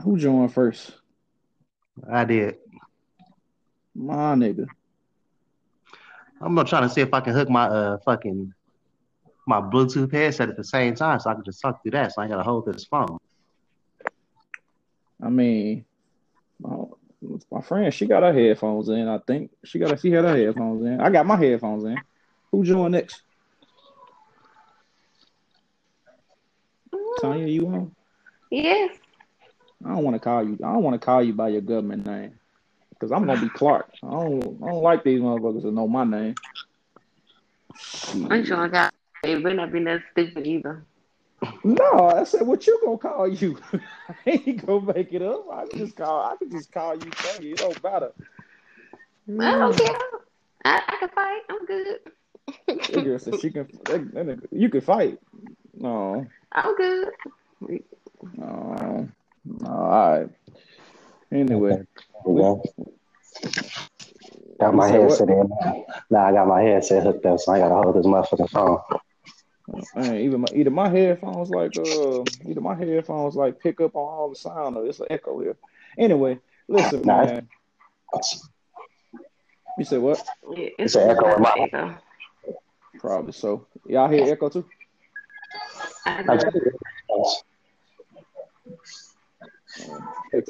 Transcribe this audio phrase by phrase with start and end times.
[0.00, 0.92] Who joined first?
[2.10, 2.56] I did.
[3.94, 4.66] My nigga.
[6.40, 8.52] I'm not trying to see if I can hook my uh fucking
[9.46, 12.12] my Bluetooth headset at the same time, so I can just talk through that.
[12.12, 13.18] So I gotta hold this phone.
[15.22, 15.84] I mean,
[16.60, 16.84] my,
[17.50, 19.06] my friend, she got her headphones in.
[19.08, 20.00] I think she got.
[20.00, 21.00] She had her headphones in.
[21.00, 21.98] I got my headphones in.
[22.50, 23.22] Who joined next?
[27.20, 27.94] Tanya, you on?
[28.50, 28.96] Yes.
[29.84, 30.58] I don't want to call you.
[30.62, 32.38] I don't want to call you by your government name
[32.90, 33.90] because I'm gonna be Clark.
[34.02, 34.42] I don't.
[34.62, 36.34] I don't like these motherfuckers to know my name.
[38.30, 38.94] I'm sure I got.
[39.24, 40.84] It better not be that stupid either.
[41.64, 43.58] No, I said, what you gonna call you?
[44.08, 45.46] I ain't gonna make it up.
[45.52, 46.22] I can just call.
[46.22, 47.52] I can just call you Tanya.
[47.52, 48.12] It don't matter.
[49.40, 49.98] I don't care.
[50.64, 51.40] I, I can fight.
[51.48, 51.98] I'm good.
[52.66, 53.68] That girl said she can.
[53.84, 55.18] That, that you can fight.
[55.74, 57.08] No, I'm good.
[58.36, 59.08] no.
[59.64, 60.28] All right.
[61.30, 61.82] Anyway,
[62.26, 62.70] Okay.
[64.60, 65.50] Got my You said headset in.
[66.10, 68.78] Now I got my headset hooked up, so I gotta hold this motherfucking phone.
[69.96, 74.02] man, either my either my headphones like uh either my headphones like pick up on
[74.02, 75.56] all the sound or it's an echo here.
[75.98, 76.38] Anyway,
[76.68, 77.24] listen, Nah.
[77.24, 77.48] man.
[79.78, 80.24] You said what?
[80.56, 81.94] Yeah, It's an echo in my- echo.
[82.98, 83.66] Probably so.
[83.86, 84.64] Y'all hear echo too?
[86.06, 86.22] I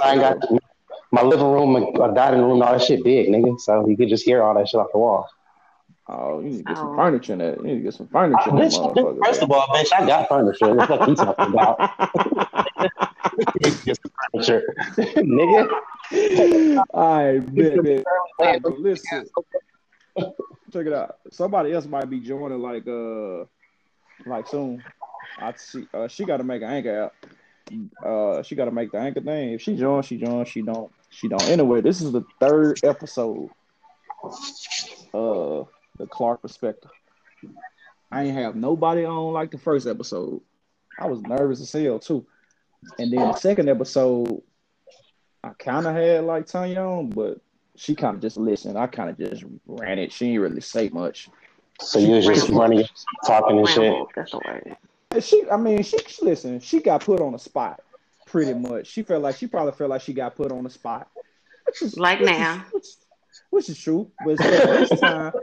[0.02, 0.36] I ain't got
[1.12, 3.58] my living room and uh, dining room, all that shit big, nigga.
[3.60, 5.28] So you could just hear all that shit off the wall.
[6.08, 6.96] Oh, you need to get some Oh.
[6.96, 7.58] furniture in that.
[7.58, 9.24] You need to get some furniture in Bitch, motherfucker.
[9.24, 10.74] first of all, bitch, I got furniture.
[10.74, 11.78] What the fuck you talking about?
[13.60, 14.74] Get some furniture,
[15.18, 15.68] nigga.
[16.92, 18.04] All right, bet, bet.
[18.38, 19.24] All right, but listen.
[20.72, 21.16] Check it out.
[21.30, 23.44] Somebody else might be joining like uh
[24.26, 24.82] like soon.
[25.38, 27.14] I see uh she gotta make an anchor app.
[28.04, 29.52] Uh she gotta make the anchor thing.
[29.52, 31.42] If she joins, she joins, she don't, she don't.
[31.48, 33.50] Anyway, this is the third episode
[35.14, 35.64] uh
[35.98, 36.90] the Clark perspective.
[38.10, 40.40] I ain't have nobody on like the first episode.
[40.98, 42.26] I was nervous as hell too.
[42.98, 44.42] And then the second episode,
[45.42, 47.40] I kind of had like Tanya on, but
[47.76, 48.76] she kind of just listened.
[48.78, 50.12] I kind of just ran it.
[50.12, 51.28] She didn't really say much.
[51.80, 52.84] So you was just running,
[53.26, 53.94] talking and shit.
[54.14, 54.76] That's the word.
[55.12, 56.60] And She, I mean, she listen.
[56.60, 57.80] She got put on the spot,
[58.26, 58.86] pretty much.
[58.88, 61.08] She felt like she probably felt like she got put on the spot,
[61.66, 62.40] which is Like which now.
[62.40, 62.86] is, which,
[63.50, 64.10] which is true.
[64.20, 65.34] But except this time,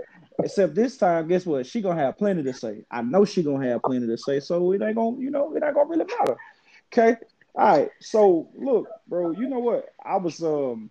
[0.42, 1.66] except this time, guess what?
[1.66, 2.86] She gonna have plenty to say.
[2.92, 4.40] I know she gonna have plenty to say.
[4.40, 6.38] So it ain't gonna, you know, it ain't gonna really matter.
[6.92, 7.18] Okay.
[7.56, 7.92] All right.
[8.00, 9.32] So look, bro.
[9.32, 9.86] You know what?
[10.04, 10.90] I was um,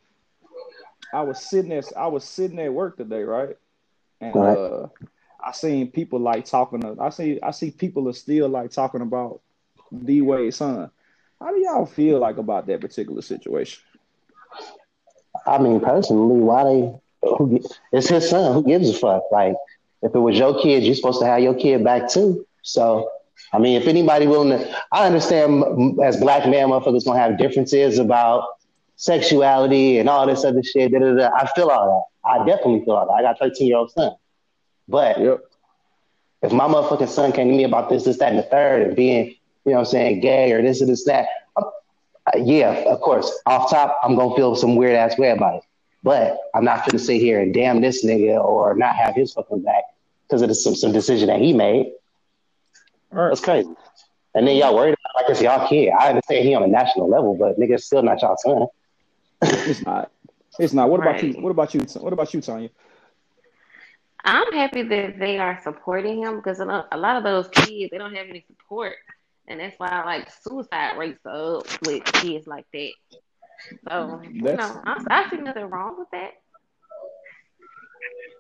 [1.13, 3.57] I was sitting at I was sitting at work today, right?
[4.21, 4.47] And Right.
[4.47, 4.87] uh,
[5.49, 6.83] I seen people like talking.
[6.83, 9.41] To, I see I see people are still like talking about
[10.05, 10.91] D Wade's son.
[11.41, 13.83] How do y'all feel like about that particular situation?
[15.47, 16.93] I mean, personally, why they?
[17.23, 17.61] Who,
[17.93, 18.53] it's his son.
[18.53, 19.23] Who gives a fuck?
[19.33, 19.55] Like,
[20.03, 22.47] if it was your kid, you're supposed to have your kid back too.
[22.63, 23.09] So,
[23.55, 27.99] I mean, if anybody willing to, I understand as black man, motherfuckers gonna have differences
[27.99, 28.45] about
[28.97, 30.93] sexuality and all this other shit.
[30.93, 31.31] Da, da, da.
[31.35, 32.31] I feel all that.
[32.31, 33.15] I definitely feel all that.
[33.15, 34.13] I got 13 year old son,
[34.89, 35.41] but Yep.
[36.43, 38.97] if my motherfucking son came to me about this, this, that, and the third, and
[38.97, 39.27] being,
[39.65, 41.63] you know what I'm saying, gay or this or this, that, uh,
[42.37, 45.63] yeah, of course, off top, I'm gonna feel some weird ass way about it.
[46.03, 49.63] But I'm not gonna sit here and damn this nigga or not have his fucking
[49.63, 49.85] back
[50.27, 51.93] because of the, some, some decision that he made.
[53.13, 53.29] All right.
[53.31, 53.69] That's crazy.
[54.35, 55.91] And then y'all worried about like it's y'all kid.
[55.99, 58.67] I understand he on a national level, but nigga, it's still not y'all son.
[59.43, 60.11] It's not.
[60.59, 60.91] It's not.
[60.91, 61.33] What about you?
[61.41, 61.81] What about you?
[62.01, 62.71] What about you, Tanya?
[64.25, 67.91] I'm happy that they are supporting him because a lot a lot of those kids
[67.91, 68.95] they don't have any support,
[69.47, 72.91] and that's why like suicide rates are up with kids like that.
[73.89, 76.33] So you know, I, I see nothing wrong with that.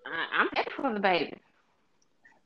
[0.06, 1.34] I, I'm happy for the baby.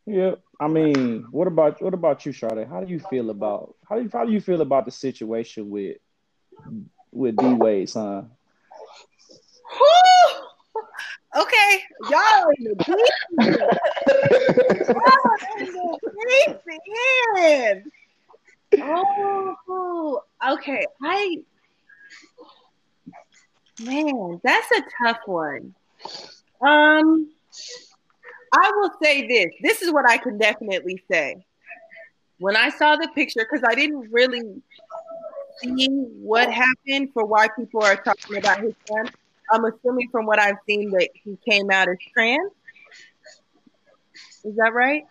[0.05, 2.67] Yeah, I mean, what about what about you, Sade?
[2.69, 5.71] How do you feel about how do you how do you feel about the situation
[5.71, 5.99] with
[7.13, 8.31] with D Wade's son?
[11.35, 12.97] Okay, y'all in the deep.
[14.89, 15.99] Y'all in the
[16.29, 16.57] deep
[17.39, 17.93] end.
[18.79, 20.87] Oh, okay.
[21.03, 21.39] I
[23.83, 25.75] man, that's a tough one.
[26.61, 27.31] Um,
[28.53, 29.53] I will say this.
[29.63, 31.37] This is what I can definitely say.
[32.39, 34.63] When I saw the picture, because I didn't really
[35.63, 39.09] see what happened for why people are talking about his son.
[39.51, 42.53] I'm assuming from what I've seen that he came out as trans.
[44.45, 45.05] Is that right?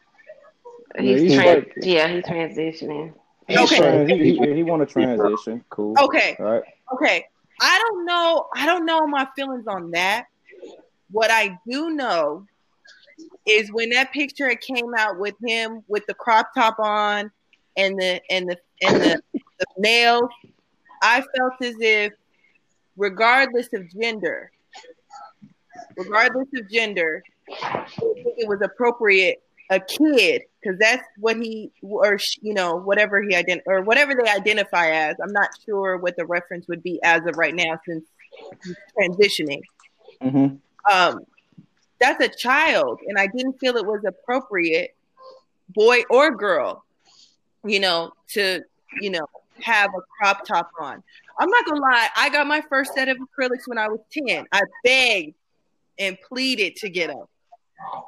[0.98, 3.14] He's, he's tran- like- yeah, he's transitioning.
[3.48, 3.78] He's Okay.
[3.78, 5.64] trans- he, he, he want to transition.
[5.70, 5.96] Cool.
[6.00, 6.36] Okay.
[6.40, 6.64] All right.
[6.94, 7.26] okay.
[7.62, 8.48] I don't know.
[8.56, 10.26] I don't know my feelings on that.
[11.12, 12.46] What I do know
[13.46, 17.32] is when that picture came out with him with the crop top on
[17.78, 20.30] and the and the and the, the nails,
[21.04, 22.14] I felt as if,
[22.98, 24.52] regardless of gender,
[25.98, 27.24] regardless of gender,
[27.64, 29.42] I think it was appropriate
[29.72, 34.30] a kid because that's what he or you know whatever he ident or whatever they
[34.30, 35.16] identify as.
[35.24, 38.04] I'm not sure what the reference would be as of right now since
[38.64, 39.62] he's transitioning.
[40.22, 40.56] Mm-hmm.
[40.94, 41.22] Um,
[42.00, 44.94] that's a child, and I didn't feel it was appropriate,
[45.70, 46.84] boy or girl,
[47.66, 48.62] you know, to
[49.00, 49.28] you know
[49.64, 51.04] have a crop top on.
[51.40, 54.46] I'm not gonna lie, I got my first set of acrylics when I was 10.
[54.52, 55.36] I begged
[55.98, 57.26] and pleaded to get them.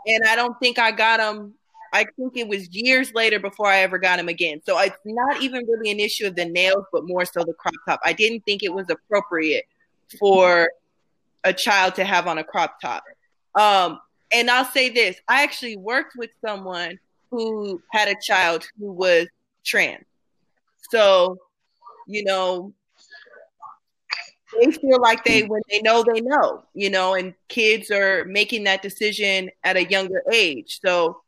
[0.06, 1.54] And I don't think I got them.
[1.92, 4.62] I think it was years later before I ever got them again.
[4.66, 7.74] So it's not even really an issue of the nails, but more so the crop
[7.88, 8.00] top.
[8.04, 9.66] I didn't think it was appropriate
[10.20, 10.72] for
[11.44, 13.04] a child to have on a crop top.
[13.56, 14.00] Um,
[14.32, 19.28] and I'll say this I actually worked with someone who had a child who was
[19.66, 20.06] trans.
[20.92, 21.38] So,
[22.08, 22.74] you know,
[24.62, 28.64] they feel like they when they know they know you know and kids are making
[28.66, 31.24] that decision at a younger age so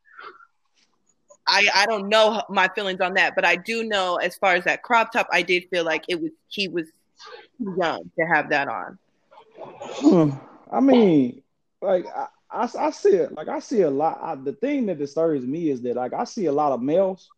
[1.47, 4.63] i i don't know my feelings on that but i do know as far as
[4.63, 6.85] that crop top i did feel like it was he was
[7.75, 8.95] young to have that on
[9.99, 10.31] Hmm.
[10.71, 11.41] I mean,
[11.81, 13.31] like I, I, I see it.
[13.33, 14.19] Like I see a lot.
[14.21, 17.29] I, the thing that disturbs me is that like I see a lot of males.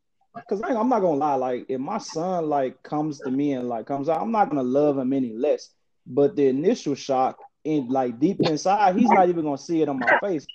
[0.47, 1.35] Cause I, I'm not gonna lie.
[1.35, 4.63] Like if my son like comes to me and like comes out, I'm not gonna
[4.63, 5.69] love him any less.
[6.05, 9.99] But the initial shock, in like deep inside, he's not even gonna see it on
[9.99, 10.47] my face.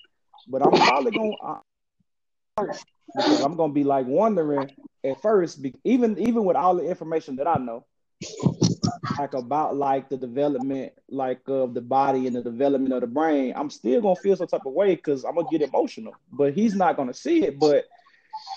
[0.49, 1.61] But I'm probably gonna
[2.57, 4.71] because I'm gonna be like wondering
[5.05, 7.85] at first, even even with all the information that I know,
[9.19, 13.53] like about like the development like of the body and the development of the brain,
[13.55, 16.17] I'm still gonna feel some type of way because I'm gonna get emotional.
[16.33, 17.59] But he's not gonna see it.
[17.59, 17.85] But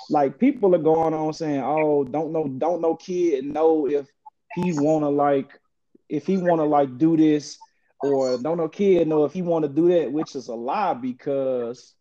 [0.09, 4.07] like people are going on saying, "Oh, don't know, don't know, kid know if
[4.53, 5.59] he wanna like
[6.09, 7.57] if he wanna like do this."
[8.01, 10.93] Or don't know kid know if he want to do that, which is a lie
[10.93, 11.93] because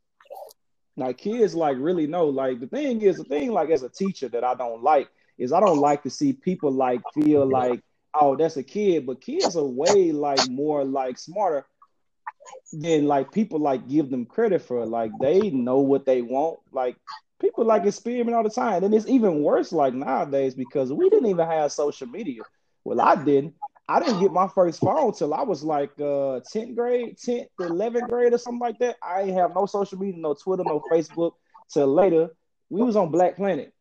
[0.96, 2.26] like kids like really know.
[2.26, 5.08] Like the thing is, the thing like as a teacher that I don't like
[5.38, 7.80] is I don't like to see people like feel like
[8.12, 11.66] oh that's a kid, but kids are way like more like smarter
[12.72, 14.84] than like people like give them credit for.
[14.84, 16.60] Like they know what they want.
[16.72, 16.96] Like
[17.44, 21.28] people like experiment all the time, and it's even worse like nowadays because we didn't
[21.28, 22.42] even have social media.
[22.84, 23.54] Well, I didn't.
[23.86, 28.08] I didn't get my first phone till I was like uh 10th grade, 10th, 11th
[28.08, 28.96] grade or something like that.
[29.02, 31.32] I ain't have no social media, no Twitter, no Facebook
[31.70, 32.30] till later.
[32.70, 33.74] We was on Black Planet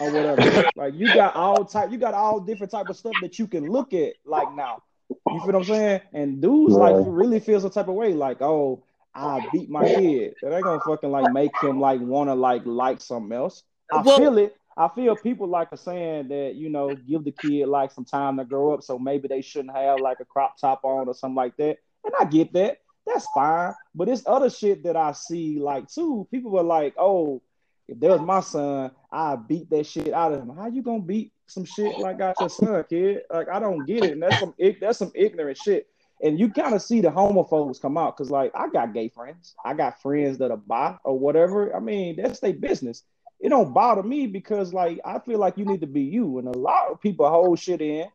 [0.00, 0.68] or whatever.
[0.76, 3.66] like you got all type, you got all different type of stuff that you can
[3.70, 4.82] look at like now.
[5.08, 6.00] You feel what I'm saying?
[6.12, 8.82] And dudes like really feel some type of way, like, oh,
[9.14, 10.34] I beat my kid.
[10.42, 13.62] That ain't gonna fucking like make him like wanna like like something else.
[13.92, 14.56] I Well- feel it.
[14.76, 18.38] I feel people like are saying that you know give the kid like some time
[18.38, 21.34] to grow up, so maybe they shouldn't have like a crop top on or something
[21.34, 21.78] like that.
[22.04, 22.78] And I get that.
[23.06, 23.74] That's fine.
[23.94, 26.26] But it's other shit that I see like too.
[26.30, 27.42] People were like, oh,
[27.88, 30.56] if that was my son, I beat that shit out of him.
[30.56, 33.22] How you gonna beat some shit like out your son, kid?
[33.30, 34.12] Like I don't get it.
[34.12, 35.88] And that's some that's some ignorant shit.
[36.22, 39.54] And you kind of see the homophobes come out because like I got gay friends.
[39.64, 41.74] I got friends that are bi or whatever.
[41.74, 43.02] I mean, that's their business.
[43.40, 46.38] It don't bother me because like I feel like you need to be you.
[46.38, 48.06] And a lot of people hold shit in,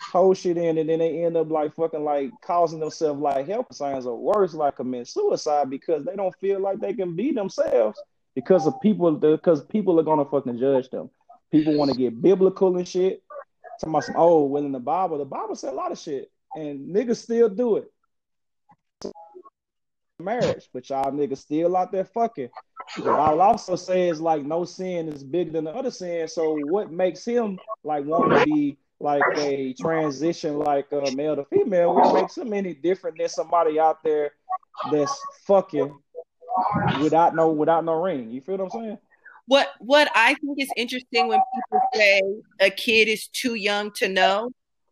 [0.00, 3.74] hold shit in, and then they end up like fucking like causing themselves like health
[3.74, 7.98] signs or worse, like commit suicide because they don't feel like they can be themselves
[8.34, 11.08] because of people because people are gonna fucking judge them.
[11.50, 13.22] People want to get biblical and shit.
[13.80, 16.30] Talking about some oh, well in the Bible, the Bible said a lot of shit,
[16.56, 17.92] and niggas still do it.
[20.20, 22.48] Marriage, but y'all niggas still out there fucking.
[22.98, 26.26] But I'll also say is like no sin is bigger than the other sin.
[26.26, 31.44] So what makes him like want to be like a transition like a male to
[31.44, 31.94] female?
[31.94, 34.32] What makes him any different than somebody out there
[34.90, 35.96] that's fucking
[37.00, 38.30] without no without no ring?
[38.30, 38.98] You feel what I'm saying?
[39.48, 42.20] what what I think is interesting when people say
[42.60, 44.50] a kid is too young to know,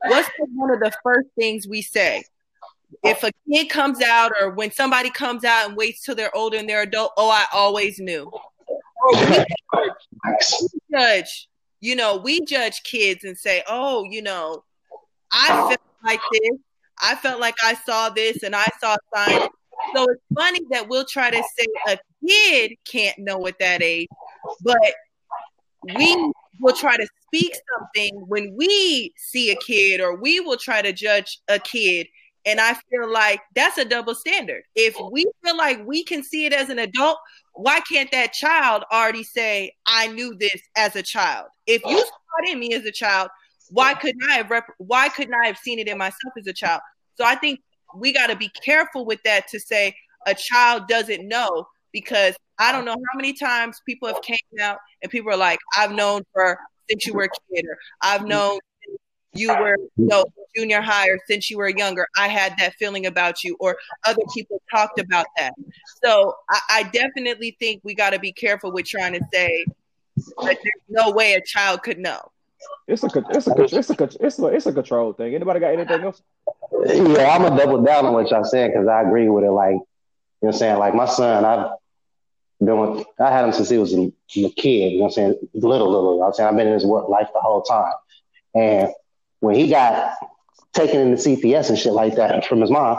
[0.08, 2.24] what's the- one of the first things we say?
[3.02, 6.56] If a kid comes out or when somebody comes out and waits till they're older
[6.56, 8.30] and they're adult, oh, I always knew.
[9.02, 9.44] Or we
[9.74, 11.48] we judge,
[11.80, 14.64] you know, we judge kids and say, oh, you know,
[15.32, 16.58] I felt like this.
[17.00, 19.48] I felt like I saw this and I saw signs.
[19.94, 24.08] So it's funny that we'll try to say a kid can't know at that age,
[24.62, 24.94] but
[25.82, 30.82] we will try to speak something when we see a kid or we will try
[30.82, 32.06] to judge a kid.
[32.44, 34.62] And I feel like that's a double standard.
[34.76, 37.18] If we feel like we can see it as an adult,
[37.54, 41.46] why can't that child already say, I knew this as a child?
[41.66, 43.30] If you saw it in me as a child,
[43.70, 46.52] why couldn't I have rep- why couldn't I have seen it in myself as a
[46.52, 46.82] child?
[47.16, 47.60] So I think
[47.96, 52.72] we got to be careful with that to say a child doesn't know because I
[52.72, 56.22] don't know how many times people have came out and people are like, I've known
[56.32, 58.58] for since you were a kid, or I've known
[59.32, 60.24] you were you know,
[60.56, 62.06] junior high or since you were younger.
[62.16, 65.52] I had that feeling about you, or other people talked about that.
[66.04, 69.66] So I, I definitely think we got to be careful with trying to say
[70.16, 72.20] that there's no way a child could know.
[72.88, 75.34] It's a it's a it's a it's a it's a control thing.
[75.34, 76.22] Anybody got anything else?
[76.86, 79.50] Yeah, I'm gonna double down on what y'all saying because I agree with it.
[79.50, 79.82] Like, you know,
[80.40, 81.70] what I'm saying, like my son, I've
[82.60, 84.92] been with, I had him since he was a, a kid.
[84.92, 86.14] You know, what I'm saying, little, little.
[86.14, 87.92] You know I'm saying, I've been in his work life the whole time,
[88.54, 88.90] and
[89.40, 90.14] when he got
[90.72, 92.98] taken into CPS and shit like that from his mom,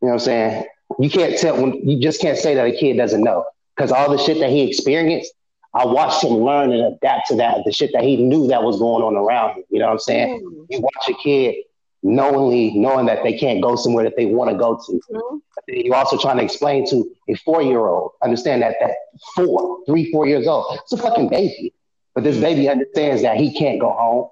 [0.00, 0.64] you know, what I'm saying,
[0.98, 3.44] you can't tell when you just can't say that a kid doesn't know
[3.76, 5.32] because all the shit that he experienced
[5.74, 8.78] I watched him learn and adapt to that, the shit that he knew that was
[8.78, 9.64] going on around him.
[9.70, 10.40] You know what I'm saying?
[10.42, 10.66] Mm.
[10.70, 11.56] You watch a kid
[12.02, 14.92] knowingly knowing that they can't go somewhere that they want to go to.
[15.12, 15.36] Mm-hmm.
[15.68, 18.92] You're also trying to explain to a four year old, understand that that
[19.34, 21.74] four, three, four years old, it's a fucking baby.
[22.14, 24.28] But this baby understands that he can't go home,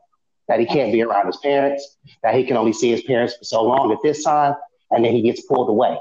[0.48, 3.44] that he can't be around his parents, that he can only see his parents for
[3.44, 4.54] so long at this time,
[4.90, 5.98] and then he gets pulled away.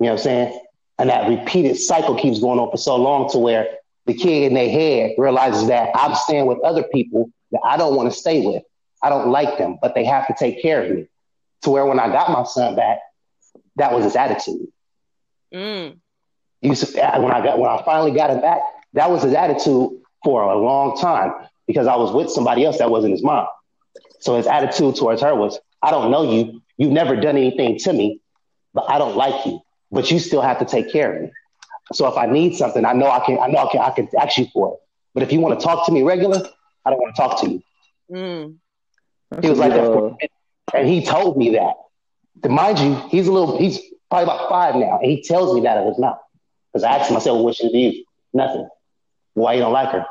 [0.00, 0.60] You know what I'm saying?
[0.98, 3.68] And that repeated cycle keeps going on for so long to where
[4.06, 7.94] the kid in their head realizes that I'm staying with other people that I don't
[7.94, 8.62] want to stay with.
[9.02, 11.08] I don't like them, but they have to take care of me.
[11.62, 13.00] To where when I got my son back,
[13.76, 14.68] that was his attitude.
[15.52, 15.98] Mm.
[16.62, 18.60] To, when I got when I finally got him back,
[18.94, 21.32] that was his attitude for a long time
[21.66, 23.46] because I was with somebody else that wasn't his mom.
[24.20, 26.60] So his attitude towards her was, I don't know you.
[26.76, 28.20] You've never done anything to me,
[28.74, 29.60] but I don't like you.
[29.90, 31.30] But you still have to take care of me.
[31.92, 33.38] So if I need something, I know I can.
[33.38, 33.80] I know I can.
[33.80, 34.80] I can ask you for it.
[35.14, 36.38] But if you want to talk to me regular,
[36.84, 37.62] I don't want to talk to you.
[38.10, 38.56] Mm.
[39.42, 40.28] He was like that,
[40.74, 41.74] and he told me that.
[42.48, 43.58] Mind you, he's a little.
[43.58, 43.78] He's
[44.10, 46.18] probably about five now, and he tells me that of his mouth.
[46.72, 48.68] Because I asked him, I said, well, "What should you?" Nothing.
[49.34, 50.06] Why you don't like her?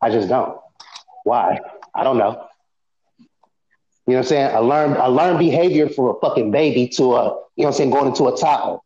[0.00, 0.58] I just don't.
[1.24, 1.60] Why?
[1.94, 2.46] I don't know.
[4.06, 4.54] You know what I'm saying?
[4.54, 7.72] I learned I learned behavior from a fucking baby to a you know what I'm
[7.74, 8.78] saying going into a toddler.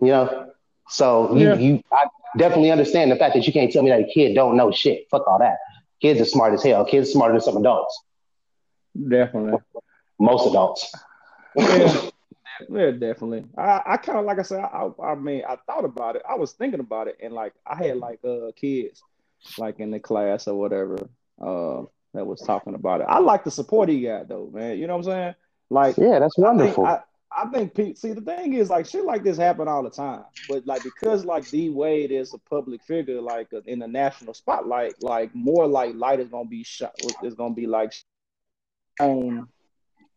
[0.00, 0.52] You know,
[0.88, 1.54] so you, yeah.
[1.56, 2.06] you, I
[2.36, 5.06] definitely understand the fact that you can't tell me that a kid don't know shit.
[5.10, 5.58] Fuck all that.
[6.00, 6.84] Kids are smart as hell.
[6.84, 8.00] Kids are smarter than some adults.
[9.06, 9.58] Definitely.
[10.18, 10.92] Most adults.
[11.54, 12.10] Yeah,
[12.68, 13.44] yeah definitely.
[13.56, 14.60] I, I kind of like I said.
[14.60, 16.22] I, I mean, I thought about it.
[16.28, 19.02] I was thinking about it, and like I had like uh kids,
[19.58, 21.08] like in the class or whatever,
[21.40, 21.82] uh,
[22.14, 23.06] that was talking about it.
[23.08, 24.78] I like the support he got though, man.
[24.78, 25.34] You know what I'm saying?
[25.70, 26.86] Like, yeah, that's wonderful.
[26.86, 27.00] I,
[27.30, 27.98] I think Pete.
[27.98, 30.24] See, the thing is, like, shit like this happen all the time.
[30.48, 34.34] But like, because like D Wade is a public figure, like uh, in the national
[34.34, 36.94] spotlight, like more like light is gonna be shot.
[37.22, 37.92] Is gonna be like
[39.00, 39.48] on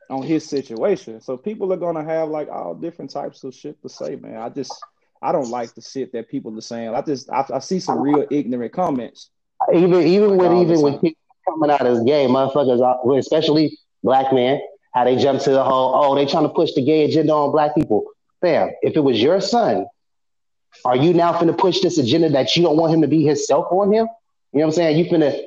[0.09, 1.21] on his situation.
[1.21, 4.37] So people are gonna have like all different types of shit to say, man.
[4.37, 4.73] I just
[5.21, 6.93] I don't like the shit that people are saying.
[6.93, 9.29] I just I, I see some real ignorant comments.
[9.73, 14.59] Even even with even with people coming out as gay, motherfuckers, especially black men
[14.93, 17.51] how they jump to the whole, oh, they trying to push the gay agenda on
[17.51, 18.03] black people.
[18.41, 19.85] Fam, if it was your son,
[20.85, 23.67] are you now finna push this agenda that you don't want him to be himself
[23.71, 24.07] on him?
[24.51, 24.97] You know what I'm saying?
[24.97, 25.39] You finna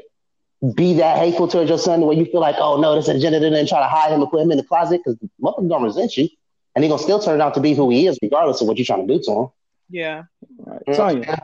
[0.73, 3.41] be that hateful towards your son the way you feel like, oh no, this agenda
[3.41, 6.17] didn't try to hide him and put him in the closet because motherfucker gonna resent
[6.17, 6.29] you.
[6.75, 8.87] And he gonna still turn out to be who he is, regardless of what you're
[8.87, 9.49] trying to do to him.
[9.91, 10.23] Yeah.
[10.67, 10.97] All right.
[10.97, 11.43] Tanya.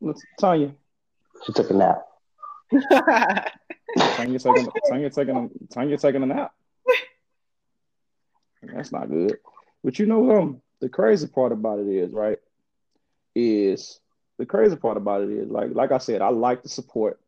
[0.00, 0.74] Let's Tanya.
[1.44, 2.06] She took a nap.
[3.98, 6.52] Tanya taking Tanya taking Tanya taking a nap.
[8.62, 9.38] That's not good.
[9.82, 12.38] But you know, um, the crazy part about it is, right,
[13.34, 14.00] is
[14.38, 17.20] the crazy part about it is like like I said, I like the support.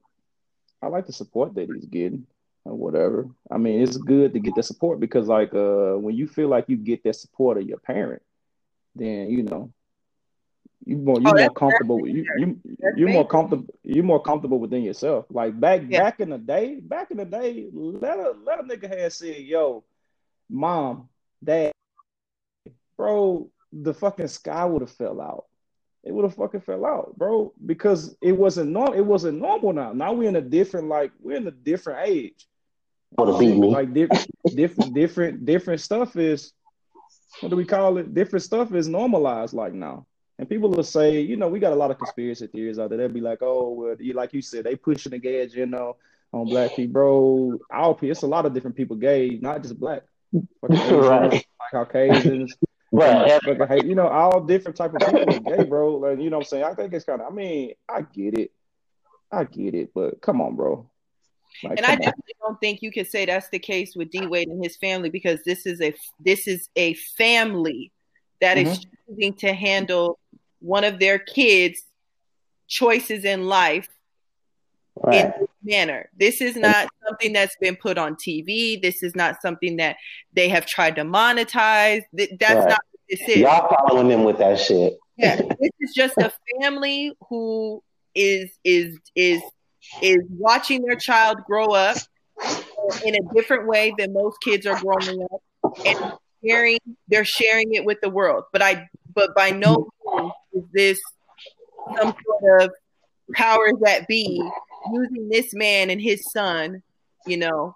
[0.83, 2.27] I like the support that he's getting
[2.65, 3.29] or whatever.
[3.51, 6.69] I mean, it's good to get the support because like uh when you feel like
[6.69, 8.23] you get that support of your parent,
[8.95, 9.73] then you know
[10.85, 12.61] you more you oh, more comfortable with you you
[12.97, 15.27] you more comfortable you're more comfortable within yourself.
[15.31, 16.03] Like back yeah.
[16.03, 19.39] back in the day, back in the day, let a let a nigga have said,
[19.39, 19.85] yo,
[20.49, 21.09] mom,
[21.43, 21.73] dad,
[22.97, 25.47] bro, the fucking sky would have fell out.
[26.09, 28.95] It would have fucking fell out, bro, because it wasn't normal.
[28.95, 29.93] It wasn't normal now.
[29.93, 32.49] Now we're in a different, like we're in a different age.
[33.19, 33.69] Would have beat me.
[33.71, 36.53] Like different, different, different, different stuff is.
[37.41, 38.15] What do we call it?
[38.15, 39.53] Different stuff is normalized.
[39.53, 40.07] Like now.
[40.39, 42.99] And people will say, you know, we got a lot of conspiracy theories out there.
[42.99, 45.97] They'll be like, oh, well, you, like you said, they pushing the gauge, you know,
[46.33, 47.59] on black people, bro.
[47.71, 50.05] Our people, it's a lot of different people gay, not just black.
[50.71, 51.33] Asians, Right.
[51.33, 52.55] like Caucasians,
[52.91, 53.41] Right.
[53.43, 55.97] fucking hate, you know, all different type of people are gay, bro.
[55.97, 56.65] Like, you know what I'm saying?
[56.65, 58.51] I think it's kind of, I mean, I get it.
[59.31, 60.89] I get it, but come on, bro.
[61.63, 62.01] Like, And I come on.
[62.01, 65.11] definitely don't think you can say that's the case with D Wade and his family
[65.11, 67.93] because this is a this is a family
[68.41, 69.15] that is mm-hmm.
[69.15, 70.19] choosing to handle
[70.61, 71.83] one of their kids'
[72.69, 73.89] choices in life
[75.13, 76.09] in this manner.
[76.17, 78.81] This is not something that's been put on TV.
[78.81, 79.97] This is not something that
[80.33, 82.03] they have tried to monetize.
[82.13, 82.69] That's Right.
[82.69, 83.37] not what this is.
[83.39, 84.99] Y'all following them with that shit.
[85.17, 87.83] Yeah, this is just a family who
[88.15, 89.43] is is is
[90.03, 91.97] is watching their child grow up
[93.05, 96.13] in a different way than most kids are growing up, and
[96.45, 96.79] sharing
[97.09, 98.45] they're sharing it with the world.
[98.53, 101.01] But I but by no means is this
[101.97, 102.71] some sort of
[103.35, 104.41] powers that be
[104.93, 106.83] using this man and his son,
[107.27, 107.75] you know,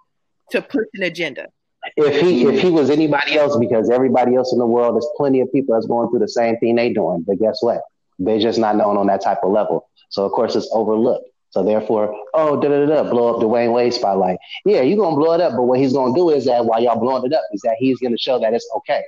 [0.50, 1.48] to push an agenda.
[1.96, 5.40] If he if he was anybody else, because everybody else in the world, there's plenty
[5.40, 7.24] of people that's going through the same thing they're doing.
[7.26, 7.82] But guess what?
[8.18, 9.88] They're just not known on that type of level.
[10.10, 11.28] So of course it's overlooked.
[11.50, 14.38] So therefore, oh, da da da, da blow up Dwyane Wade spotlight.
[14.64, 16.98] Yeah, you're gonna blow it up, but what he's gonna do is that while y'all
[16.98, 19.02] blowing it up, is that he's gonna show that it's okay.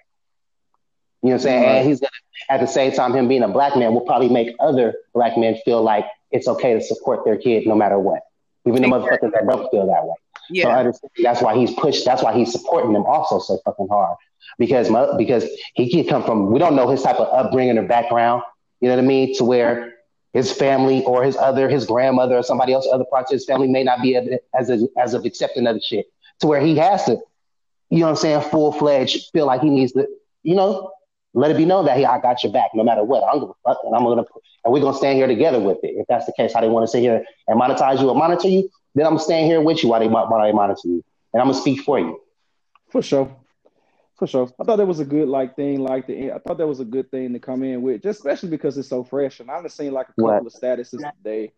[1.23, 1.63] You know what I'm saying?
[1.63, 1.77] Right.
[1.77, 2.11] And he's gonna
[2.51, 5.57] at the same time, him being a black man will probably make other black men
[5.65, 6.05] feel like
[6.35, 8.21] it's okay to support their kid no matter what.
[8.67, 10.15] Even the motherfuckers that don't feel that way.
[10.35, 10.69] So Yeah.
[10.69, 12.05] I understand that's why he's pushed.
[12.05, 14.17] That's why he's supporting them also so fucking hard
[14.59, 16.51] because mo- because he could come from.
[16.53, 18.43] We don't know his type of upbringing or background.
[18.81, 19.35] You know what I mean?
[19.37, 19.95] To where
[20.35, 23.69] his family or his other his grandmother or somebody else, other parts of his family
[23.69, 26.07] may not be as as, a, as of accepting of shit.
[26.41, 27.13] To where he has to,
[27.91, 30.07] you know what I'm saying, full fledged feel like he needs to,
[30.43, 30.91] you know,
[31.35, 33.23] let it be known that hey, I got your back no matter what.
[33.25, 34.25] I don't give a fuck, and I'm gonna
[34.65, 35.95] and we're gonna stand here together with it.
[35.97, 38.49] If that's the case, how they want to sit here and monetize you or monitor
[38.49, 41.41] you, then I'm staying here with you while they mo- while they monitor you, and
[41.43, 42.21] I'm gonna speak for you.
[42.91, 43.35] For sure.
[44.17, 44.49] For sure.
[44.61, 46.85] I thought that was a good like thing, like the I thought that was a
[46.85, 49.41] good thing to come in with, just especially because it's so fresh.
[49.41, 50.47] And I've seen like a couple What?
[50.47, 51.53] of statuses today.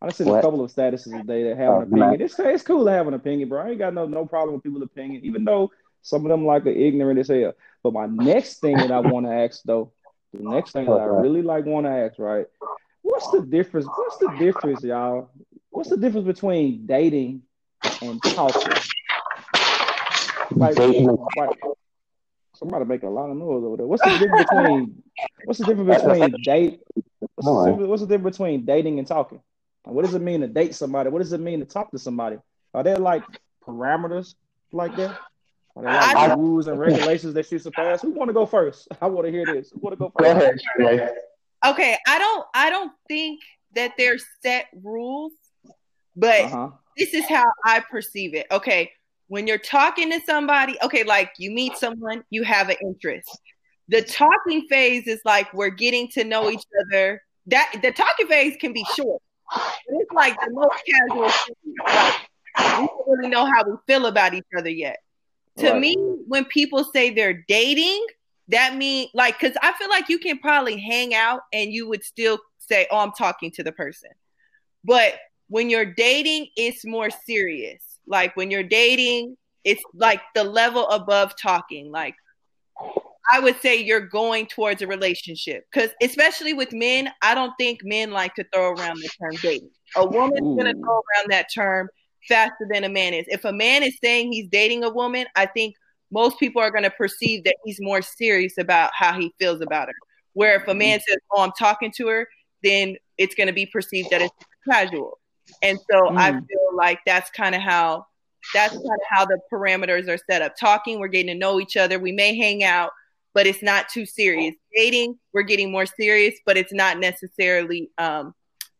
[0.00, 2.20] I just seen a couple of statuses today that have Oh, an opinion.
[2.20, 3.62] It's it's cool to have an opinion, bro.
[3.62, 6.64] I ain't got no no problem with people's opinion, even though some of them like
[6.66, 7.54] are ignorant as hell.
[7.86, 9.92] But my next thing that I want to ask though,
[10.32, 12.46] the next thing that I really like want to ask, right?
[13.02, 13.86] What's the difference?
[13.86, 15.30] What's the difference, y'all?
[15.70, 17.42] What's the difference between dating
[18.02, 18.72] and talking?
[20.56, 20.76] Like,
[21.36, 21.58] like
[22.56, 23.86] somebody making a lot of noise over there.
[23.86, 25.02] What's the difference between
[25.44, 26.80] what's the difference between date?
[27.36, 29.40] What's, the, what's the difference between dating and talking?
[29.84, 31.10] What does it mean to date somebody?
[31.10, 32.38] What does it mean to talk to somebody?
[32.74, 33.22] Are there like
[33.64, 34.34] parameters
[34.72, 35.20] like that?
[35.76, 38.02] Are there like I- rules and regulations that you surpass?
[38.02, 38.88] Who want to go first?
[39.00, 39.70] I want to hear this.
[39.70, 40.64] Who want to go first?
[40.78, 41.12] Go ahead,
[41.64, 43.40] Okay, I don't I don't think
[43.74, 45.32] that there's set rules,
[46.14, 46.70] but Uh-huh.
[46.96, 48.46] this is how I perceive it.
[48.50, 48.90] Okay,
[49.28, 53.28] when you're talking to somebody, okay, like you meet someone, you have an interest.
[53.88, 57.22] The talking phase is like we're getting to know each other.
[57.48, 59.22] That the talking phase can be short,
[59.54, 61.28] but it's like the most casual.
[61.28, 61.74] thing.
[61.84, 62.14] Like,
[62.80, 64.98] we don't really know how we feel about each other yet.
[65.58, 65.80] To Right.
[65.80, 68.04] me, when people say they're dating,
[68.48, 72.04] that mean like because I feel like you can probably hang out and you would
[72.04, 74.10] still say, "Oh, I'm talking to the person,"
[74.84, 75.14] but
[75.48, 77.98] when you're dating, it's more serious.
[78.06, 81.90] Like when you're dating, it's like the level above talking.
[81.90, 82.14] Like
[83.32, 87.80] I would say you're going towards a relationship because, especially with men, I don't think
[87.82, 89.70] men like to throw around the term dating.
[89.96, 90.82] A woman's gonna Ooh.
[90.84, 91.88] throw around that term
[92.28, 93.24] faster than a man is.
[93.28, 95.74] If a man is saying he's dating a woman, I think
[96.10, 99.94] most people are gonna perceive that he's more serious about how he feels about her.
[100.34, 102.28] Where if a man says, "Oh, I'm talking to her,"
[102.62, 104.34] then it's gonna be perceived that it's
[104.68, 105.18] casual.
[105.62, 106.46] And so I Mm.
[106.46, 108.06] feel like that's kind of how
[108.54, 110.54] that's kind of how the parameters are set up.
[110.56, 111.98] Talking, we're getting to know each other.
[111.98, 112.92] We may hang out,
[113.34, 114.54] but it's not too serious.
[114.74, 118.34] Dating, we're getting more serious, but it's not necessarily um,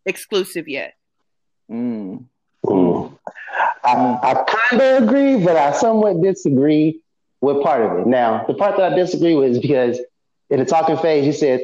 [0.04, 0.94] exclusive yet.
[1.70, 2.26] Mm.
[3.84, 4.20] Mm.
[4.22, 7.00] I, I kind of agree, but I somewhat disagree
[7.40, 8.06] with part of it.
[8.06, 10.00] Now, the part that I disagree with is because
[10.50, 11.60] in the talking phase, you said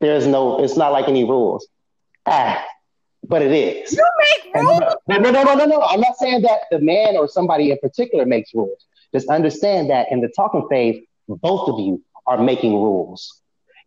[0.00, 1.66] there's no, it's not like any rules.
[2.26, 2.64] Ah,
[3.26, 3.92] but it is.
[3.92, 4.94] You make rules.
[5.08, 5.80] no, no, no, no, no, no.
[5.82, 8.86] I'm not saying that the man or somebody in particular makes rules.
[9.12, 13.40] Just understand that in the talking phase, both of you are making rules.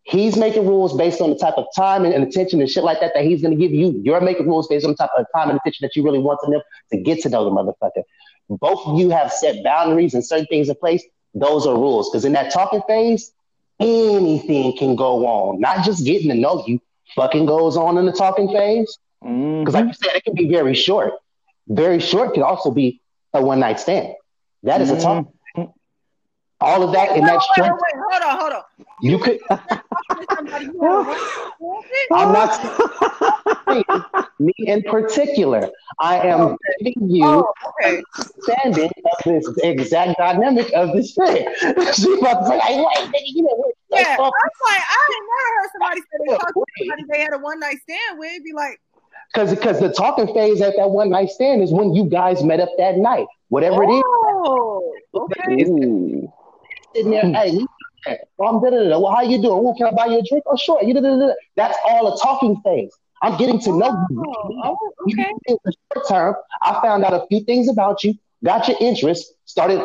[0.08, 2.98] He's making rules based on the type of time and, and attention and shit like
[3.00, 4.00] that that he's going to give you.
[4.02, 6.40] You're making rules based on the type of time and attention that you really want
[6.42, 8.04] from them to get to know the motherfucker.
[8.48, 11.04] Both of you have set boundaries and certain things in place.
[11.34, 12.08] Those are rules.
[12.08, 13.32] Because in that talking phase,
[13.78, 15.60] anything can go on.
[15.60, 16.80] Not just getting to know you,
[17.14, 18.98] fucking goes on in the talking phase.
[19.22, 19.60] Mm-hmm.
[19.60, 21.12] Because, like you said, it can be very short.
[21.68, 23.02] Very short can also be
[23.34, 24.14] a one night stand.
[24.62, 25.02] That is a mm-hmm.
[25.02, 25.32] talk.
[26.60, 28.62] All of that in Wait, that wait, wait, wait, hold on, hold on.
[29.00, 29.38] you could.
[30.60, 32.50] You I'm not
[34.40, 35.68] me in particular.
[36.00, 38.02] I am giving you Oh, okay.
[38.48, 41.46] understanding of this exact dynamic of this thing.
[41.94, 43.74] She about to say, "Hey, wait, nigga, you know what?
[43.90, 47.20] Yeah, I'm like, I ain't never heard somebody say they Yeah, talked to somebody they
[47.20, 48.42] had a one night stand with.
[48.44, 48.80] Be like,
[49.32, 52.60] Because because the talking phase at that one night stand is when you guys met
[52.60, 53.26] up that night.
[53.48, 56.28] Whatever it is, oh, okay.
[56.98, 57.68] Sitting there, hey, you-
[58.44, 59.62] um, da, da, da, well, how you doing?
[59.62, 60.42] Well, can I buy you a drink?
[60.46, 60.82] Oh, sure.
[60.82, 61.32] You, da, da, da, da.
[61.56, 62.92] That's all a talking phase.
[63.22, 64.24] I'm getting to know you.
[64.64, 65.32] Oh, okay.
[65.46, 69.32] In the short term, I found out a few things about you, got your interest,
[69.44, 69.80] started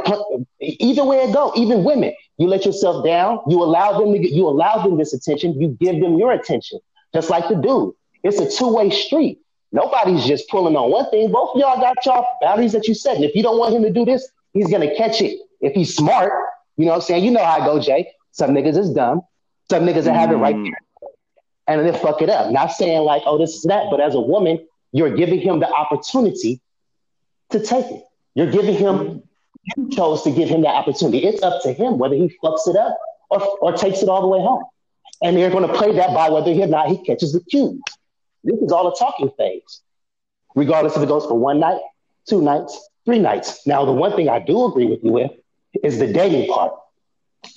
[0.61, 2.13] either way it go, even women.
[2.37, 5.69] You let yourself down, you allow them to get you allow them this attention, you
[5.79, 6.79] give them your attention.
[7.13, 7.93] Just like the dude.
[8.23, 9.39] It's a two-way street.
[9.71, 11.31] Nobody's just pulling on one thing.
[11.31, 13.15] Both of y'all got y'all boundaries that you set.
[13.15, 15.39] And if you don't want him to do this, he's gonna catch it.
[15.61, 16.31] If he's smart,
[16.77, 17.23] you know what I'm saying?
[17.23, 18.11] You know how I go, Jay.
[18.31, 19.21] Some niggas is dumb.
[19.69, 20.65] Some niggas that have it right Mm.
[20.71, 21.09] there.
[21.67, 22.51] And then fuck it up.
[22.51, 25.69] Not saying like, oh, this is that, but as a woman, you're giving him the
[25.71, 26.61] opportunity
[27.51, 28.03] to take it.
[28.35, 29.23] You're giving him,
[29.77, 31.19] you chose to give him that opportunity.
[31.25, 32.97] It's up to him whether he fucks it up
[33.29, 34.63] or, or takes it all the way home.
[35.21, 37.79] And they're going to play that by whether or not he catches the cue.
[38.43, 39.81] This is all a talking phase,
[40.55, 41.79] regardless if it goes for one night,
[42.27, 43.65] two nights, three nights.
[43.65, 45.31] Now, the one thing I do agree with you with
[45.83, 46.73] is the dating part.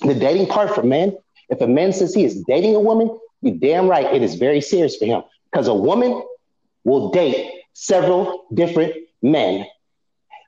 [0.01, 1.17] The dating part for men,
[1.49, 4.61] if a man says he is dating a woman, you're damn right, it is very
[4.61, 5.23] serious for him.
[5.51, 6.21] Because a woman
[6.83, 9.65] will date several different men.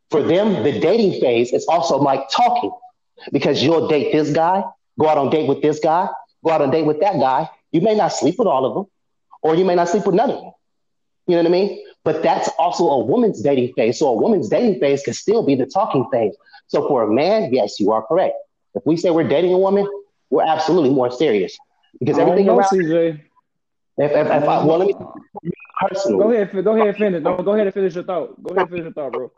[0.10, 2.72] For them, the dating phase is also like talking
[3.32, 4.64] because you'll date this guy,
[5.00, 6.08] go out on date with this guy,
[6.44, 7.50] go out on date with that guy.
[7.72, 8.86] You may not sleep with all of them,
[9.42, 10.52] or you may not sleep with none of them.
[11.28, 11.86] You know what I mean?
[12.04, 14.00] But that's also a woman's dating phase.
[14.00, 16.36] So a woman's dating phase can still be the talking phase.
[16.70, 18.36] So for a man, yes, you are correct.
[18.76, 19.88] If we say we're dating a woman,
[20.30, 21.58] we're absolutely more serious
[22.00, 22.70] because everything know, around.
[22.70, 23.22] CJ.
[23.98, 24.96] If, if, if I, well, let me
[25.82, 26.24] personally.
[26.24, 27.24] Go ahead, go ahead, and finish.
[27.24, 28.42] No, go ahead and finish your thought.
[28.42, 29.32] Go ahead and finish your thought, bro.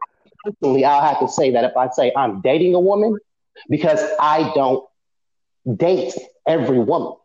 [0.44, 3.18] personally, I'll have to say that if I say I'm dating a woman,
[3.70, 4.86] because I don't
[5.78, 6.14] date
[6.46, 7.16] every woman.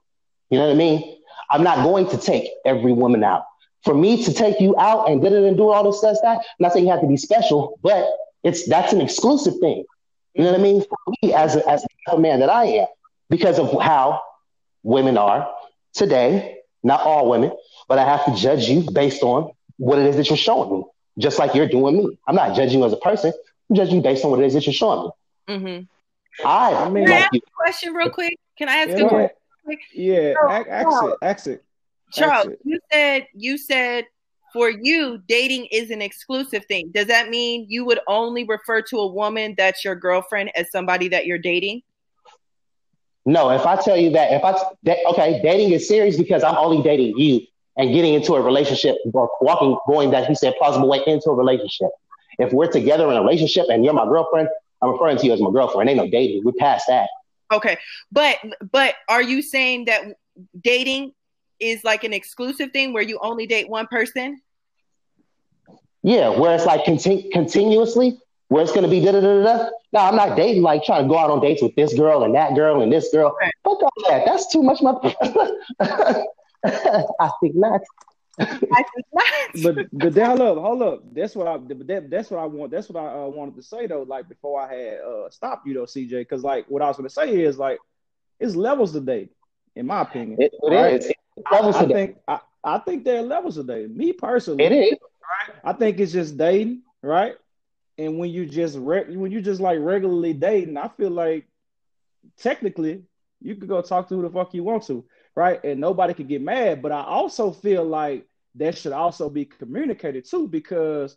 [0.50, 1.18] You know what I mean?
[1.50, 3.44] I'm not going to take every woman out.
[3.84, 6.38] For me to take you out and did it and do all this stuff, that
[6.38, 8.08] I'm not saying you have to be special, but
[8.42, 9.84] it's that's an exclusive thing.
[10.36, 10.82] You know what I mean?
[10.82, 12.86] For me, as a, as a man that I am,
[13.30, 14.22] because of how
[14.82, 15.50] women are
[15.94, 17.52] today, not all women,
[17.88, 20.84] but I have to judge you based on what it is that you're showing me
[21.18, 22.18] just like you're doing me.
[22.26, 23.32] I'm not judging you as a person.
[23.70, 25.10] I'm judging you based on what it is that you're showing
[25.48, 25.54] me.
[25.56, 26.46] Mm-hmm.
[26.46, 27.40] I, I mean, I like ask you.
[27.46, 28.38] a question real quick?
[28.58, 29.30] Can I ask Yeah, a go question?
[29.94, 31.64] Yeah, No, ac- ask it, ask it.
[32.12, 34.04] Charles, you said you said
[34.56, 36.90] for you dating is an exclusive thing.
[36.94, 41.08] Does that mean you would only refer to a woman that's your girlfriend as somebody
[41.08, 41.82] that you're dating?
[43.26, 46.56] No, if I tell you that, if I that, okay, dating is serious because I'm
[46.56, 47.42] only dating you
[47.76, 51.34] and getting into a relationship or walking, going that he said plausible way into a
[51.34, 51.90] relationship.
[52.38, 54.48] If we're together in a relationship and you're my girlfriend,
[54.80, 55.90] I'm referring to you as my girlfriend.
[55.90, 56.44] Ain't no dating.
[56.46, 57.10] We're past that.
[57.52, 57.76] Okay.
[58.10, 58.38] But
[58.72, 60.02] but are you saying that
[60.58, 61.12] dating
[61.60, 64.40] is like an exclusive thing where you only date one person?
[66.06, 68.16] Yeah, where it's like conti- continuously,
[68.46, 69.70] where it's gonna be da da da da.
[69.92, 72.32] No, I'm not dating like trying to go out on dates with this girl and
[72.36, 73.36] that girl and this girl.
[73.40, 73.52] Right.
[73.64, 74.24] Fuck all that.
[74.24, 74.80] That's too much.
[74.82, 74.92] My,
[76.64, 77.80] I think not.
[78.38, 79.24] I think not.
[79.64, 81.14] But but then, hold up, hold up.
[81.14, 81.56] That's what I.
[81.56, 82.70] But that, that's what I want.
[82.70, 84.02] That's what I uh, wanted to say though.
[84.02, 86.10] Like before I had uh, stopped you though, CJ.
[86.20, 87.78] Because like what I was going to say is like
[88.38, 89.32] it's levels to date,
[89.74, 90.40] in my opinion.
[90.40, 91.00] It, it Right.
[91.00, 91.06] is.
[91.06, 91.16] It,
[91.50, 93.96] levels I, I think I, I think there are levels to dating.
[93.96, 94.98] Me personally, it is.
[95.64, 97.36] I think it's just dating, right?
[97.98, 101.46] And when you just re- when you just like regularly dating, I feel like
[102.36, 103.02] technically
[103.40, 105.62] you could go talk to who the fuck you want to, right?
[105.64, 106.82] And nobody could get mad.
[106.82, 111.16] But I also feel like that should also be communicated too, because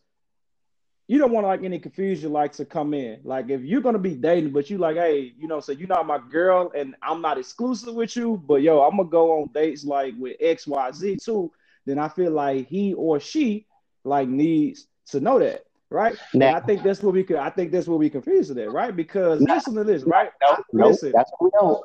[1.07, 3.19] you don't want like any confusion like to come in.
[3.23, 6.05] Like if you're gonna be dating, but you like, hey, you know, so you're not
[6.05, 9.83] my girl and I'm not exclusive with you, but yo, I'm gonna go on dates
[9.83, 11.51] like with X, Y, Z too.
[11.85, 13.65] Then I feel like he or she
[14.09, 16.15] like needs to know that, right?
[16.33, 17.37] Now- I think that's what we could.
[17.37, 18.95] I think that's what we confused it right?
[18.95, 19.53] Because No.
[19.55, 20.29] listen to this, right?
[20.41, 21.11] No, no, Listen.
[21.15, 21.81] that's what we don't.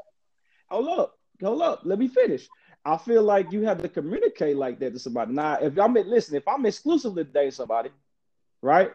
[0.70, 1.80] Hold up, hold up.
[1.84, 2.48] Let me finish.
[2.87, 5.32] I feel like you have to communicate like that to somebody.
[5.32, 7.90] Now, if I'm listen, if I'm exclusively dating somebody,
[8.62, 8.92] right?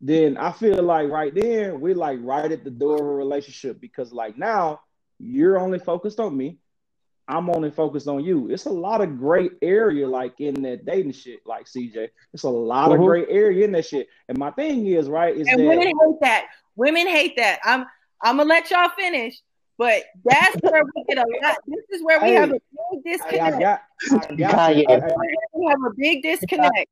[0.00, 3.80] Then I feel like right then we're like right at the door of a relationship
[3.80, 4.80] because like now
[5.18, 6.58] you're only focused on me,
[7.28, 8.48] I'm only focused on you.
[8.50, 12.08] It's a lot of great area like in that dating shit, like CJ.
[12.32, 12.94] It's a lot Mhm.
[12.94, 14.08] of great area in that shit.
[14.28, 16.46] And my thing is, right, is And that women hate that.
[16.76, 17.60] Women hate that.
[17.64, 17.84] I'm
[18.22, 19.40] I'm gonna let y'all finish,
[19.76, 21.56] but that's where we get a lot.
[21.66, 23.60] This is where we Hey, have a big I, I disconnect.
[23.60, 24.86] got, I got you.
[24.88, 25.14] I- I-
[25.52, 26.88] We have a big disconnect.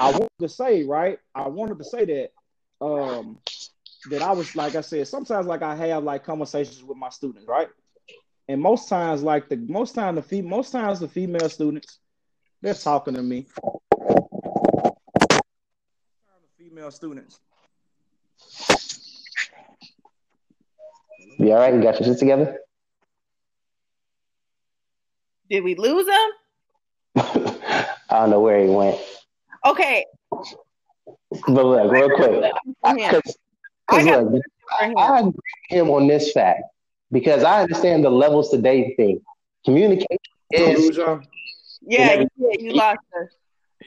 [0.00, 1.18] I wanted to say, right?
[1.34, 2.32] I wanted to say that
[2.84, 3.38] um
[4.10, 7.46] that I was like I said, sometimes like I have like conversations with my students,
[7.46, 7.68] right?
[8.48, 11.98] And most times, like the most time the fe- most times the female students,
[12.62, 13.46] they're talking to me.
[16.56, 17.40] Female students.
[21.38, 21.74] You all right?
[21.74, 22.58] You got your shit together?
[25.50, 26.30] Did we lose him?
[28.10, 28.98] I don't know where he went.
[29.66, 30.06] Okay.
[30.30, 32.50] But look, real quick.
[32.96, 33.20] Yeah.
[33.20, 34.42] Because I look.
[34.96, 35.34] I agree with
[35.68, 36.62] him on this fact
[37.10, 39.20] because I understand the levels today thing.
[39.64, 40.18] Communication
[40.50, 40.98] is
[41.82, 43.28] Yeah, Yeah, you, lost us.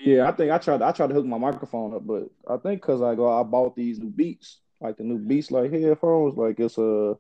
[0.03, 0.27] yeah.
[0.27, 0.81] I think I tried.
[0.81, 3.75] I tried to hook my microphone up, but I think because I go, I bought
[3.75, 6.36] these new Beats, like the new Beats, like headphones.
[6.38, 7.17] Like it's a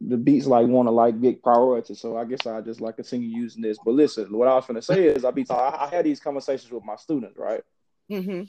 [0.00, 1.94] the Beats like want to like get priority.
[1.94, 3.78] So I guess I just like continue using this.
[3.78, 6.20] But listen, what I was gonna say is I be talk, I, I had these
[6.20, 7.62] conversations with my students, right?
[8.08, 8.42] hmm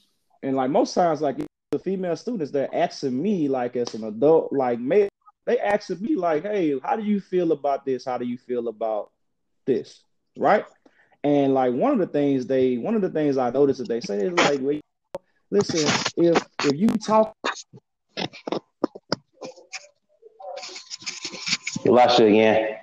[0.44, 1.38] And like most times, like
[1.72, 5.10] the female students, they're asking me like as an adult, like male,
[5.50, 8.06] they asking me like, hey, how do you feel about this?
[8.06, 9.10] How do you feel about
[9.66, 10.04] this?
[10.38, 10.64] Right?
[11.24, 14.00] And like one of the things they, one of the things I noticed that they
[14.00, 14.80] say is like, well,
[15.50, 17.36] listen, if if you talk,
[21.84, 22.76] you lost you again.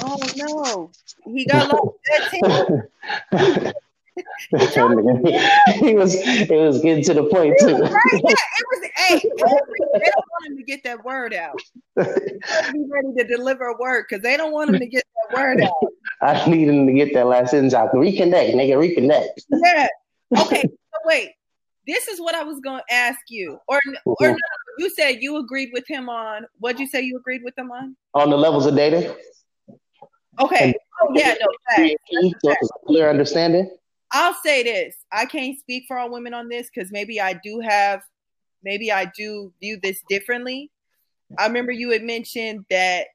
[0.00, 0.90] Oh no,
[1.26, 3.72] he got lost.
[4.52, 7.76] He was it was getting to the point too.
[7.76, 7.92] Right?
[8.12, 8.90] Yeah, it was.
[8.94, 11.60] Hey, they don't want him to get that word out.
[11.96, 15.60] Be ready to deliver a word because they don't want him to get that word
[15.62, 15.72] out.
[16.22, 17.92] I need him to get that last sentence out.
[17.92, 19.28] Reconnect, nigga, reconnect.
[19.50, 19.88] Yeah.
[20.38, 20.62] Okay.
[20.62, 21.30] So wait.
[21.86, 24.32] This is what I was going to ask you, or or mm-hmm.
[24.32, 24.38] no,
[24.78, 26.46] you said you agreed with him on.
[26.58, 27.94] What'd you say you agreed with him on?
[28.14, 29.14] On the levels of data.
[30.40, 30.74] Okay.
[31.02, 31.46] Oh yeah, no.
[31.76, 31.94] Facts.
[32.10, 33.70] so it's a clear understanding.
[34.14, 34.94] I'll say this.
[35.12, 38.00] I can't speak for all women on this because maybe I do have,
[38.62, 40.70] maybe I do view this differently.
[41.36, 43.08] I remember you had mentioned that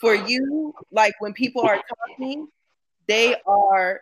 [0.00, 2.48] for you, like when people are talking,
[3.06, 4.00] they are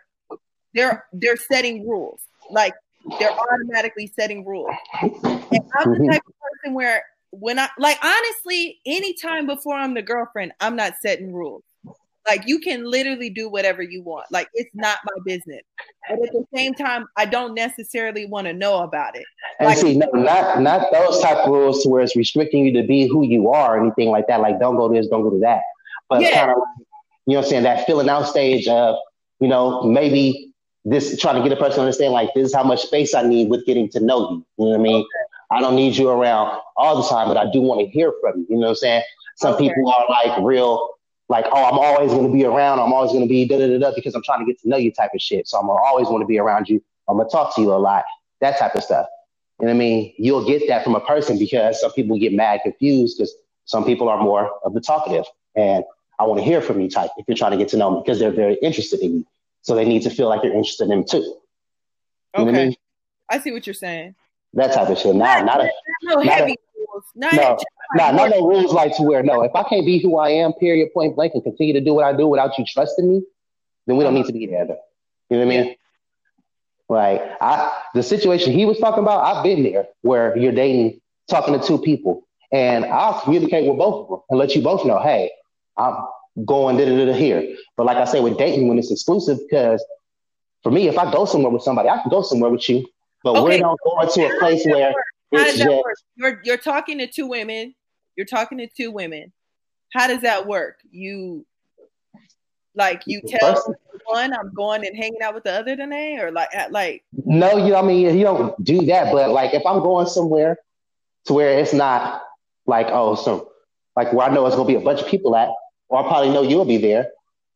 [0.73, 2.21] they're they're setting rules.
[2.49, 2.73] Like
[3.19, 4.71] they're automatically setting rules.
[4.93, 6.11] And I'm the Mhm.
[6.13, 10.93] type of person where when I like honestly, anytime before I'm the girlfriend, I'm not
[11.01, 11.63] setting rules.
[12.27, 14.25] Like you can literally do whatever you want.
[14.31, 15.61] Like it's not my business.
[16.09, 19.25] But at the same time, I don't necessarily want to know about it.
[19.59, 22.73] And Like- see, no, not not those type of rules to where it's restricting you
[22.81, 24.41] to be who you are or anything like that.
[24.41, 25.61] Like, don't go this, don't go to that.
[26.09, 26.31] But Yeah.
[26.31, 26.57] kind of,
[27.25, 28.95] you know, what I'm saying that filling out stage of,
[29.39, 30.51] you know, maybe
[30.83, 33.23] this trying to get a person to understand like this is how much space I
[33.23, 34.45] need with getting to know you.
[34.57, 35.05] You know what I mean?
[35.51, 38.39] I don't need you around all the time, but I do want to hear from
[38.41, 38.45] you.
[38.49, 39.03] You know what I'm saying?
[39.37, 39.67] Some Okay.
[39.69, 40.89] people are like real,
[41.27, 42.79] like, oh, I'm always going to be around.
[42.79, 44.69] I'm always going to be da da da da because I'm trying to get to
[44.69, 45.47] know you type of shit.
[45.47, 46.83] So I'm gonna always want to be around you.
[47.07, 48.03] I'm gonna talk to you a lot.
[48.41, 49.07] That type of stuff.
[49.59, 50.13] You know what I mean?
[50.17, 53.33] You'll get that from a person because some people get mad confused because
[53.65, 55.25] some people are more of the talkative.
[55.55, 55.83] And
[56.19, 58.01] I want to hear from you type if you're trying to get to know me
[58.03, 59.27] because they're very interested in you.
[59.61, 61.17] So they need to feel like you're interested in them too.
[61.17, 61.35] You
[62.33, 62.65] what I Okay.
[62.67, 62.75] mean?
[63.29, 64.15] I see what you're saying.
[64.53, 65.15] That type of shit.
[65.15, 65.69] Not not a
[66.03, 67.03] no not a- heavy rules.
[67.15, 67.57] Not no,
[67.93, 69.41] nah, not no rules like to where no.
[69.43, 72.03] If I can't be who I am, period, point blank, and continue to do what
[72.05, 73.21] I do without you trusting me,
[73.87, 74.77] then we don't need to be together.
[75.29, 75.75] You know what I mean?
[76.89, 81.59] Like I, the situation he was talking about, I've been there where you're dating, talking
[81.59, 84.99] to two people, and I'll communicate with both of them and let you both know,
[84.99, 85.31] hey,
[85.77, 85.95] I'm
[86.45, 87.55] going da da da here.
[87.77, 89.83] But like I say, with dating, when it's exclusive, because
[90.63, 92.85] for me, if I go somewhere with somebody, I can go somewhere with you,
[93.23, 93.43] but Okay.
[93.43, 94.93] we're not going to a place where
[95.33, 95.97] How does that work?
[96.15, 97.73] You're you're talking to two women.
[98.15, 99.31] You're talking to two women.
[99.93, 100.77] How does that work?
[100.91, 101.45] You
[102.75, 106.49] like you tell one I'm going and hanging out with the other today, or like
[106.53, 107.75] at- like No, you.
[107.75, 109.11] I mean, you don't do that.
[109.11, 110.57] But like, if I'm going somewhere
[111.25, 112.23] to where it's not
[112.65, 113.51] like, oh, so
[113.95, 115.49] like where I know it's gonna be a bunch of people at,
[115.89, 117.09] or I probably know you'll be there,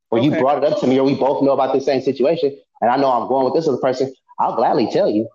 [0.10, 2.58] or you brought it up to me, or we both know about the same situation,
[2.82, 5.28] and I know I'm going with this other person, I'll gladly tell you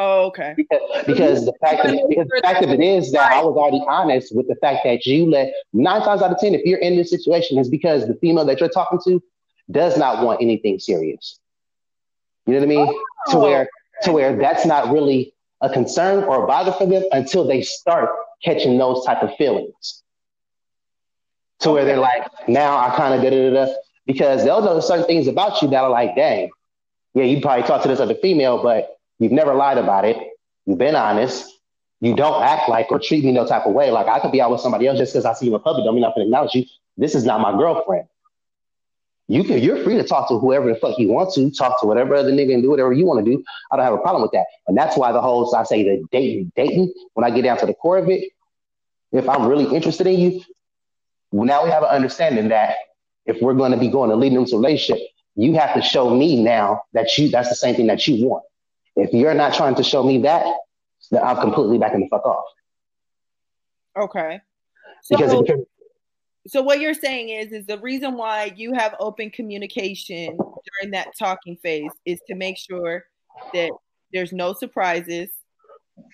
[0.00, 3.42] oh okay because, because the fact of, because the fact of it is that I
[3.42, 6.64] was already honest with the fact that you let nine times out of ten, if
[6.64, 9.22] you're in this situation, is because the female that you're talking to
[9.70, 11.38] does not want anything serious.
[12.46, 12.86] You know what I mean?
[13.30, 13.68] to Oh, where
[14.04, 18.10] to where that's not really a concern or a bother for them until they start
[18.44, 20.02] catching those type of feelings.
[21.60, 23.72] to where they're like, now I kind of da da da
[24.06, 26.50] because they'll know certain things about you that are like, dang,
[27.14, 30.16] yeah, you probably talked to this other female, but you've never lied about it.
[30.66, 31.48] You've been honest.
[32.00, 33.90] You don't act like or treat me no type of way.
[33.92, 35.84] Like I could be out with somebody else just because I see you in public.
[35.84, 36.64] Don't mean I'm gonna acknowledge you.
[36.96, 38.08] This is not my girlfriend.
[39.30, 41.86] You can, you're free to talk to whoever the fuck you want to, talk to
[41.86, 43.44] whatever other nigga and do whatever you want to do.
[43.70, 44.46] I don't have a problem with that.
[44.66, 47.66] And that's why the whole, I say the dating, dating, when I get down to
[47.66, 48.32] the core of it,
[49.12, 50.42] if I'm really interested in you,
[51.32, 52.74] now we have an understanding that
[53.24, 55.00] if we're going to be going to lead into relationship,
[55.36, 58.42] you have to show me now that you, that's the same thing that you want.
[58.96, 60.44] If you're not trying to show me that,
[61.10, 62.44] then I'm completely backing the fuck off.
[63.98, 64.40] Okay.
[65.02, 65.64] So, Because
[66.46, 71.08] so what you're saying is, is the reason why you have open communication during that
[71.18, 73.04] talking phase is to make sure
[73.52, 73.70] that
[74.12, 75.28] there's no surprises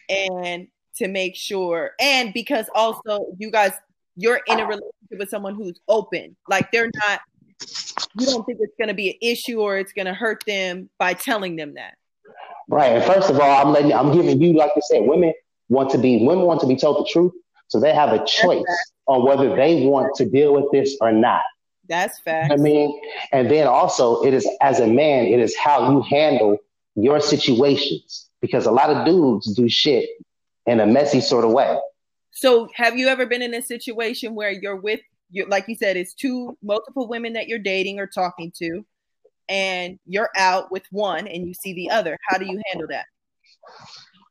[0.08, 3.72] and to make sure, and because also you guys,
[4.16, 7.20] you're in a relationship with someone who's open, like they're not,
[8.18, 10.90] you don't think it's going to be an issue or it's going to hurt them
[10.98, 11.94] by telling them that.
[12.68, 12.92] Right.
[12.92, 15.32] And first of all, I'm letting I'm giving you, like I said, women
[15.68, 17.32] want to be women want to be told the truth.
[17.68, 18.64] So they have a choice
[19.06, 21.42] on whether they want to deal with this or not.
[21.88, 22.52] That's You fact.
[22.52, 23.00] I mean,
[23.32, 26.58] and then also it is as a man, it is how you handle
[26.96, 30.08] your situations because a lot of dudes do shit
[30.66, 31.78] in a messy sort of way.
[32.32, 35.00] So, have you ever been in a situation where you're with,
[35.30, 38.84] you like you said, it's two multiple women that you're dating or talking to,
[39.48, 42.18] and you're out with one and you see the other?
[42.28, 43.06] How do you handle that?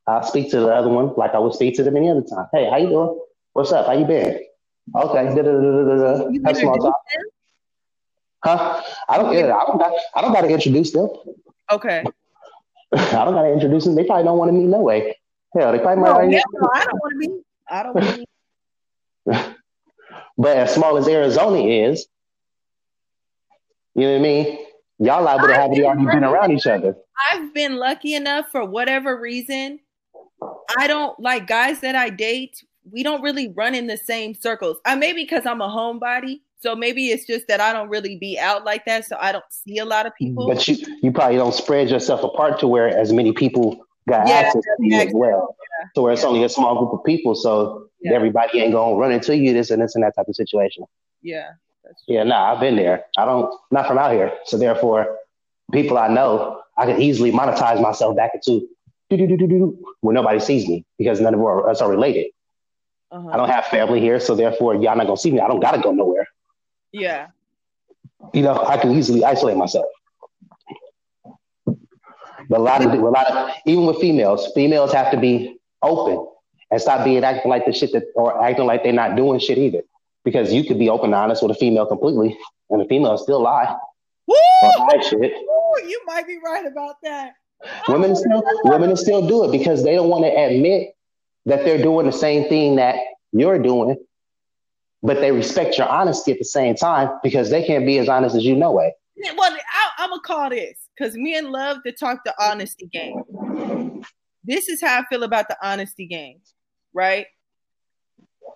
[0.07, 2.45] I'll speak to the other one like I would speak to them any other time.
[2.53, 3.19] Hey, how you doing?
[3.53, 3.87] What's up?
[3.87, 4.39] How you been?
[4.95, 5.23] Okay.
[5.33, 6.95] You Have small talk.
[8.43, 8.81] Huh?
[9.09, 9.51] I don't get it.
[9.51, 11.09] I don't got I don't gotta introduce them.
[11.71, 12.03] Okay.
[12.93, 13.95] I don't gotta introduce them.
[13.95, 15.17] They probably don't want to meet no way.
[15.57, 17.41] Hell, they probably might No, already- hell no, I don't want to be.
[17.67, 19.55] I don't want to be.
[20.37, 22.07] But as small as Arizona is,
[23.95, 24.64] you know what I mean?
[24.99, 26.95] Y'all liable to have already been around each other.
[27.31, 29.79] I've been lucky enough for whatever reason.
[30.77, 32.63] I don't like guys that I date.
[32.91, 34.77] We don't really run in the same circles.
[34.85, 38.39] I maybe because I'm a homebody, so maybe it's just that I don't really be
[38.39, 40.47] out like that, so I don't see a lot of mm, people.
[40.47, 44.35] But you you probably don't spread yourself apart to where as many people got Yeah,
[44.35, 45.55] access to you as well.
[45.95, 48.13] To where it's only a small group of people, so Yeah.
[48.13, 50.85] everybody ain't gonna run into you, this and this and that type of situation.
[51.21, 51.53] yeah,
[52.07, 53.05] Yeah, nah, I've been there.
[53.17, 54.31] I don't not from out here.
[54.45, 55.17] So therefore,
[55.71, 58.67] people I know, I can easily monetize myself back into
[60.01, 62.27] when nobody sees me because none of us are related.
[63.11, 63.29] uh-huh.
[63.29, 65.39] I don't have family here, so therefore y'all not gonna see me.
[65.39, 66.27] I don't gotta go nowhere.
[66.91, 67.27] yeah.
[68.33, 69.85] You know, I can easily isolate myself.
[71.65, 76.27] But a lot of, a lot of, even with females, females have to be open
[76.71, 79.57] and stop being acting like the shit that, or acting like they're not doing shit
[79.57, 79.81] either.
[80.25, 82.37] Because you could be open and honest with a female completely,
[82.69, 83.73] and the female still lie
[84.27, 85.01] Woo!
[85.01, 85.33] shit.
[85.33, 85.87] Woo!
[85.87, 87.33] You might be right about that.
[87.87, 90.95] Women oh, still, women still do it because they don't want to admit
[91.45, 92.97] that they're doing the same thing that
[93.31, 93.97] you're doing,
[95.01, 98.35] but they respect your honesty at the same time because they can't be as honest
[98.35, 98.93] as you know it.
[99.37, 104.03] Well, I, I'm gonna call this because men love to talk the honesty game.
[104.43, 106.39] This is how I feel about the honesty game,
[106.93, 107.25] right?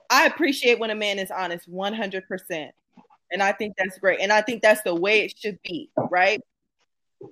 [0.09, 2.71] I appreciate when a man is honest 100%.
[3.31, 4.21] And I think that's great.
[4.21, 6.41] And I think that's the way it should be, right?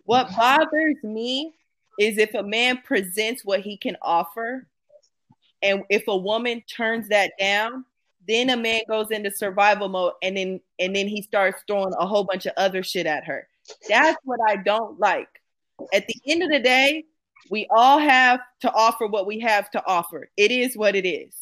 [0.06, 1.54] What bothers me
[2.00, 4.68] is if a man presents what he can offer,
[5.64, 7.86] and if a woman turns that down,
[8.28, 12.06] then a man goes into survival mode and then and then he starts throwing a
[12.06, 13.48] whole bunch of other shit at her.
[13.88, 15.30] That's what I don't like.
[15.94, 17.06] At the end of the day,
[17.50, 20.30] we all have to offer what we have to offer.
[20.38, 21.34] It is what it is.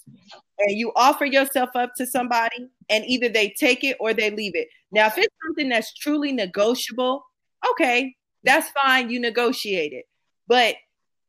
[0.59, 4.55] And you offer yourself up to somebody, and either they take it or they leave
[4.55, 4.69] it.
[4.91, 7.25] Now, if it's something that's truly negotiable,
[7.71, 9.09] okay, that's fine.
[9.09, 10.05] You negotiate it.
[10.47, 10.75] But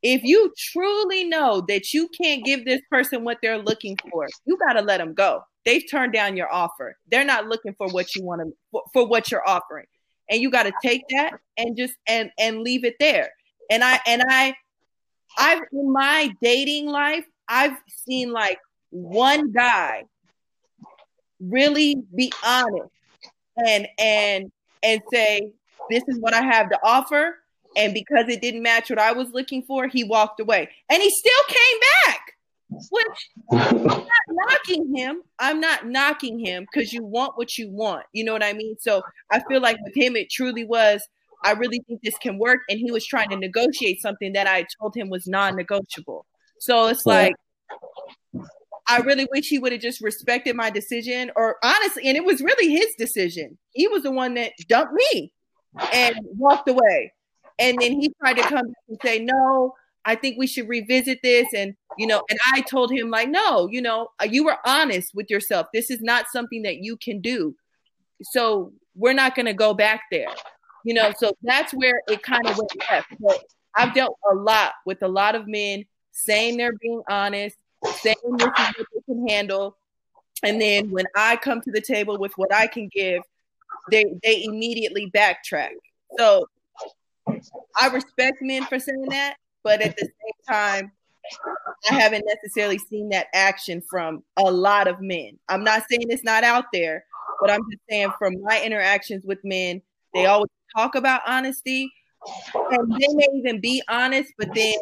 [0.03, 4.57] if you truly know that you can't give this person what they're looking for, you
[4.57, 5.43] got to let them go.
[5.65, 6.97] They've turned down your offer.
[7.11, 9.87] They're not looking for what you want to for, what you're offering.
[10.31, 13.31] And you got to take that and just and and leave it there.
[13.71, 14.55] And I and I
[15.37, 18.59] I've in my dating life, I've seen like
[18.91, 20.05] one guy
[21.41, 22.91] really be honest
[23.67, 24.51] and and
[24.83, 25.51] and say
[25.91, 27.37] this is what I have to offer
[27.77, 30.69] and because it didn't match what I was looking for, he walked away.
[30.89, 32.21] And he still came back.
[32.91, 35.23] Which I'm not knocking him.
[35.39, 38.05] I'm not knocking him because you want what you want.
[38.13, 38.77] You know what I mean?
[38.81, 41.01] So I feel like with him, it truly was.
[41.45, 44.67] I really think this can work, and he was trying to negotiate something that I
[44.81, 46.27] told him was non-negotiable.
[46.59, 47.35] So it's like
[48.89, 52.41] I really wish he would have just respected my decision, or honestly, and it was
[52.41, 53.59] really his decision.
[53.73, 55.33] He was the one that dumped me
[55.93, 57.13] and walked away.
[57.59, 59.75] And then he tried to come and say, No,
[60.07, 61.49] I think we should revisit this.
[61.55, 65.13] And, you know, and I told him, like, no, you know, uh, you were honest
[65.15, 65.67] with yourself.
[65.75, 67.57] This is not something that you can do.
[68.23, 70.29] So we're not going to go back there,
[70.85, 71.13] you know.
[71.19, 73.09] So that's where it kind of went left.
[73.19, 73.43] But
[73.75, 77.57] I've dealt a lot with a lot of men saying they're being honest,
[78.07, 79.77] saying this is what they can handle.
[80.43, 83.23] And then when I come to the table with what I can give,
[83.91, 85.73] they they immediately backtrack.
[86.19, 86.49] So
[87.81, 90.93] I respect men for saying that, but at the same time,
[91.91, 95.39] I haven't necessarily seen that action from a lot of men.
[95.49, 97.05] I'm not saying it's not out there,
[97.41, 99.83] but I'm just saying from my interactions with men,
[100.15, 101.93] they always talk about honesty,
[102.55, 104.75] and they may even be honest, but then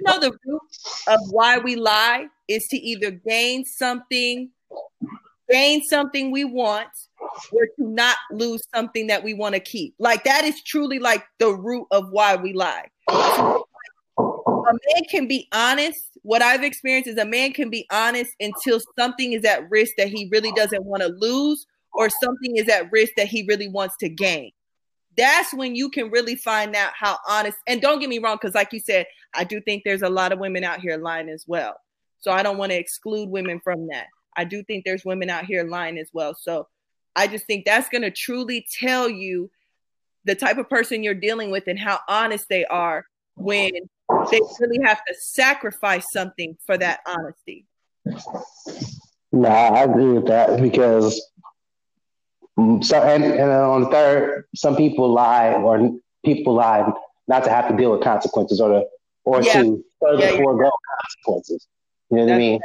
[0.00, 0.62] you know the root
[1.08, 4.50] of why we lie is to either gain something,
[5.50, 6.88] gain something we want,
[7.52, 9.94] or to not lose something that we want to keep.
[9.98, 12.86] Like that is truly like the root of why we lie.
[13.08, 13.62] a
[14.18, 16.00] man can be honest.
[16.22, 20.08] What I've experienced is a man can be honest until something is at risk that
[20.08, 23.96] he really doesn't want to lose, or something is at risk that he really wants
[23.98, 24.50] to gain.
[25.20, 27.58] That's when you can really find out how honest.
[27.66, 29.04] And don't get me wrong, because like you said,
[29.34, 31.76] I do think there's a lot of women out here lying as well.
[32.20, 34.06] So I don't want to exclude women from that.
[34.34, 36.34] I do think there's women out here lying as well.
[36.34, 36.68] So
[37.14, 39.50] I just think that's going to truly tell you
[40.24, 43.04] the type of person you're dealing with and how honest they are
[43.34, 43.72] when
[44.30, 47.66] they really have to sacrifice something for that honesty.
[49.32, 51.30] Nah, I agree with that because
[52.82, 55.90] so and, and on the third, some people lie or
[56.24, 56.90] people lie
[57.28, 58.84] not to have to deal with consequences or to
[59.24, 59.62] or yeah.
[59.62, 60.96] to further yeah, forego yeah.
[61.02, 61.66] consequences.
[62.10, 62.60] You know what That's I mean?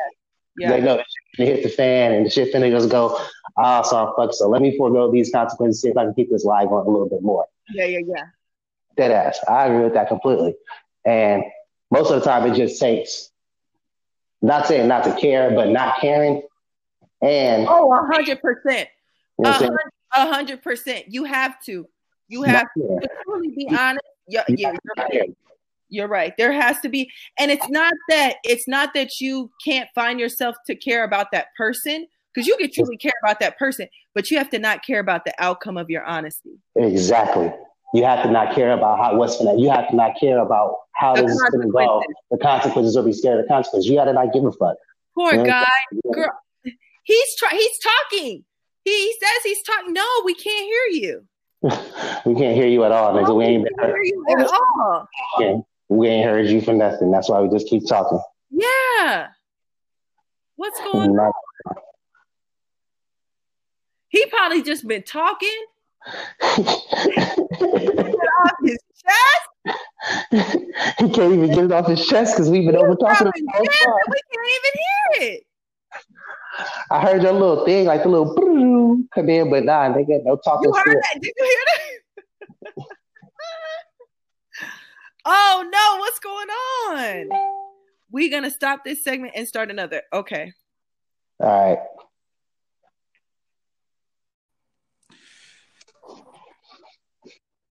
[0.57, 0.69] Yeah.
[0.71, 1.05] They know it
[1.37, 3.19] hit the fan and the shit finna just go,
[3.57, 4.33] ah, oh, so fuck.
[4.33, 6.89] So let me forego these consequences, see if I can keep this lie going a
[6.89, 7.45] little bit more.
[7.73, 8.23] Yeah, yeah, yeah.
[8.95, 9.39] Dead ass.
[9.47, 10.55] I agree with that completely.
[11.03, 11.43] And
[11.91, 13.31] most of the time it just takes
[14.41, 16.41] not saying not to care, but not caring.
[17.21, 18.87] And oh, a hundred percent.
[19.43, 21.05] A hundred percent.
[21.09, 21.87] You have to.
[22.27, 24.05] You have to, to truly be honest.
[24.27, 25.37] Yeah, yeah, you're right.
[25.89, 26.33] You're right.
[26.37, 30.55] There has to be, and it's not that it's not that you can't find yourself
[30.65, 34.37] to care about that person because you can truly care about that person, but you
[34.37, 36.57] have to not care about the outcome of your honesty.
[36.75, 37.53] Exactly.
[37.93, 39.57] You have to not care about how what's gonna.
[39.57, 42.01] You have to not care about how the this is gonna go.
[42.31, 43.89] The consequences will be scared of the consequences.
[43.89, 44.75] You got to not give a fuck.
[45.13, 45.45] Poor you know?
[45.45, 45.65] guy,
[46.11, 46.31] girl.
[47.03, 47.57] He's trying.
[47.57, 48.43] He's talking.
[48.85, 49.93] He says he's talking.
[49.93, 51.25] No, we can't hear you.
[52.25, 53.35] we can't hear you at all, nigga.
[53.35, 55.09] we ain't hear you at all.
[55.39, 55.55] Yeah,
[55.89, 57.09] we ain't heard you for nothing.
[57.11, 58.21] That's why we just keep talking.
[58.51, 59.29] Yeah.
[60.55, 61.33] What's going on?
[64.09, 65.65] He probably just been talking.
[66.39, 66.61] off
[68.63, 69.79] his chest.
[70.99, 73.31] he can't even get it off his chest because we've been over talking.
[73.35, 73.99] We can't
[74.35, 75.43] even hear it.
[76.89, 78.33] I heard your little thing, like the little
[79.13, 80.69] come in, but nah, they get no talking.
[80.69, 81.01] You heard shit.
[81.01, 81.21] that?
[81.21, 81.59] Did you hear
[82.75, 82.85] that?
[85.25, 87.29] oh no, what's going on?
[88.11, 90.03] We're gonna stop this segment and start another.
[90.13, 90.53] Okay.
[91.39, 91.79] All right.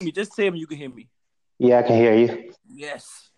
[0.03, 1.09] Me, just tell me you can hear me.
[1.57, 2.53] Yeah, I can hear you.
[2.67, 3.31] Yes.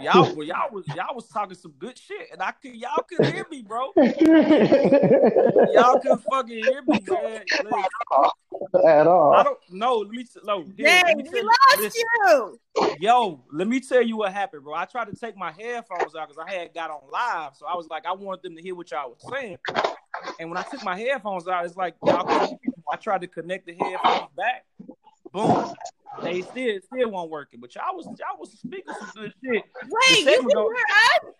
[0.00, 3.26] Y'all, well, y'all was y'all was talking some good shit, and I could y'all could
[3.26, 3.92] hear me, bro.
[5.72, 7.42] y'all could fucking hear me, man.
[8.84, 9.32] At all.
[9.34, 9.98] I don't know.
[9.98, 10.64] Let me no.
[10.76, 12.02] Hey, we lost listen.
[12.26, 12.60] you.
[13.00, 14.74] Yo, let me tell you what happened, bro.
[14.74, 17.74] I tried to take my headphones out because I had got on live, so I
[17.74, 19.58] was like, I wanted them to hear what y'all was saying.
[20.38, 22.56] And when I took my headphones out, it's like y'all.
[22.92, 24.64] I tried to connect the headphones back.
[25.32, 25.74] Boom.
[26.22, 29.64] They still still won't working, but y'all was y'all was speaking some good shit.
[29.82, 31.34] Wait, you can hear us?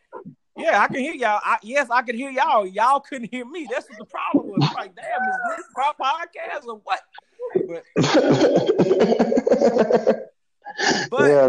[0.57, 1.41] Yeah, I can hear y'all.
[1.43, 2.66] I, yes, I can hear y'all.
[2.66, 3.66] Y'all couldn't hear me.
[3.70, 4.72] That's what the problem was.
[4.75, 7.01] Like, damn, is this my podcast or what?
[7.66, 7.85] But,
[11.11, 11.49] but yeah,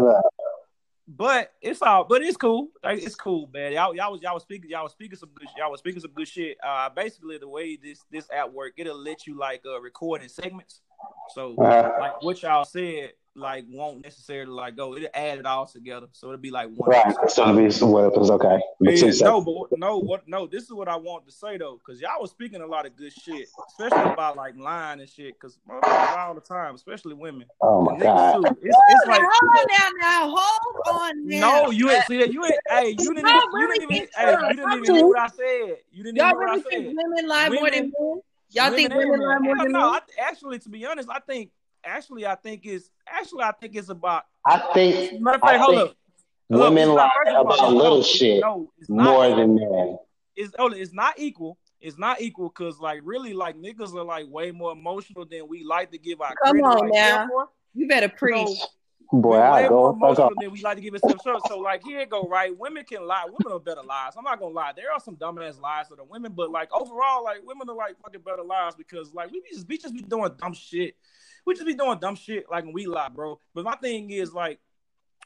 [1.08, 2.68] but it's all, but it's cool.
[2.82, 3.72] Like, it's cool, man.
[3.72, 6.12] Y'all, y'all was y'all was speaking, y'all was speaking some good, y'all was speaking some
[6.12, 6.58] good shit.
[6.64, 10.28] Uh, basically, the way this this app work, it'll let you like uh, record in
[10.28, 10.80] segments.
[11.34, 11.92] So, uh-huh.
[12.00, 14.96] like what y'all said, like won't necessarily like go.
[14.96, 16.88] It'll add it all together, so it'll be like one.
[16.88, 17.14] Right.
[17.28, 18.30] So it'll be some weapons.
[18.30, 18.58] Okay.
[18.80, 19.44] The Yeah, two no, seconds.
[19.70, 20.26] but no, what?
[20.26, 22.86] No, this is what I want to say though, because y'all was speaking a lot
[22.86, 27.46] of good shit, especially about like lying and shit, because all the time, especially women.
[27.60, 28.36] Oh my god.
[28.36, 28.56] too.
[28.62, 31.40] It's, it's like hold on now, now, hold on now.
[31.64, 32.32] no, you ain't see that.
[32.32, 32.54] You ain't.
[32.70, 33.28] Hey, you didn't.
[33.28, 33.88] Y'all you didn't even.
[33.96, 34.40] think Hey, so?
[34.40, 35.76] you didn't Y'all even hear what I said.
[35.92, 36.94] You didn't Y'all even hear really what I think said.
[36.96, 38.20] women lie more than men?
[38.50, 40.00] Y'all think women lie more than no, men?
[40.18, 41.50] I, actually, to be honest, I think
[41.84, 44.24] actually, I think it's actually, I think it's about.
[44.44, 45.96] I think Matter of I fact, hold think up.
[46.50, 49.04] Hold up, women it's lie not- first of all, about it's- little no, shit No,
[49.04, 49.36] more equal.
[49.36, 49.98] than men.
[50.36, 51.58] It's hold on, it's not equal.
[51.80, 55.64] It's not equal because like really like niggas are like way more emotional than we
[55.64, 57.28] like to give our Come credit on like, now.
[57.74, 58.48] You better preach.
[58.48, 58.66] So,
[59.12, 60.52] Boy, we I way go more emotional off.
[60.52, 61.46] we like to give it some short.
[61.46, 62.56] So like here it go, right?
[62.56, 63.24] Women can lie.
[63.26, 64.12] Women are better lies.
[64.16, 64.72] I'm not gonna lie.
[64.74, 67.96] There are some dumbass lies to the women, but like overall, like women are like
[68.02, 70.96] fucking better lies because like we just we just be doing dumb shit.
[71.44, 73.38] We just be doing dumb shit like when we lie, bro.
[73.54, 74.58] But my thing is like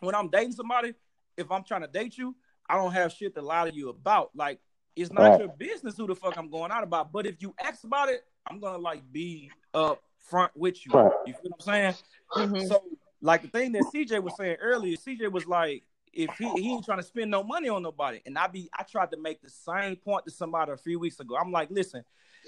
[0.01, 0.95] when I'm dating somebody,
[1.37, 2.35] if I'm trying to date you,
[2.69, 4.31] I don't have shit to lie to you about.
[4.35, 4.61] Like
[4.97, 5.39] it's not Right.
[5.41, 7.13] your business who the fuck I'm going out about.
[7.13, 10.93] But if you ask about it, I'm gonna like be up front with you.
[10.93, 11.13] Right.
[11.27, 11.95] You feel what I'm saying?
[12.37, 12.69] Mhm.
[12.69, 12.83] So,
[13.23, 16.85] like the thing that CJ was saying earlier, CJ was like, if he he ain't
[16.85, 19.51] trying to spend no money on nobody, and I be I tried to make the
[19.51, 21.37] same point to somebody a few weeks ago.
[21.37, 22.05] I'm like, listen,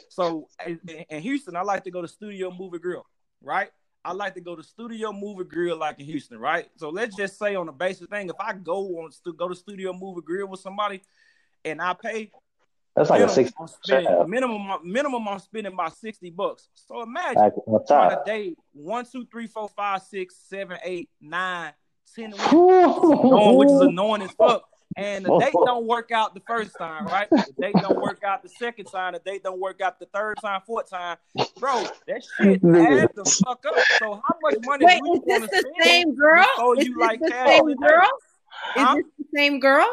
[0.09, 3.07] so in, Houston, I like to go to Studio Movie Grill,
[3.41, 3.71] right?
[4.05, 6.69] I like to go to Studio Movie Grill like in Houston, right?
[6.77, 9.93] So let's just say on the basic thing, if I go on go to Studio
[9.93, 11.03] Movie Grill with somebody,
[11.65, 12.33] and I pay
[12.95, 14.25] That's like a minimum, six I'm spending, Yeah.
[14.27, 16.69] minimum minimum I'm spending about sixty bucks.
[16.75, 18.27] So imagine back on trying to top.
[18.27, 21.73] date one, two, three, four, five, six, seven, eight, nine,
[22.15, 24.65] ten annoying, which is annoying as fuck.
[24.95, 27.31] And the date don't work out the first time, right?
[27.31, 29.15] The date don't work out the second time.
[29.15, 31.17] The date don't work out the third time, fourth time.
[31.59, 33.05] Bro, that shit Nigga.
[33.05, 33.75] adds the fuck up.
[34.01, 36.47] So how much money Wait, do you is this the spend same girl?
[36.57, 37.77] before Is you this like the same date?
[37.79, 38.09] girl?
[38.75, 38.97] Huh?
[38.99, 39.87] Is this the same girl?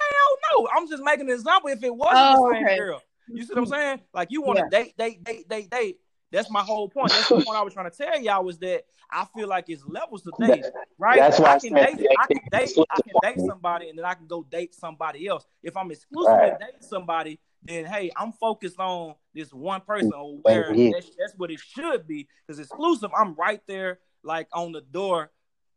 [0.00, 0.68] Hell no.
[0.74, 1.70] I'm just making an example.
[1.70, 2.76] If it wasn't Oh, the same okay.
[2.76, 4.00] girl, you see what I'm saying?
[4.12, 5.96] Like you want to date, date, date, date, date.
[6.32, 7.12] That's my whole point.
[7.14, 9.84] That's the point I was trying to tell y'all was that I feel like it's
[9.86, 10.64] levels to date,
[10.98, 11.18] right?
[11.18, 13.98] That's why I I can said date, I can date, I can date somebody, and
[13.98, 15.46] then I can go date somebody else.
[15.62, 16.58] If I'm exclusively Right.
[16.58, 20.90] dating somebody, then hey, I'm focused on this one person, or where Yeah.
[20.94, 22.26] that's, that's what it should be.
[22.46, 25.30] Because exclusive, I'm right there, like on the door.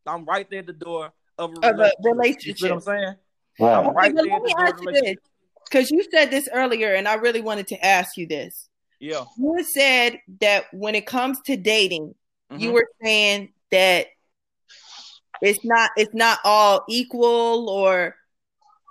[0.08, 1.96] I'm right there at the door of a Of a relationship.
[2.04, 2.58] You relationship.
[2.58, 3.16] see what I'm saying?
[3.60, 3.74] Right.
[3.76, 5.16] I'm right Okay, but let me the door of ask you this,
[5.70, 8.68] because you said this earlier, and I really wanted to ask you this.
[9.00, 9.26] Yeah.
[9.38, 12.16] You said that when it comes to dating,
[12.50, 12.74] you Mhm.
[12.74, 14.08] were saying that
[15.42, 18.16] it's not it's not all equal, or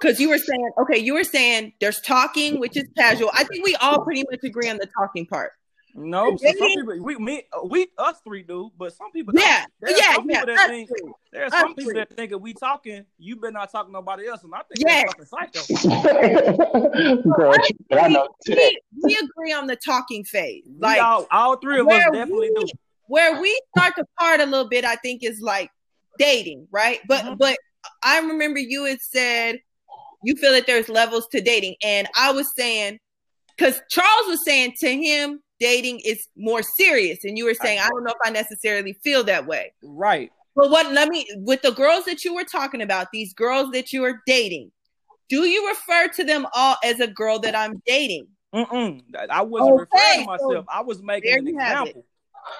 [0.00, 3.30] because you were saying okay, you were saying there's talking, which is casual.
[3.34, 5.52] I think we all pretty much agree on the talking part.
[6.00, 9.90] No, so some people we me we us three do, but some people Yeah, There
[9.96, 10.40] yeah, some yeah.
[10.44, 11.12] people that think- three.
[11.32, 11.94] There are Us some people three.
[12.00, 14.86] that think if we talking, you better not talk to nobody else, and I think
[14.86, 15.12] Yes.
[15.18, 17.22] that's fucking psycho.
[17.36, 17.54] Girl,
[17.90, 20.64] but I know we, we, we agree on the talking phase.
[20.78, 22.70] Like all, all three of us where definitely we- do.
[23.06, 25.70] where we start to part a little bit, I think is like
[26.18, 27.00] dating, right?
[27.08, 27.38] But Mhm.
[27.38, 27.58] but
[28.02, 29.58] I remember you had said
[30.24, 32.98] you feel that there's levels to dating, and I was saying
[33.56, 37.88] because Charles was saying to him dating is more serious, and you were saying I
[37.88, 39.72] don't know if I necessarily feel that way.
[39.82, 40.30] Right.
[40.56, 43.92] But what let me with the girls that you were talking about, these girls that
[43.92, 44.72] you are dating,
[45.28, 48.26] do you refer to them all as a girl that I'm dating?
[48.54, 49.02] Mm-mm.
[49.30, 50.66] I wasn't Okay, referring to myself.
[50.68, 51.90] I was making there an you have it.
[51.90, 52.04] example.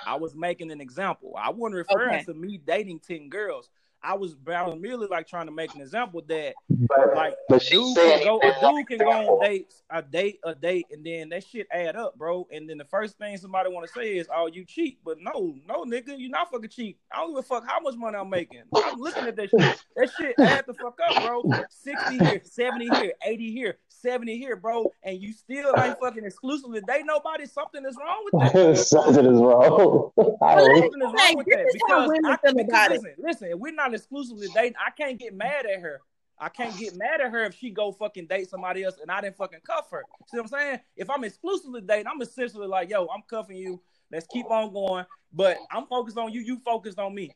[0.07, 1.35] I was making an example.
[1.39, 2.25] I wasn't referring Okay.
[2.25, 3.69] to me dating ten girls.
[4.03, 7.63] I was I was merely like trying to make an example that But, like but
[7.63, 10.87] she dude said can go a dude can go on dates a date a date
[10.91, 12.47] and then that shit add up bro.
[12.53, 15.55] And then the first thing somebody want to say is oh you cheat but no
[15.67, 18.31] no nigga you not fucking cheat I don't give a fuck how much money I'm
[18.31, 18.63] making.
[18.75, 19.85] I'm looking at that shit.
[19.97, 21.43] That shit add the fuck up bro.
[21.71, 24.93] 60 here 70 here 80 here 70 here bro.
[25.03, 28.79] And you still ain't fucking exclusively date nobody something is wrong with that.
[28.89, 30.13] Something is wrong.
[30.43, 32.69] I Well, don't something is wrong with this that is how because, I, feel because
[32.69, 33.03] about it.
[33.03, 36.01] listen, listen, we're not exclusively dating, I can't get mad at her.
[36.41, 39.21] I can't get mad at her if she go fucking date somebody else and I
[39.21, 40.05] didn't fucking cuff her.
[40.27, 40.81] See what I'm saying?
[40.97, 43.81] If I'm exclusively dating, I'm essentially like, yo, I'm cuffing you.
[44.13, 45.05] Let's keep on going.
[45.33, 46.41] But I'm focused on you.
[46.41, 47.33] You focused on me.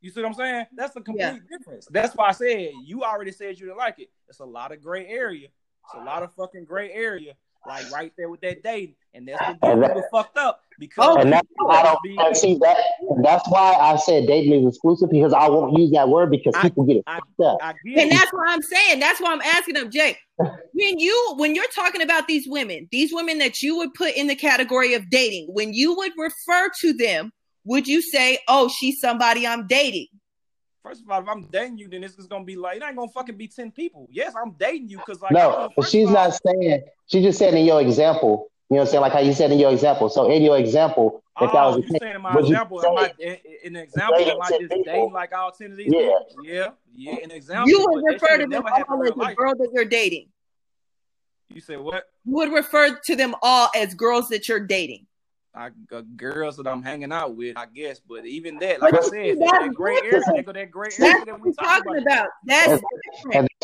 [0.00, 0.66] You see what I'm saying?
[0.76, 1.38] That's a complete Yeah.
[1.58, 1.88] difference.
[1.90, 4.10] That's why I said you already said you didn't like it.
[4.28, 5.48] It's a lot of gray area.
[5.48, 7.34] It's a lot of fucking gray area.
[7.66, 8.94] Like right there with that dating.
[9.14, 12.16] And that's what And that- people fucked up because and that's why I don't be-
[12.18, 12.76] and see that
[13.22, 16.62] that's why I said dating is exclusive because I won't use that word because I-
[16.62, 17.58] people get it I- fucked up.
[17.62, 18.14] I get And it.
[18.14, 18.98] that's what I'm saying.
[19.00, 20.18] That's why I'm asking them, Jay.
[20.38, 24.26] When you when you're talking about these women, these women that you would put in
[24.26, 27.32] the category of dating, when you would refer to them,
[27.64, 30.08] would you say, "Oh, she's somebody I'm dating"?
[30.84, 32.96] First of all, if I'm dating you, then this is gonna be like it ain't
[32.96, 34.06] gonna fucking be ten people.
[34.10, 36.82] Yes, I'm dating you because like no, but she's all, not saying.
[37.06, 38.50] She just said in your example.
[38.68, 40.10] You know, what I'm saying like how you said in your example.
[40.10, 43.12] So in your example, if oh, that was you a saying my example, am I,
[43.18, 45.86] in, in an example, am I just dating like all ten of these?
[45.90, 46.44] Yeah, people?
[46.44, 47.16] yeah, yeah.
[47.24, 47.70] An example.
[47.70, 50.28] You would refer to them all as the girl that you're dating.
[51.48, 52.04] You said what?
[52.26, 55.06] You would refer to them all as girls that you're dating.
[55.54, 58.00] I, uh, girls that I'm hanging out with, I guess.
[58.00, 61.24] But even that, like but I said, that, that gray area, they that gray area
[61.26, 62.02] that we talking about.
[62.02, 62.28] about.
[62.44, 62.82] That's, that's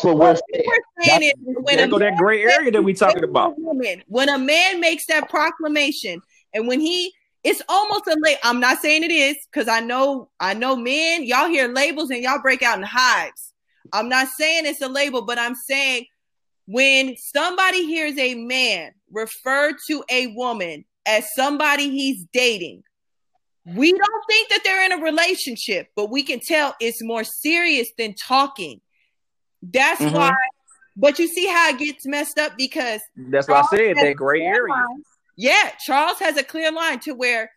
[0.01, 0.63] what we're saying.
[0.65, 3.59] We're saying is when go that gray area that we talking about.
[3.59, 6.21] Woman, when a man makes that proclamation,
[6.53, 7.13] and when he,
[7.43, 8.37] it's almost a late.
[8.43, 12.21] I'm not saying it is because I know, I know, men, y'all hear labels and
[12.21, 13.53] y'all break out in hives.
[13.91, 16.05] I'm not saying it's a label, but I'm saying
[16.67, 22.83] when somebody hears a man refer to a woman as somebody he's dating,
[23.65, 27.89] we don't think that they're in a relationship, but we can tell it's more serious
[27.97, 28.81] than talking.
[29.61, 30.15] That's mm-hmm.
[30.15, 30.35] why.
[30.97, 33.97] But you see how it gets messed up because that's what I said.
[33.97, 34.73] That gray area.
[34.73, 35.03] Line.
[35.37, 37.51] Yeah, Charles has a clear line to where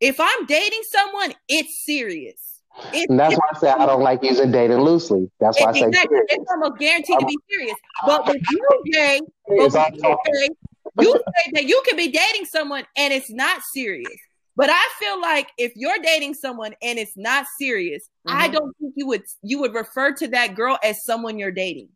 [0.00, 2.62] if I'm dating someone, it's serious.
[2.92, 5.30] It's, and that's why I said I don't like using dating loosely.
[5.40, 5.70] That's why.
[5.70, 6.06] I say serious.
[6.28, 7.76] it's almost guaranteed to be serious.
[8.06, 10.48] But with you, Jay, but with you, Jay,
[10.98, 14.16] you say that you can be dating someone and it's not serious.
[14.56, 18.36] But I feel like if you're dating someone and it's not serious, mm-hmm.
[18.38, 21.88] I don't think you would you would refer to that girl as someone you're dating.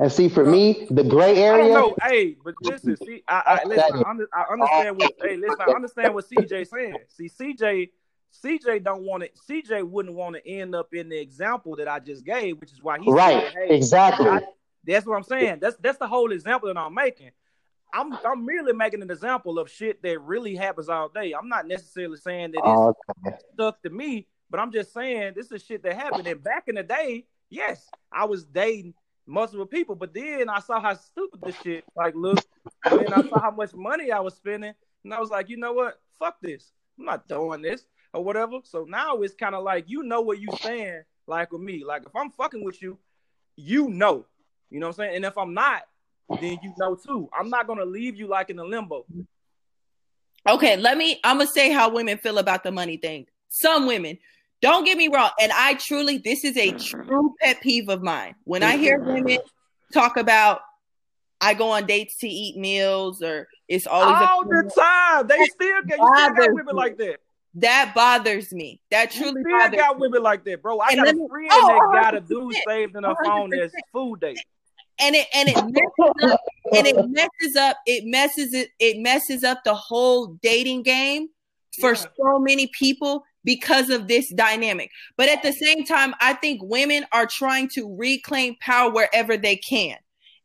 [0.00, 1.72] And see, for me, the gray area.
[1.72, 4.02] No, hey, but listen, see, I, I, listen,
[4.34, 5.12] I, I understand what.
[5.22, 6.96] hey, listen, I understand what CJ saying.
[7.08, 7.90] See, CJ,
[8.44, 9.38] CJ don't want it.
[9.48, 12.82] CJ wouldn't want to end up in the example that I just gave, which is
[12.82, 13.52] why he's right.
[13.52, 14.26] Saying, hey, exactly.
[14.28, 14.40] I,
[14.86, 15.58] that's what I'm saying.
[15.60, 17.30] That's that's the whole example that I'm making.
[17.92, 21.32] I'm I'm merely making an example of shit that really happens all day.
[21.32, 23.36] I'm not necessarily saying that it's okay.
[23.54, 26.26] stuck to me, but I'm just saying this is shit that happened.
[26.26, 28.94] And back in the day, yes, I was dating
[29.26, 32.44] multiple people, but then I saw how stupid this shit like look,
[32.84, 34.74] and then I saw how much money I was spending,
[35.04, 36.00] and I was like, you know what?
[36.18, 36.72] Fuck this.
[36.98, 38.58] I'm not doing this or whatever.
[38.64, 41.84] So now it's kind of like you know where you stand, like with me.
[41.84, 42.98] Like if I'm fucking with you,
[43.56, 44.26] you know.
[44.74, 45.16] You know what I'm saying?
[45.16, 45.82] And if I'm not,
[46.40, 47.30] then you know too.
[47.32, 49.06] I'm not gonna leave you like in a limbo.
[50.48, 51.20] Okay, let me.
[51.22, 53.26] I'm gonna say how women feel about the money thing.
[53.50, 54.18] Some women,
[54.60, 58.34] don't get me wrong, and I truly, this is a true pet peeve of mine.
[58.42, 59.38] When I hear women
[59.92, 60.62] talk about,
[61.40, 65.28] I go on dates to eat meals, or it's always all the time.
[65.28, 67.18] They still get you still got women like that.
[67.58, 68.80] That bothers me.
[68.90, 70.80] That truly you still got women like that, bro.
[70.80, 73.72] I and got a friend oh, that got a dude saved in her phone as
[73.92, 74.40] food date
[75.00, 76.40] and it and it messes up,
[76.72, 81.28] and it messes up it messes it it messes up the whole dating game
[81.80, 82.04] for yeah.
[82.16, 84.90] so many people because of this dynamic.
[85.16, 89.56] But at the same time, I think women are trying to reclaim power wherever they
[89.56, 89.96] can.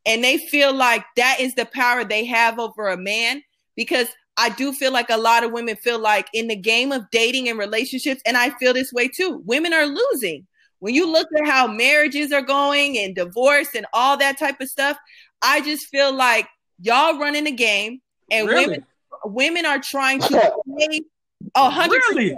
[0.06, 3.42] And they feel like that is the power they have over a man
[3.76, 7.10] because I do feel like a lot of women feel like in the game of
[7.12, 10.48] dating and relationships, and I feel this way too, women are losing
[10.80, 14.68] when you look at how marriages are going and divorce and all that type of
[14.68, 14.98] stuff,
[15.42, 16.48] I just feel like
[16.82, 18.02] y'all running a game
[18.32, 18.66] and really?
[18.66, 18.86] women
[19.26, 20.28] women are trying to
[20.78, 21.02] play
[21.56, 22.38] a hundred really?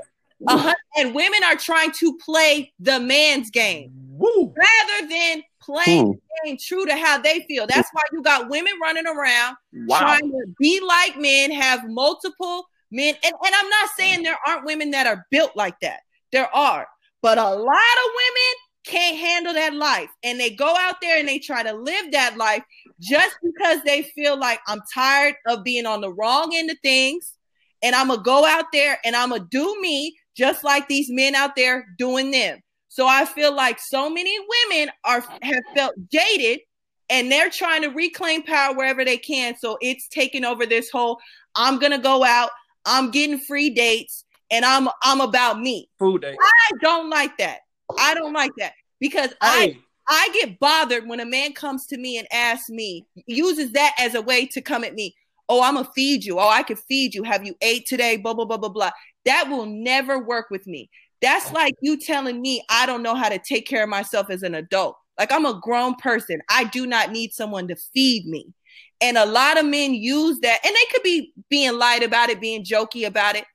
[0.98, 4.54] and women are trying to play the man's game Woo.
[4.56, 6.12] rather than playing hmm.
[6.12, 7.68] the game true to how they feel.
[7.68, 10.00] That's why you got women running around wow.
[10.00, 13.16] trying to be like men, have multiple men.
[13.24, 16.00] And, and I'm not saying there aren't women that are built like that.
[16.32, 16.88] There are.
[17.22, 18.54] But a lot of women
[18.86, 22.36] can't handle that life and they go out there and they try to live that
[22.36, 22.64] life
[23.00, 27.36] just because they feel like I'm tired of being on the wrong end of things
[27.84, 31.36] and I'm gonna go out there and I'm gonna do me just like these men
[31.36, 32.60] out there doing them.
[32.90, 36.62] So I feel like so many women are have felt jaded
[37.10, 39.56] and they're trying to reclaim power wherever they can.
[39.58, 41.20] So it's taking over this whole
[41.56, 42.50] I'm gonna go out,
[42.86, 45.90] I'm getting free dates, and I'm I'm about me.
[45.98, 46.36] Food day.
[46.40, 47.60] I don't like that.
[47.98, 49.36] I don't like that because hey.
[49.42, 49.78] I
[50.08, 54.14] I get bothered when a man comes to me and asks me, uses that as
[54.14, 55.16] a way to come at me.
[55.48, 56.40] Oh, I'm gonna feed you.
[56.40, 57.24] Oh, I could feed you.
[57.24, 58.18] Have you ate today?
[58.18, 58.92] Blah blah blah blah blah.
[59.26, 60.90] That will never work with me.
[61.22, 64.44] That's like you telling me I don't know how to take care of myself as
[64.44, 64.98] an adult.
[65.18, 66.42] Like I'm a grown person.
[66.50, 68.54] I do not need someone to feed me.
[69.02, 72.40] And a lot of men use that, and they could be being light about it,
[72.40, 73.46] being jokey about it.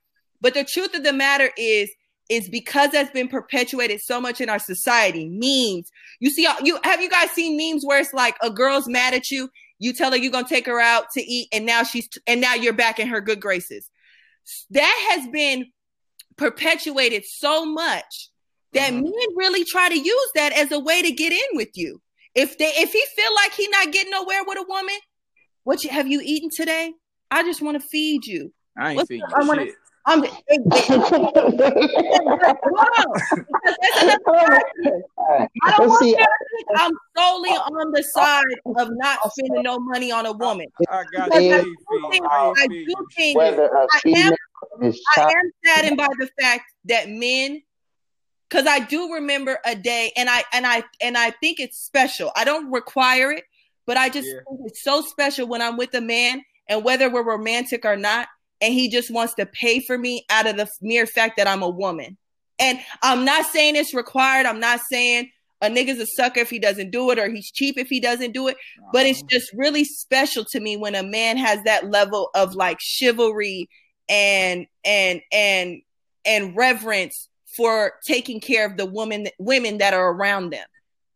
[0.41, 1.89] But the truth of the matter is,
[2.29, 5.29] is because that's been perpetuated so much in our society.
[5.29, 5.89] Memes.
[6.19, 9.31] You see, you have you guys seen memes where it's like a girl's mad at
[9.31, 12.41] you, you tell her you're gonna take her out to eat, and now she's and
[12.41, 13.89] now you're back in her good graces.
[14.71, 15.67] That has been
[16.35, 18.29] perpetuated so much
[18.73, 19.03] that Mhm.
[19.03, 22.01] men really try to use that as a way to get in with you.
[22.35, 24.95] If they if he feel like he not getting nowhere with a woman,
[25.63, 26.93] what you have you eaten today?
[27.31, 28.53] I just want to feed you.
[28.77, 29.75] I ain't What's feeding I you wanna- shit.
[30.07, 30.31] I'm hold on.
[33.29, 35.03] Because that's another factor.
[35.63, 36.15] I don't want see.
[36.77, 38.43] I'm solely on the side
[38.77, 40.67] of not spending no money on a woman.
[40.89, 41.53] I got Because you.
[41.53, 42.25] I I do think.
[42.31, 47.09] I ain't I feeding do think Whether am I am saddened by the fact that
[47.09, 47.61] men
[48.49, 52.31] because I do remember a day and I and I and I think it's special.
[52.35, 53.43] I don't require it,
[53.85, 54.39] but I just Yeah.
[54.47, 58.27] think it's so special when I'm with a man and whether we're romantic or not,
[58.61, 61.63] and he just wants to pay for me out of the mere fact that I'm
[61.63, 62.17] a woman.
[62.59, 64.45] And I'm not saying it's required.
[64.45, 65.29] I'm not saying
[65.61, 68.31] a nigga's a sucker if he doesn't do it or he's cheap if he doesn't
[68.31, 68.57] do it.
[68.91, 72.77] But it's just really special to me when a man has that level of like
[72.79, 73.69] chivalry
[74.09, 75.81] and and and
[76.25, 80.65] and reverence for taking care of the woman women that are around them.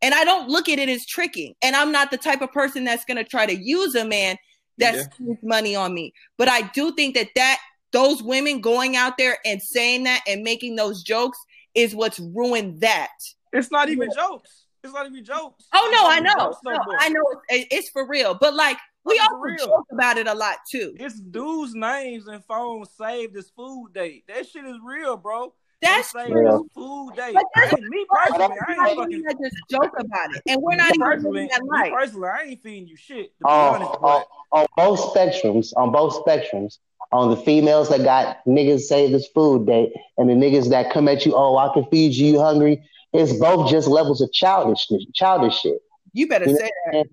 [0.02, 1.54] And I don't look at it as tricking.
[1.62, 4.38] And I'm not the type of person that's going to try to use a man
[4.78, 5.02] that Yeah.
[5.02, 6.14] spends money on me.
[6.38, 7.60] But I do think that that
[7.92, 11.38] those women going out there and saying that and making those jokes
[11.76, 13.12] is what's ruined that.
[13.54, 14.66] It's not even jokes.
[14.84, 15.66] It's not even jokes.
[15.74, 16.80] Oh no, I know, no No.
[17.00, 18.34] I know, it's, it's for real.
[18.34, 20.96] But like oh, we It's for also joke about it a lot too.
[21.00, 24.24] It's dudes' names and phones saved as food date.
[24.28, 25.54] That shit is real, bro.
[25.82, 26.48] That's They true.
[26.48, 27.34] as food date.
[27.34, 29.24] But I that's- me personally, I I ain't fucking.
[29.42, 31.92] just joke about it, and we're not even personally, doing that me light.
[31.92, 33.38] personally, I ain't feeding you shit.
[33.40, 36.78] To be on, honest, on, but on both spectrums, on both spectrums,
[37.12, 41.08] on the females that got niggas say this food date and the niggas that come
[41.08, 42.84] at you, oh, I can feed you, you hungry.
[43.14, 45.80] It's both just levels of childish, childish shit.
[46.14, 47.06] You better You know, say that.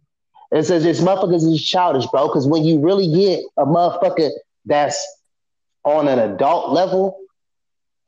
[0.52, 2.28] It says this motherfuckers is childish, bro.
[2.28, 4.30] Because when you really get a motherfucker
[4.66, 5.04] that's
[5.84, 7.18] on an adult level,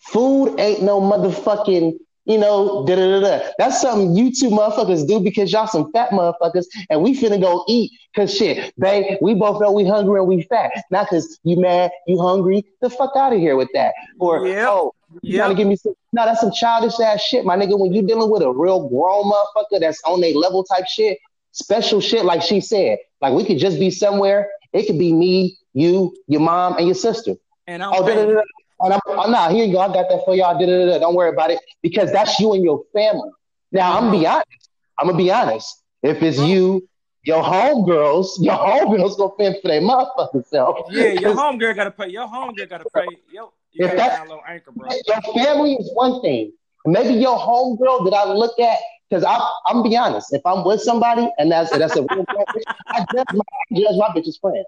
[0.00, 1.92] food ain't no motherfucking,
[2.24, 3.50] you know, da da da da.
[3.58, 7.64] That's something you two motherfuckers do because y'all some fat motherfuckers, and we finna go
[7.68, 7.90] eat.
[8.14, 10.70] Cause shit, babe, we both know we hungry and we fat.
[10.90, 12.64] Not cause you mad, you hungry.
[12.80, 13.94] The fuck out of here with that.
[14.18, 14.68] Or Yep.
[14.68, 14.92] oh,
[15.22, 15.94] you trying to give me some?
[16.12, 17.78] No, that's some childish ass shit, my nigga.
[17.78, 21.18] When you dealing with a real grown motherfucker that's on their level type shit,
[21.52, 22.98] special shit, like she said.
[23.20, 24.48] Like we could just be somewhere.
[24.72, 27.34] It could be me, you, your mom, and your sister.
[27.66, 28.40] and I'm Oh, da, da, da, da.
[28.82, 29.64] And I'm, oh, nah, here.
[29.64, 30.58] I got that for y'all.
[30.58, 30.98] Da, da, da, da.
[30.98, 33.30] Don't worry about it because that's you and your family.
[33.72, 34.34] Now I'm gonna be mm-hmm.
[34.34, 34.70] honest.
[34.98, 35.82] I'm gonna be honest.
[36.02, 36.46] If it's mm-hmm.
[36.46, 36.88] you,
[37.24, 40.86] your homegirls, your homegirls gonna fend for their motherfucking self.
[40.90, 42.08] Yeah, your homegirl gotta pay.
[42.08, 43.06] Your homegirl gotta pay.
[43.30, 44.88] Yo, you If gotta download Anchor, bro.
[45.06, 46.52] Your family is one thing.
[46.86, 48.78] Maybe your homegirl that I look at,
[49.08, 52.24] because I'm, I'm be honest, if I'm with somebody and that's that's a real
[52.88, 54.64] I judge my, I judge my bitch's friend.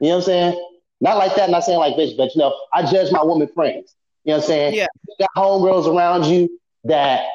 [0.00, 0.75] You know what I'm saying?
[1.00, 3.94] Not like that, not saying like bitch, but you know, I judge my woman friends.
[4.24, 4.74] You know what I'm saying?
[4.74, 4.86] Yeah.
[5.08, 7.26] You got homegirls around you that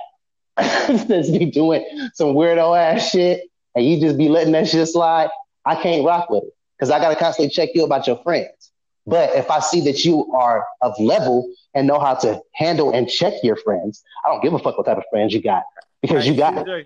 [1.08, 3.44] just be doing some weirdo ass shit
[3.76, 5.30] and you just be letting that shit slide.
[5.66, 8.72] I can't rock with it because I gotta constantly check you about your friends.
[9.06, 13.08] But if I see that you are of level and know how to handle and
[13.08, 15.64] check your friends, I don't give a fuck what type of friends you got
[16.02, 16.86] because you got CJ.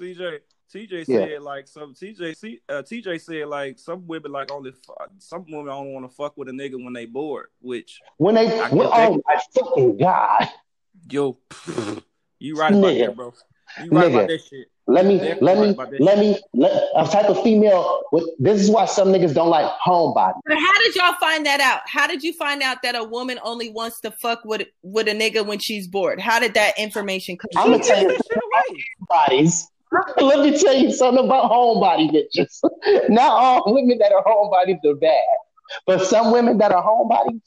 [0.00, 0.40] CJ.
[0.74, 1.18] TJ Yeah.
[1.26, 5.66] said like some TJ uh, TJ said like some women like only fu- some women
[5.66, 7.46] don't want to fuck with a nigga when they bored.
[7.60, 9.08] Which when they I when, get that.
[9.10, 10.48] oh my fucking god.
[11.10, 11.38] yo,
[12.38, 13.06] you right about Nigga.
[13.06, 13.34] that, bro.
[13.82, 14.14] You right Nigga.
[14.14, 14.68] about that shit.
[14.86, 18.60] Let me Definitely let me about let me let a type of female with this
[18.60, 20.34] is why some niggas don't like homebody.
[20.44, 21.80] But how did y'all find that out?
[21.86, 25.12] How did you find out that a woman only wants to fuck with with a
[25.12, 26.20] nigga when she's bored?
[26.20, 27.48] How did that information come?
[27.56, 28.84] I'm gonna tell you That shit away.
[29.40, 29.64] homebodies.
[30.20, 32.60] Let me tell you something about homebody bitches.
[33.08, 35.22] Not all women that are homebodies are bad,
[35.86, 37.42] but some women that are homebodies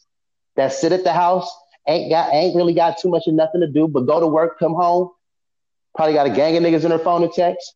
[0.56, 1.50] that sit at the house
[1.88, 4.60] ain't got ain't really got too much of nothing to do, but go to work,
[4.60, 5.10] come home,
[5.96, 7.76] probably got a gang of niggas in her phone to text.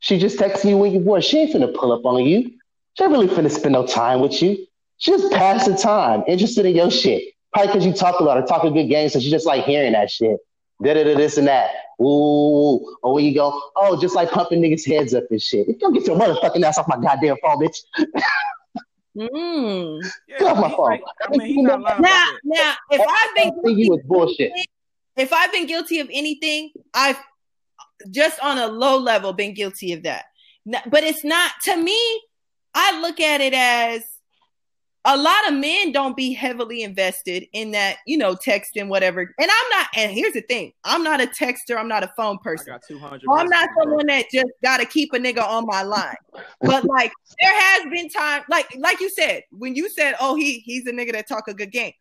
[0.00, 1.24] She just texting you when you're bored.
[1.24, 2.50] She ain't finna pull up on you.
[2.94, 4.66] She ain't really finna spend no time with you.
[4.96, 7.22] She just pass the time, interested in your shit.
[7.52, 9.64] Probably because you talk a lot or talk a good game, so she just like
[9.64, 10.38] hearing that shit.
[10.82, 11.70] Da da da this and that.
[12.00, 13.60] Ooh, oh, where you go?
[13.76, 15.78] Oh, just like pumping niggas' heads up and shit.
[15.78, 17.76] Don't get your motherfucking ass off my goddamn phone, bitch.
[19.16, 20.00] Mm.
[20.28, 21.00] Yeah, Get off my he- phone.
[21.22, 24.00] I mean, he's not lying about Now, now, if I've been I think you was
[24.06, 24.52] bullshit.
[25.16, 27.18] if I've been guilty of anything, I've
[28.10, 30.26] just on a low level been guilty of that.
[30.64, 31.98] But it's not to me.
[32.74, 34.04] I look at it as
[35.06, 39.20] a lot of men don't be heavily invested in that, you know, texting, whatever.
[39.22, 42.36] And I'm not, and here's the thing I'm not a texter, I'm not a phone
[42.40, 42.66] I person.
[42.66, 43.22] got 200.
[43.30, 46.16] I'm not someone that just gotta keep a nigga on my line.
[46.60, 50.58] But like there has been time, like like you said, when you said, "Oh, he
[50.60, 51.92] he's a nigga that talk a good game."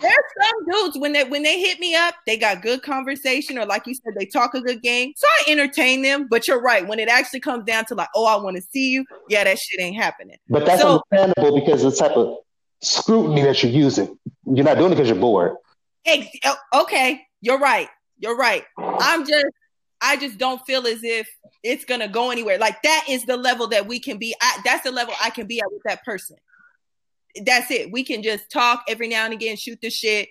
[0.00, 3.66] There's some dudes when they when they hit me up, they got good conversation, or
[3.66, 5.12] like you said, they talk a good game.
[5.16, 6.26] So I entertain them.
[6.28, 8.90] But you're right, when it actually comes down to like, "Oh, I want to see
[8.90, 10.36] you," yeah, that shit ain't happening.
[10.48, 12.38] But that's So- understandable because it's the type of
[12.82, 14.18] scrutiny that you're using.
[14.46, 15.56] You're not doing it because you're bored.
[16.44, 17.88] Oh, okay, you're right.
[18.18, 18.64] You're right.
[18.78, 19.46] I'm just,
[20.00, 21.28] I just don't feel as if
[21.62, 22.58] it's gonna go anywhere.
[22.58, 24.62] Like that is the level that we can be at.
[24.64, 26.36] That's the level I can be at with that person.
[27.44, 27.90] That's it.
[27.90, 30.28] We can just talk every now and again, shoot the shit,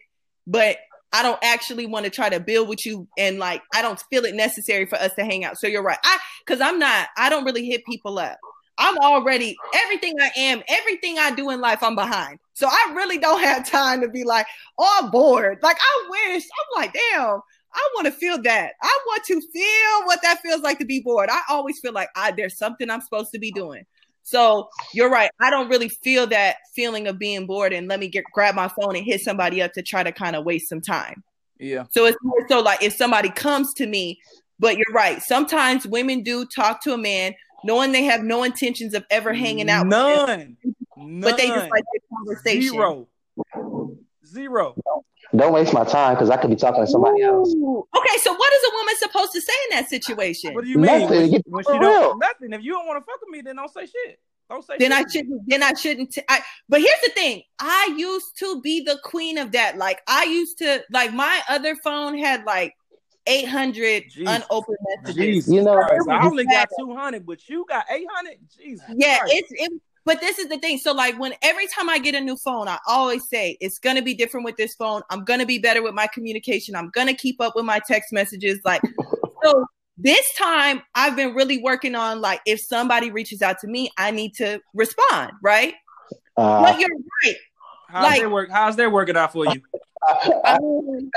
[0.47, 0.77] but
[1.11, 4.25] I don't actually want to try to build with you, and like I don't feel
[4.25, 5.57] it necessary for us to hang out.
[5.57, 5.99] So you're right.
[6.03, 7.09] I because I'm not.
[7.17, 8.38] I don't really hit people up.
[8.78, 12.39] I'm already everything I am, everything I do in life, I'm behind.
[12.53, 14.47] So I really don't have time to be like,
[14.78, 15.59] all bored.
[15.61, 16.43] Like I wish.
[16.43, 17.39] I'm like, damn,
[17.74, 18.74] I want to feel that.
[18.82, 21.30] I want to feel what that feels like to be bored.
[21.32, 23.86] I always feel like I there's something I'm supposed to be doing.
[24.24, 25.30] So you're right.
[25.41, 28.69] I don't really feel that feeling of being bored and let me get grab my
[28.69, 31.24] phone and hit somebody up to try to kind of waste some time.
[31.59, 31.86] Yeah.
[31.91, 34.19] So it's more so like if somebody comes to me,
[34.59, 35.21] but you're right.
[35.21, 37.34] Sometimes women do talk to a man
[37.64, 40.57] knowing they have no intentions of ever hanging out, with him, None.
[40.97, 41.22] None.
[41.22, 42.72] but they just like the conversation.
[42.72, 43.07] Zero.
[44.26, 44.76] Zero.
[45.36, 47.49] Don't waste my time because I could be talking to somebody else.
[47.49, 50.53] Okay, so what is a woman supposed to say in that situation?
[50.53, 51.01] What do you mean?
[51.01, 51.32] Nothing.
[51.32, 52.53] When, she, when she don't nothing.
[52.53, 54.20] If you don't want to fuck with me, then don't say shit.
[54.49, 55.07] Don't say then shit.
[55.07, 55.41] I shouldn't.
[55.47, 56.11] Then I shouldn't.
[56.11, 59.78] T- I, but here's the thing: I used to be the queen of that.
[59.78, 60.84] Like I used to.
[60.91, 62.76] Like my other phone had like
[63.26, 64.28] 800 Jesus.
[64.28, 65.15] unopened messages.
[65.15, 66.07] Jesus You know, Christ.
[66.09, 68.38] I only got 200, but you got 800.
[68.57, 68.86] Jesus.
[68.95, 69.34] Yeah, Christ.
[69.36, 69.82] it's it.
[70.05, 70.80] But this is the thing.
[70.80, 74.01] So like when every time I get a new phone, I always say it's gonna
[74.01, 75.01] be different with this phone.
[75.09, 76.76] I'm gonna be better with my communication.
[76.76, 78.59] I'm gonna keep up with my text messages.
[78.63, 78.82] Like
[79.43, 79.65] so.
[79.95, 84.09] This time, I've been really working on like if somebody reaches out to me, I
[84.09, 85.76] need to respond, right?
[86.36, 86.89] Uh, but you're
[87.24, 87.36] right.
[87.93, 88.49] How's like- that work?
[88.51, 89.61] How's that working out for you?
[90.43, 91.11] I mean,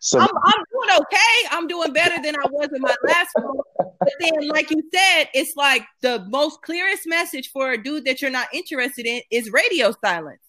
[0.00, 1.48] so I'm, I'm doing okay.
[1.50, 3.56] I'm doing better than I was in my last one.
[3.76, 8.22] But then, like you said, it's like the most clearest message for a dude that
[8.22, 10.42] you're not interested in is radio silence.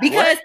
[0.00, 0.38] Because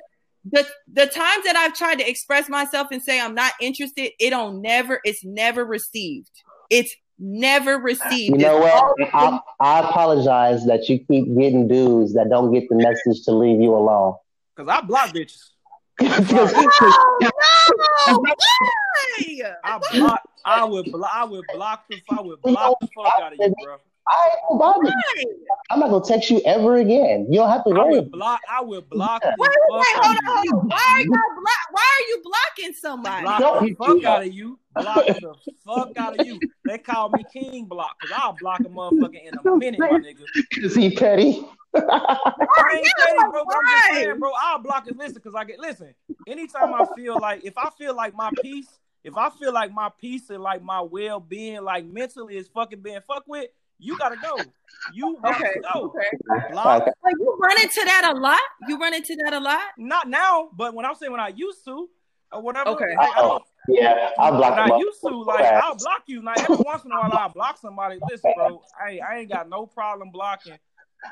[0.50, 4.32] the the times that I've tried to express myself and say I'm not interested, it
[4.32, 6.32] don't never, it's never received.
[6.72, 8.32] It's never received.
[8.32, 8.64] you know
[8.98, 9.14] It's what?
[9.14, 13.60] I, I apologize that you keep getting dudes that don't get the message to leave
[13.62, 14.16] you alone.
[14.58, 15.44] Because I block bitches.
[18.10, 18.36] Oh, no!
[19.64, 20.22] I block.
[20.46, 21.12] I would block.
[21.14, 22.02] I would block the.
[22.10, 23.78] I would block the fuck out of you, bro.
[24.10, 24.94] I ain't gonna bother you.
[24.94, 25.24] Why?
[25.70, 27.28] I'm not gonna text you ever again.
[27.30, 28.00] You don't have to I worry.
[28.00, 28.42] would block.
[28.50, 30.52] I will block the Wait, wait, wait, hold on, you.
[30.52, 30.68] hold on.
[30.70, 31.68] Why are you block?
[31.72, 33.24] Why are you blocking somebody?
[33.24, 34.08] Block Don't the fuck you.
[34.08, 34.60] out of you.
[34.76, 35.36] Block the
[35.66, 36.44] fuck out of you.
[36.66, 40.26] They call me King Block because I'll block a motherfucker in a minute, my nigga.
[40.64, 41.46] Is he petty?
[41.76, 41.80] I
[42.76, 43.42] ain't Yeah, petty, bro.
[43.42, 43.96] I'm just why?
[43.96, 44.32] saying, bro.
[44.42, 44.98] I'll block it.
[44.98, 45.94] Listen, because I get listen.
[46.26, 48.68] Anytime I feel like, if I feel like my peace,
[49.04, 52.82] if I feel like my peace and like my well being, like mentally is fucking
[52.82, 53.50] being fucked with,
[53.80, 54.36] you gotta go.
[54.94, 55.86] You Okay, go.
[55.96, 56.52] okay.
[56.52, 56.82] Block.
[56.84, 56.92] Okay.
[57.04, 58.40] Like you run into that a lot.
[58.68, 59.62] You run into that a lot.
[59.78, 61.90] Not now, but when I'm saying when I used to,
[62.32, 62.70] or whatever.
[62.72, 62.96] Okay.
[62.98, 64.82] Like, I don't, Yeah, I blocked when him I up.
[64.82, 66.22] used to, like, I'll block you.
[66.24, 68.00] Like every once in a while, I'll block somebody.
[68.10, 70.58] Listen, bro, I, I ain't got no problem blocking.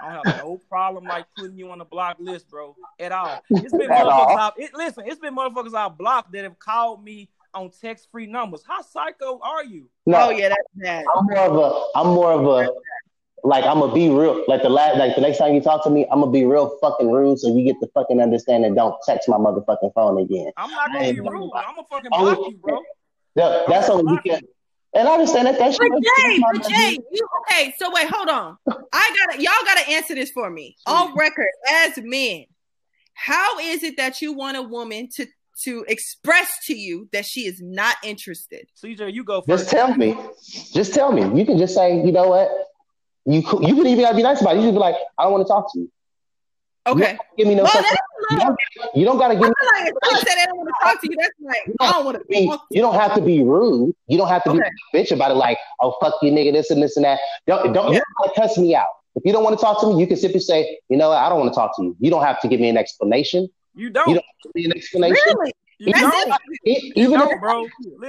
[0.01, 3.41] I don't have no problem like putting you on the block list, bro, at all.
[3.49, 4.27] It's been At all.
[4.35, 4.37] motherfuckers.
[4.39, 8.27] I've, it, listen, it's been motherfuckers I've blocked that have called me on text free
[8.27, 8.63] numbers.
[8.67, 9.89] How psycho are you?
[10.05, 11.05] No, Oh yeah, that's bad.
[11.15, 11.99] I'm more of a.
[11.99, 12.69] I'm more of a.
[13.43, 14.43] Like I'm gonna be real.
[14.47, 16.77] Like the last, like the next time you talk to me, I'm gonna be real
[16.81, 20.51] fucking rude, so you get to fucking understand and don't text my motherfucking phone again.
[20.57, 21.51] I'm not gonna Hey, be rude.
[21.55, 22.81] I'm gonna fucking block you, bro.
[23.35, 24.41] That- that's only because.
[24.95, 25.59] And I understand that.
[25.59, 27.75] That's But Jay, but Jay, you okay?
[27.77, 28.57] So wait, hold on.
[28.93, 32.45] I gotta, y'all gotta answer this for me on record as men.
[33.13, 35.25] How is it that you want a woman to
[35.63, 38.67] to express to you that she is not interested?
[38.83, 40.15] CJ, you go Just tell me.
[40.73, 41.21] Just tell me.
[41.39, 42.49] You can just say, you know what?
[43.25, 44.59] You cou- you can even gotta be nice about it.
[44.59, 45.91] You can be like, I don't want to talk to you.
[46.87, 47.17] Okay.
[47.37, 47.63] Give me no.
[47.63, 47.97] Well, that's
[48.31, 48.57] you, don't,
[48.93, 49.53] you don't gotta I give me.
[49.59, 51.91] feel like if someone said they don't want to talk to you, that's like I
[51.91, 53.95] don't want to be, you don't have to be rude.
[54.07, 54.59] You don't have to Okay.
[54.93, 55.35] be a bitch about it.
[55.35, 57.19] Like, oh fuck you, nigga, this and this and that.
[57.47, 58.87] Don't don't you don't to cuss me out.
[59.15, 61.17] If you don't want to talk to me, you can simply say, you know, what,
[61.17, 61.95] I don't want to talk to you.
[61.99, 63.47] You don't have to give me an explanation.
[63.75, 64.09] You don't.
[64.09, 65.21] You don't give me an explanation.
[65.25, 65.53] Really?
[65.79, 66.29] You That's don't.
[66.29, 66.59] it.
[66.65, 67.61] E- You Even don't, if bro.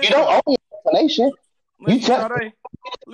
[0.02, 1.32] you don't owe me an explanation,
[1.80, 2.52] listen, tell- Sade.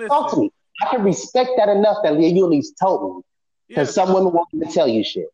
[0.07, 0.39] talk to Listen.
[0.41, 0.51] me.
[0.81, 3.23] I can respect that enough that you at least told me.
[3.67, 3.75] Yeah.
[3.79, 5.27] Because some women want me to tell you shit.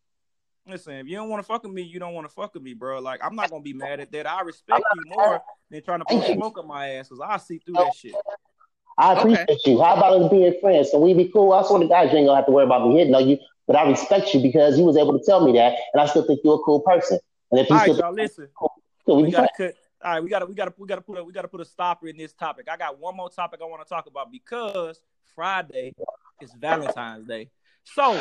[0.67, 2.63] listen, if you don't want to fuck with me, you don't want to fuck with
[2.63, 2.99] me, bro.
[2.99, 4.27] Like I'm not gonna be mad at that.
[4.27, 7.57] I respect you more than trying to put smoke on my ass because I see
[7.59, 8.15] through that shit.
[8.97, 9.21] I Okay.
[9.33, 9.81] appreciate you.
[9.81, 10.91] How about us being friends?
[10.91, 11.53] So we be cool.
[11.53, 13.37] I swear to God, you ain't gonna have to worry about me hitting on you.
[13.69, 16.25] But I respect you because you was able to tell me that, and I still
[16.25, 17.19] think you're a cool person.
[17.51, 18.47] And if you all right, y'all, listen.
[18.57, 19.75] cool, we We gotta cut.
[20.03, 22.07] All right, we gotta, we gotta, we gotta put a, we gotta put a stopper
[22.07, 22.65] in this topic.
[22.67, 24.99] I got one more topic I want to talk about because
[25.35, 25.93] Friday
[26.41, 27.51] is Valentine's Day.
[27.83, 28.19] So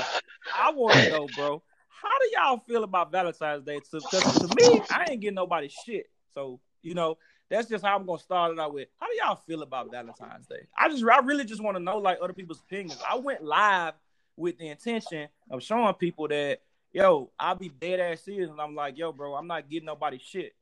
[0.54, 3.80] I want to know, bro, how do y'all feel about Valentine's Day?
[3.80, 6.10] Because to me, I ain't getting nobody shit.
[6.34, 7.16] So you know,
[7.48, 8.88] that's just how I'm gonna start it out with.
[9.00, 10.66] How do y'all feel about Valentine's Day?
[10.76, 13.00] I just, I really just want to know like other people's opinions.
[13.10, 13.94] I went live
[14.38, 16.60] with the intention of showing people that,
[16.92, 20.18] yo, I'll be dead ass serious, and I'm like, yo, bro, I'm not getting nobody
[20.24, 20.54] shit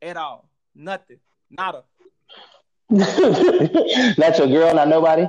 [0.00, 0.48] at all.
[0.74, 1.18] Nothing.
[1.50, 1.84] Nada.
[2.90, 5.26] That's your girl, not nobody.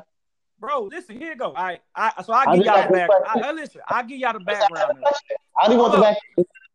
[0.60, 1.48] Bro, listen, here you go.
[1.48, 1.82] All right.
[1.96, 3.12] I, so I give y'all the this back.
[3.26, 5.04] I, I- listen, I give y'all the background.
[5.62, 6.18] I don't want the back.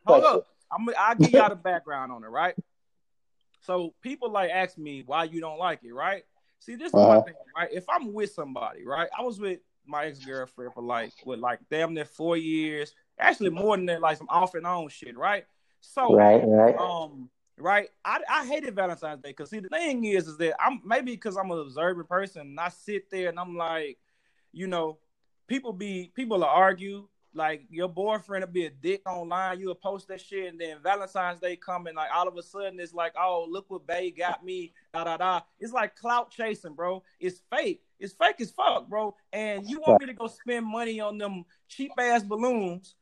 [0.05, 0.47] Hold up.
[0.73, 2.55] I'm I'll give y'all the background on it, right?
[3.63, 6.23] So people like ask me why you don't like it, right?
[6.61, 7.23] See, this is my Uh-huh.
[7.23, 7.69] thing, right?
[7.73, 9.09] If I'm with somebody, right?
[9.19, 9.61] I was with
[9.91, 14.01] my ex girlfriend for like what, like damn near four years, actually more than that,
[14.01, 15.45] like some off and on shit, right?
[15.81, 16.77] So Right, right.
[16.77, 17.29] um
[17.61, 21.13] right i i hated valentine's day because see the thing is is that i'm maybe
[21.13, 23.99] because i'm an observant person and i sit there and i'm like
[24.53, 24.99] you know
[25.47, 30.09] people be people will argue like your boyfriend will be a dick online you'll post
[30.09, 33.47] that shit and then valentine's day coming like all of a sudden it's like oh
[33.49, 37.83] look what bae got me da da da it's like clout chasing bro it's fake
[38.01, 41.45] it's fake as fuck bro and you want me to go spend money on them
[41.69, 42.95] cheap ass balloons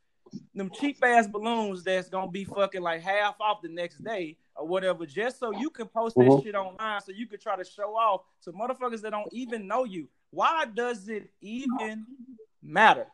[0.53, 4.67] them cheap ass balloons that's gonna be fucking like half off the next day or
[4.67, 6.43] whatever, just so you can post that Mhm.
[6.43, 9.85] shit online so you can try to show off to motherfuckers that don't even know
[9.85, 10.07] you.
[10.31, 12.05] Why does it even
[12.61, 13.07] matter?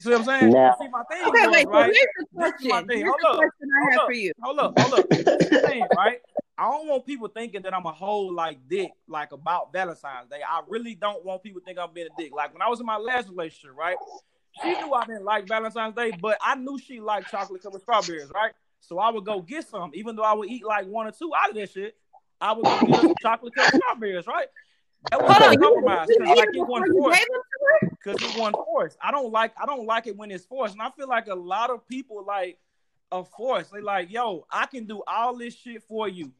[0.00, 0.52] See what I'm saying?
[0.52, 1.64] Now- See my thing Okay, was, wait.
[1.64, 1.84] So right?
[1.86, 2.88] here's the This is my question.
[2.98, 3.36] Here's Hold the up.
[3.36, 4.06] question I Hold have up.
[4.06, 4.32] for you.
[4.42, 5.08] Hold up, hold up.
[5.10, 6.20] This the thing, right?
[6.58, 10.40] I don't want people thinking that I'm a whole like dick, like about Valentine's Day.
[10.46, 12.32] I really don't want people to think I'm being a dick.
[12.34, 13.96] Like when I was in my last relationship, right?
[14.62, 18.30] She knew I didn't like Valentine's Day, but I knew she liked chocolate covered strawberries,
[18.34, 18.52] right?
[18.80, 21.32] So I would go get some, even though I would eat like one or two
[21.34, 21.96] out of that shit.
[22.40, 24.48] I would go get some chocolate covered strawberries, right?
[25.10, 27.90] That was Hold a on, compromise because like it wasn't forced gave them to her?
[27.90, 28.98] because it wasn't forced.
[29.02, 31.34] I don't like I don't like it when it's forced, and I feel like a
[31.34, 32.58] lot of people like
[33.10, 33.72] are forced.
[33.72, 36.32] They like, yo, I can do all this shit for you.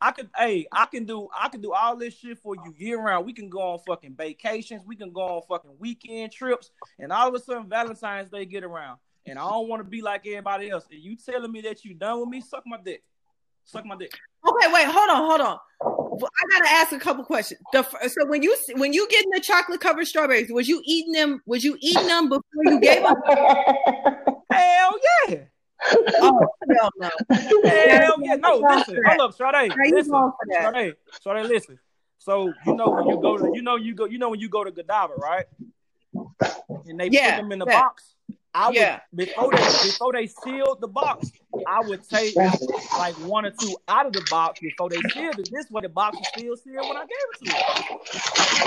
[0.00, 3.00] I could, hey, I can do, I can do all this shit for you year
[3.00, 3.24] round.
[3.24, 4.82] We can go on fucking vacations.
[4.86, 8.62] We can go on fucking weekend trips, and all of a sudden Valentine's Day get
[8.62, 10.84] around, and I don't want to be like everybody else.
[10.90, 12.40] And you telling me that you done with me?
[12.40, 13.02] Suck my dick.
[13.64, 14.12] Suck my dick.
[14.46, 15.58] Okay, wait, hold on, hold on.
[15.82, 17.60] I gotta ask a couple questions.
[17.72, 21.40] The, so when you when you getting the chocolate covered strawberries, was you eating them?
[21.46, 23.16] Was you eating them before you gave them?
[24.52, 24.92] Hell
[25.28, 25.36] yeah.
[26.20, 27.10] Oh hell no!
[27.30, 28.36] Hell yeah.
[28.36, 29.02] No, listen.
[29.04, 29.72] Hold up, Sade.
[29.90, 30.12] Listen.
[30.12, 30.72] going for?
[30.74, 31.78] Sade, Sade, listen.
[32.18, 34.48] So you know when you go to you know you go you know when you
[34.48, 35.46] go to Godiva, right?
[36.86, 37.80] And they Yeah, put them in the yeah.
[37.80, 38.14] box.
[38.54, 39.00] I would Yeah.
[39.14, 39.58] before they
[39.90, 41.30] before they sealed the box,
[41.66, 42.34] I would take
[42.98, 45.50] like one or two out of the box before they sealed it.
[45.52, 48.66] This way the box is still sealed when I gave it to you.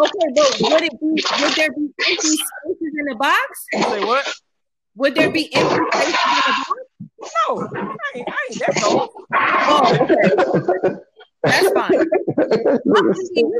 [0.00, 1.06] Okay, but would it be?
[1.42, 3.66] Would there be empty spaces in the box?
[3.74, 4.26] You say what?
[4.96, 6.80] Would there be empty spaces in the box?
[7.48, 9.10] No, I ain't, I ain't that cold.
[9.34, 10.94] Oh, okay.
[11.44, 11.92] That's fine.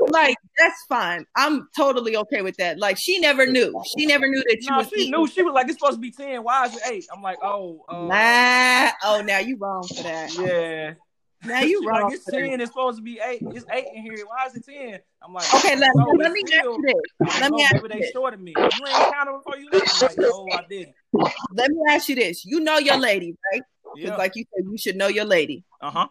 [0.09, 1.25] Like that's fine.
[1.37, 2.79] I'm totally okay with that.
[2.79, 3.83] Like she never knew.
[3.99, 5.11] She never knew that she No, was she eating.
[5.13, 6.43] knew she was like it's supposed to be ten.
[6.45, 7.07] Why is it eight?
[7.15, 8.91] I'm like, oh, uh, Nah.
[9.05, 10.35] Oh, now you wrong for that.
[10.39, 10.95] yeah.
[11.45, 12.03] Now you wrong.
[12.05, 12.61] like it's ten.
[12.61, 13.43] It's supposed to be eight.
[13.53, 14.25] It's eight in here.
[14.27, 15.01] Why is it ten?
[15.25, 17.41] I'm like, Okay, let, no, let me ask you this.
[17.41, 18.53] Let me ask you they shorted me.
[18.53, 19.87] You ain't counted before you left.
[19.93, 20.95] I'm like, no, I didn't.
[21.53, 22.45] Let me ask you this.
[22.45, 23.63] You know your lady, right?
[23.95, 24.17] Because Yeah.
[24.17, 25.65] like you said, you should know your lady.
[25.81, 26.09] Uh huh.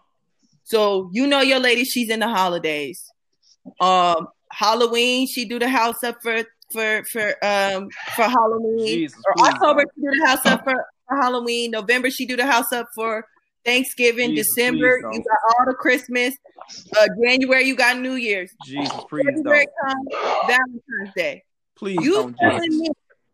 [0.64, 1.84] So you know your lady.
[1.84, 3.04] She's in the holidays.
[3.80, 8.86] Um, Halloween, she do the house up for for for um for Halloween.
[8.88, 11.72] Jesus, or October, she do the house up for, for Halloween.
[11.72, 13.26] November, she do the house up for
[13.66, 14.32] Thanksgiving.
[14.32, 16.36] Jesus, December, please you got all the Christmas.
[16.98, 18.52] Uh, January, you got New Year's.
[18.64, 20.12] Jesus, please February don't.
[20.12, 21.44] comes Valentine's Day.
[21.76, 22.38] Please You don't.
[22.38, 22.90] telling me?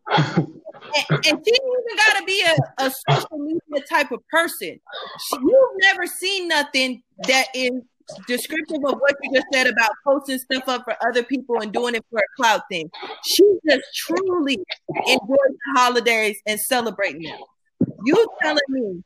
[0.10, 4.80] And, and she even got to be a, a social media type of person.
[4.80, 7.82] She, you've never seen nothing that is
[8.28, 11.95] descriptive of what you just said about posting stuff up for other people and doing
[11.95, 12.89] it for a cloud thing.
[13.26, 14.60] She just truly
[15.08, 17.39] enjoys the holidays and celebrating them.
[18.05, 19.03] You telling me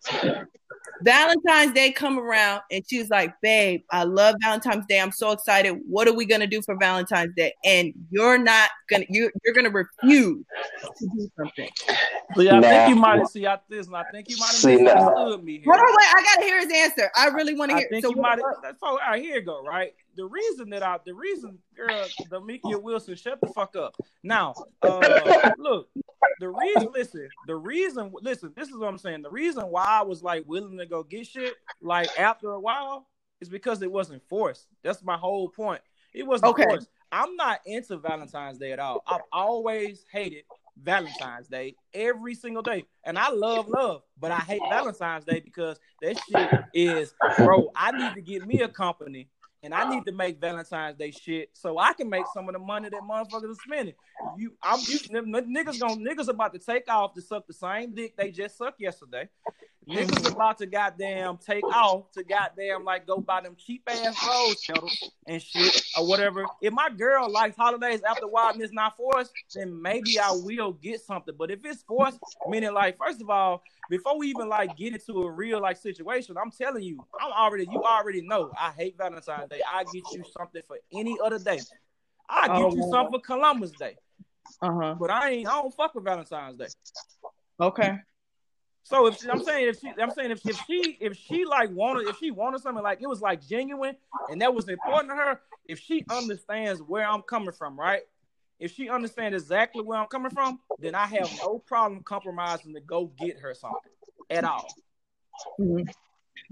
[1.04, 5.00] Valentine's Day come around and she's like, babe, I love Valentine's Day.
[5.00, 5.80] I'm so excited.
[5.88, 7.54] What are we gonna do for Valentine's Day?
[7.66, 10.46] And you're not gonna you you're gonna refuse
[11.00, 11.70] to do something.
[12.38, 12.70] See, I Nah.
[12.70, 15.38] think you might have see I this, and I think you might have See, nah.
[15.38, 15.74] me here.
[15.74, 17.10] Hold on, wait, I gotta hear his answer.
[17.16, 18.40] I really want to I hear think so you might.
[18.40, 19.64] So, all right, here you go.
[19.64, 23.96] Right, the reason that I, the reason, girl, Damikia Wilson, shut the fuck up.
[24.24, 25.90] Now, uh, look,
[26.40, 29.22] the reason, listen, the reason, listen, this is what I'm saying.
[29.24, 33.08] The reason why I was like willing to go get shit, like after a while,
[33.42, 34.68] is because it wasn't forced.
[34.84, 35.82] That's my whole point.
[36.14, 36.58] It wasn't Okay.
[36.58, 36.90] forced.
[37.12, 39.04] I'm not into Valentine's Day at all.
[39.08, 40.46] I've always hated
[40.78, 42.86] Valentine's Day every single day.
[43.06, 47.92] And I love love, but I hate Valentine's Day because that shit is, bro, I
[47.92, 49.30] need to get me a company
[49.64, 52.60] and I need to make Valentine's Day shit so I can make some of the
[52.60, 53.94] money that motherfuckers are spending.
[54.38, 58.16] You, I'm you, niggas gonna niggas about to take off to suck the same dick
[58.18, 59.30] they just sucked yesterday.
[59.90, 64.64] Niggas about to goddamn take off to goddamn like go buy them cheap ass rose
[64.68, 66.46] petals and shit or whatever.
[66.62, 70.32] If my girl likes holidays after a while and it's not forced, then maybe I
[70.32, 71.34] will get something.
[71.38, 75.24] But if it's forced, meaning like first of all, before we even like get into
[75.24, 79.50] a real like situation, I'm telling you, I'm already you already know I hate Valentine's
[79.50, 79.62] Day.
[79.70, 81.60] I get you something for any other day.
[82.30, 83.98] I get Oh, you something for Columbus Day,
[84.62, 84.96] Uh-huh.
[85.00, 86.68] but I ain't I don't fuck with Valentine's Day.
[87.60, 88.00] Okay.
[88.84, 92.08] So if I'm saying if she, I'm saying if, if she if she like wanted
[92.08, 93.96] if she wanted something like it was like genuine
[94.30, 98.02] and that was important to her, if she understands where I'm coming from, right?
[98.60, 102.80] If she understands exactly where I'm coming from, then I have no problem compromising to
[102.82, 103.80] go get her something
[104.30, 104.76] at all.
[105.60, 105.92] Mhm.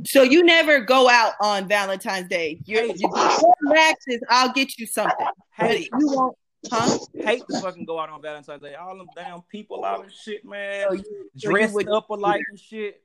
[0.05, 2.61] So you never go out on Valentine's Day.
[2.65, 2.93] You're, Hey.
[2.95, 3.11] you
[3.41, 5.27] your max is I'll get you something.
[5.55, 6.37] Hey, you won't,
[6.71, 6.97] huh?
[7.15, 8.75] hate to fucking go out on Valentine's Day.
[8.75, 10.87] All them damn people out and shit, man.
[10.87, 13.01] So you, so you Dressed would- up alike and shit.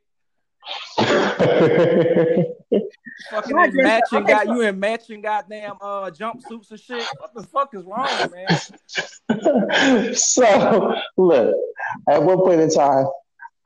[3.30, 7.06] Fucking in matching Okay, got you in matching goddamn uh jumpsuits and shit.
[7.18, 10.14] What the fuck is wrong, man?
[10.14, 11.54] so look,
[12.08, 13.06] at one point in time,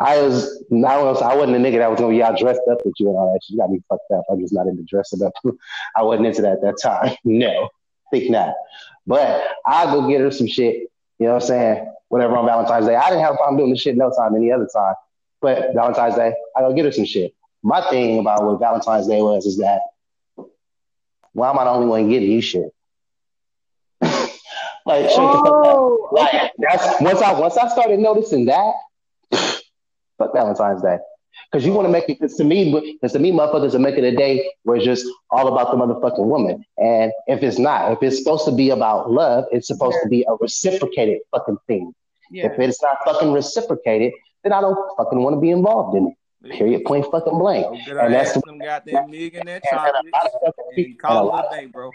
[0.01, 2.78] I was I was I wasn't a nigga that was gonna be out dressed up
[2.84, 3.41] with you and all that.
[3.45, 3.55] shit.
[3.55, 4.24] You got me fucked up.
[4.30, 5.32] I'm just not into dressing up.
[5.97, 7.16] I wasn't into that at that time.
[7.24, 7.68] No,
[8.11, 8.55] think not.
[9.09, 10.92] But I'll go get her some shit.
[11.18, 11.94] You know what I'm saying?
[12.09, 12.94] Whatever on Valentine's Day.
[12.94, 14.94] I didn't have a problem doing this shit no time any other time.
[15.40, 17.34] But Valentine's Day, I go get her some shit.
[17.62, 19.80] My thing about what Valentine's Day was is that
[21.32, 22.70] why am I the only one getting you shit?
[24.02, 25.76] like shut the fuck up.
[25.78, 28.74] Oh, Like that's once I once I started noticing that,
[30.18, 30.98] fuck Valentine's Day.
[31.51, 34.05] Because you want to make it, because to me, because to me, motherfuckers are making
[34.05, 36.64] a day where it's just all about the motherfucking woman.
[36.76, 40.24] And if it's not, if it's supposed to be about love, it's supposed to be
[40.28, 41.95] a reciprocated fucking thing.
[42.30, 42.47] yeah.
[42.53, 44.12] If it's not fucking reciprocated,
[44.45, 46.14] then I don't fucking want to be involved in it.
[46.53, 46.84] Period.
[46.84, 47.64] Point fucking blank.
[47.66, 50.30] Go And her that's ass the- some goddamn millionaire And, and a lot chocolates of
[50.45, 51.91] fucking and people, and a call lot it of a day, bro.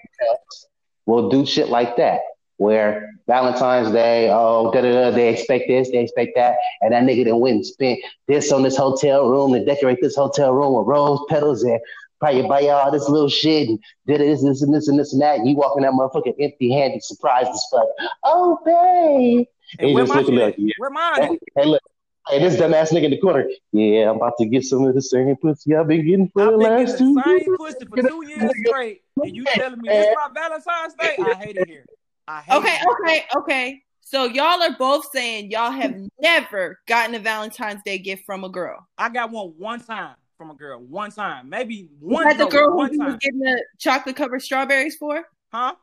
[1.05, 2.21] will do shit like that.
[2.57, 7.03] Where Valentine's Day, oh, da da da, they expect this, they expect that, and that
[7.03, 10.73] nigga then went and spent this on this hotel room and decorate this hotel room
[10.75, 11.79] with rose petals and
[12.19, 15.21] probably buy all this little shit and did this, this, and this, and this, and
[15.21, 15.39] that.
[15.39, 17.87] And you walking that motherfucking empty handed, surprised as fuck.
[18.23, 19.47] Oh, babe.
[19.79, 20.73] And He where just looking like, yeah.
[20.77, 21.21] Where mine?
[21.21, 21.81] Hey, hey, look.
[22.29, 23.45] Hey, this dumbass nigga in the corner.
[23.73, 26.51] Yeah, I'm about to get some of the same pussy I've been getting for I've
[26.53, 27.57] the been last getting two the same years.
[27.57, 31.15] pussy for two years straight, and you telling me this my Valentine's Day?
[31.19, 31.85] I hate it here.
[32.29, 33.79] Okay, okay, okay.
[34.01, 38.49] So y'all are both saying y'all have never gotten a Valentine's Day gift from a
[38.49, 38.85] girl.
[38.97, 42.23] I got one one time from a girl, one time, maybe Was one.
[42.25, 45.23] that the girl who you was getting the chocolate covered strawberries for?
[45.51, 45.73] huh?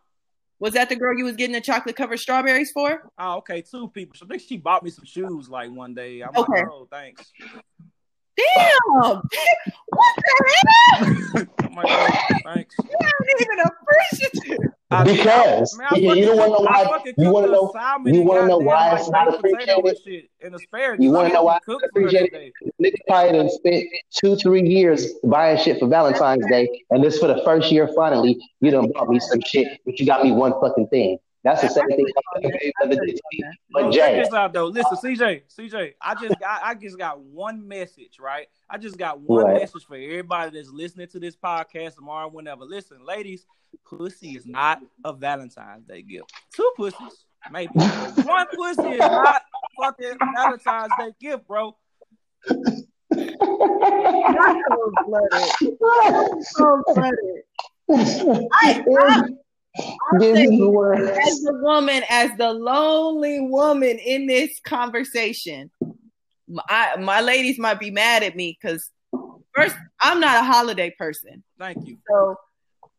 [0.58, 3.10] Was that the girl you was getting the chocolate covered strawberries for?
[3.18, 4.14] Oh, okay, two people.
[4.16, 6.20] So I think she bought me some shoes like one day.
[6.20, 6.52] I'm Okay.
[6.52, 7.32] like, oh, thanks.
[8.36, 8.82] Damn!
[9.86, 11.46] what the hell?
[11.64, 12.74] I'm like, oh, thanks.
[12.78, 14.72] You aren't even appreciative.
[14.92, 17.12] I- Because Man, I you, you don't want to know why.
[17.16, 17.72] You want to know.
[18.12, 19.98] you wanna know why it's not appreciated?
[20.04, 21.04] shit, asparagus.
[21.04, 22.52] You wanna know why it's cooked for her appreciated?
[22.82, 27.28] Nigga probably done spent two, three years buying shit for Valentine's Day, and this for
[27.28, 27.88] the first year.
[27.94, 31.18] Finally, you done bought me some shit, but you got me one fucking thing.
[31.42, 32.04] That's the same thing.
[32.36, 33.14] I gave gonna me.
[33.72, 34.66] But check Jay, this out though.
[34.66, 38.46] Listen, CJ, CJ, I just got I just got one message, right?
[38.68, 39.54] I just got one What?
[39.54, 42.64] message for everybody that's listening to this podcast tomorrow, whenever.
[42.64, 43.46] Listen, ladies,
[43.86, 46.30] pussy is not a Valentine's Day gift.
[46.54, 47.72] Two pussies, maybe.
[47.74, 49.42] one pussy is not
[49.80, 51.74] fucking Valentine's Day gift, bro.
[52.46, 52.86] Cold
[55.06, 55.50] blooded.
[56.56, 57.42] Cold blooded.
[57.92, 59.22] I, I,
[60.18, 60.98] Give me the word.
[61.00, 65.70] as the woman, as the lonely woman in this conversation,
[66.48, 68.90] my my ladies might be mad at me because
[69.54, 71.44] first, I'm not a holiday person.
[71.58, 71.98] Thank you.
[72.08, 72.36] So,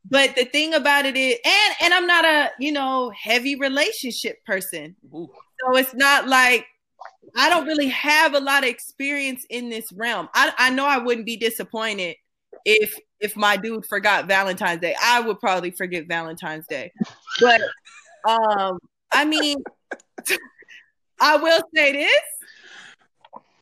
[0.09, 4.43] but the thing about it is, and and I'm not a you know heavy relationship
[4.45, 4.95] person.
[5.13, 5.29] Ooh.
[5.59, 6.65] So it's not like
[7.35, 10.29] I don't really have a lot of experience in this realm.
[10.33, 12.15] I, I know I wouldn't be disappointed
[12.65, 14.95] if if my dude forgot Valentine's Day.
[15.01, 16.91] I would probably forget Valentine's Day.
[17.39, 17.61] But
[18.27, 18.79] um
[19.11, 19.63] I mean
[21.19, 22.21] I will say this.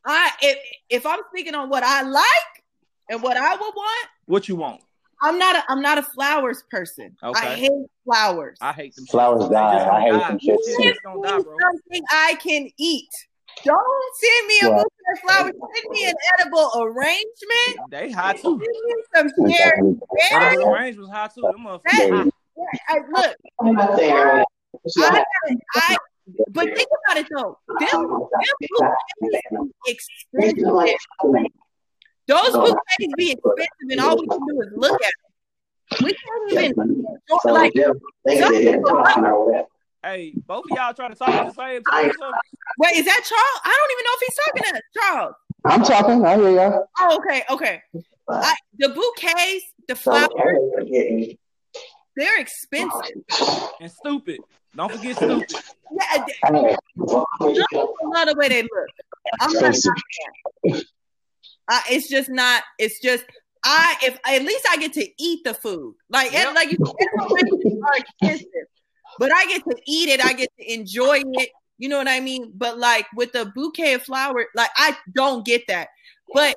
[0.04, 0.58] I if
[0.88, 2.24] if I'm speaking on what I like
[3.10, 4.80] and what I would want, What you want?
[5.22, 7.14] I'm not a I'm not a flowers person.
[7.22, 7.46] Okay.
[7.46, 7.70] I hate
[8.04, 8.56] flowers.
[8.62, 9.04] I hate them.
[9.06, 9.88] Flowers die.
[9.88, 10.46] I hate them They
[10.88, 11.56] just don't die, bro.
[11.60, 13.10] something I can eat.
[13.64, 14.76] Don't send me a Right.
[14.76, 15.52] bouquet of flowers.
[15.74, 17.90] Send me an edible arrangement.
[17.90, 18.60] They hot too.
[18.60, 19.98] Send me some cherry berries.
[20.32, 21.42] Edible range was hot too.
[21.42, 22.30] Them motherfuckers.
[22.88, 25.24] I, look, I, gotta-
[25.74, 25.96] I,
[26.50, 27.58] but think about it though.
[27.68, 29.28] Them, them bouquets be
[29.86, 30.68] expensive.
[32.26, 35.12] Those bouquets be expensive, and all we can do is look at
[35.90, 36.04] them.
[36.04, 37.04] We can't even
[37.46, 37.72] like.
[38.38, 39.66] some people-
[40.02, 42.10] Hey, both of y'all trying to talk at the same time.
[42.78, 43.60] Wait, is that Charles?
[43.64, 44.82] I don't even know if he's talking to us.
[44.96, 45.34] Charles.
[45.66, 46.24] I'm talking.
[46.24, 46.88] I hear y'all.
[47.00, 47.82] Oh, okay, okay.
[48.30, 51.34] I, the bouquets, the flowers,
[52.16, 53.22] they're expensive.
[53.80, 54.38] And stupid.
[54.74, 55.52] Don't forget stupid.
[55.92, 57.24] Yeah, they- some
[58.04, 58.88] love the way they look.
[59.40, 59.74] I'm not.
[61.72, 62.62] Uh, it's just not.
[62.78, 63.24] It's just
[63.64, 63.96] I.
[64.02, 66.54] If at least I get to eat the food, like Yep.
[66.54, 68.46] like you edible are expensive,
[69.18, 70.24] but I get to eat it.
[70.24, 71.50] I get to enjoy it.
[71.78, 72.52] You know what I mean?
[72.54, 75.88] But like with the bouquet of flowers, like I don't get that.
[76.32, 76.54] But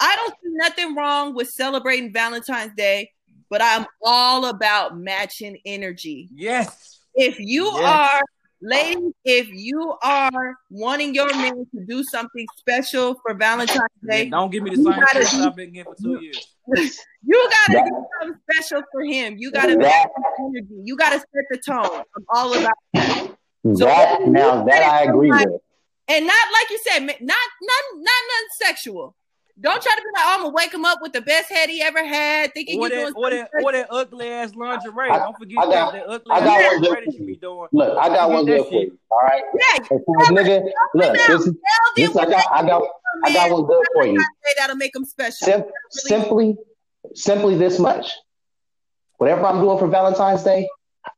[0.00, 3.10] I don't see nothing wrong with celebrating Valentine's Day.
[3.50, 6.28] But I'm all about matching energy.
[6.34, 7.00] Yes.
[7.14, 7.82] If you Yes.
[7.82, 8.20] are,
[8.60, 14.28] ladies, if you are wanting your man to do something special for Valentine's Yeah, Day,
[14.30, 16.48] don't give me the You same gotta shit do- I've been getting for two years.
[17.26, 19.36] you gotta That- do something special for him.
[19.38, 20.10] You gotta match That-
[20.40, 20.66] energy.
[20.84, 22.02] You gotta set the tone.
[22.16, 22.74] I'm all about
[23.64, 25.46] That now that I agree with.
[26.08, 29.14] and not like you said, ma- not not not nothing sexual.
[29.60, 31.68] Don't try to be like, oh, I'm gonna wake him up with the best head
[31.68, 35.10] he ever had, thinking Or you doing that, or that, or that ugly ass lingerie.
[35.10, 37.04] I- Don't forget I got- that, that ugly I ass got one lingerie good that
[37.04, 37.68] for you be doing.
[37.72, 38.98] Look, I got Don't one good for you.
[39.10, 39.42] All right.
[39.54, 41.54] Yeah, If this nigga, look, this is,
[41.96, 42.82] this I got, I got,
[43.24, 44.24] I got one good for you.
[44.58, 45.46] That'll make him special.
[45.46, 46.56] Sim- simply,
[47.14, 48.12] simply this much.
[49.16, 50.68] Whatever I'm doing for Valentine's Day,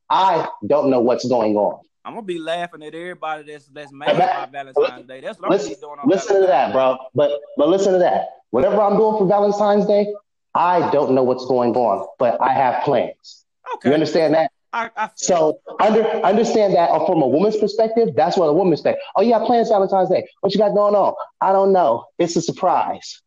[0.09, 1.81] I don't know what's going on.
[2.03, 5.21] I'm gonna be laughing at everybody that's that's mad about Valentine's Day.
[5.21, 6.97] That's what I'm gonna Listen, be doing on listen to that, bro.
[7.13, 8.29] But but listen to that.
[8.49, 10.13] Whatever I'm doing for Valentine's Day,
[10.55, 13.45] I don't know what's going on, but I have plans.
[13.75, 13.89] Okay.
[13.89, 14.51] You understand that?
[14.73, 18.73] I, I So under understand that uh, from a woman's perspective, that's what a woman
[18.73, 19.03] expects.
[19.15, 20.27] Oh, have plans Valentine's Day.
[20.39, 21.13] What you got going on?
[21.39, 22.05] I don't know.
[22.17, 23.21] It's a surprise.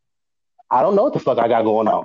[0.71, 2.05] I don't know what the fuck I got going on.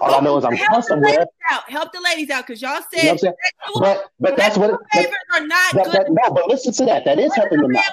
[0.00, 1.12] All I know oh, is I'm help going the somewhere.
[1.12, 1.70] ladies out.
[1.70, 3.34] Help the ladies out because y'all You know said what I'm saying?
[3.60, 4.70] sexual But but that's what.
[4.70, 5.94] But, are not that, good.
[5.94, 7.04] that, no, but listen to that.
[7.04, 7.84] That is What helping them out.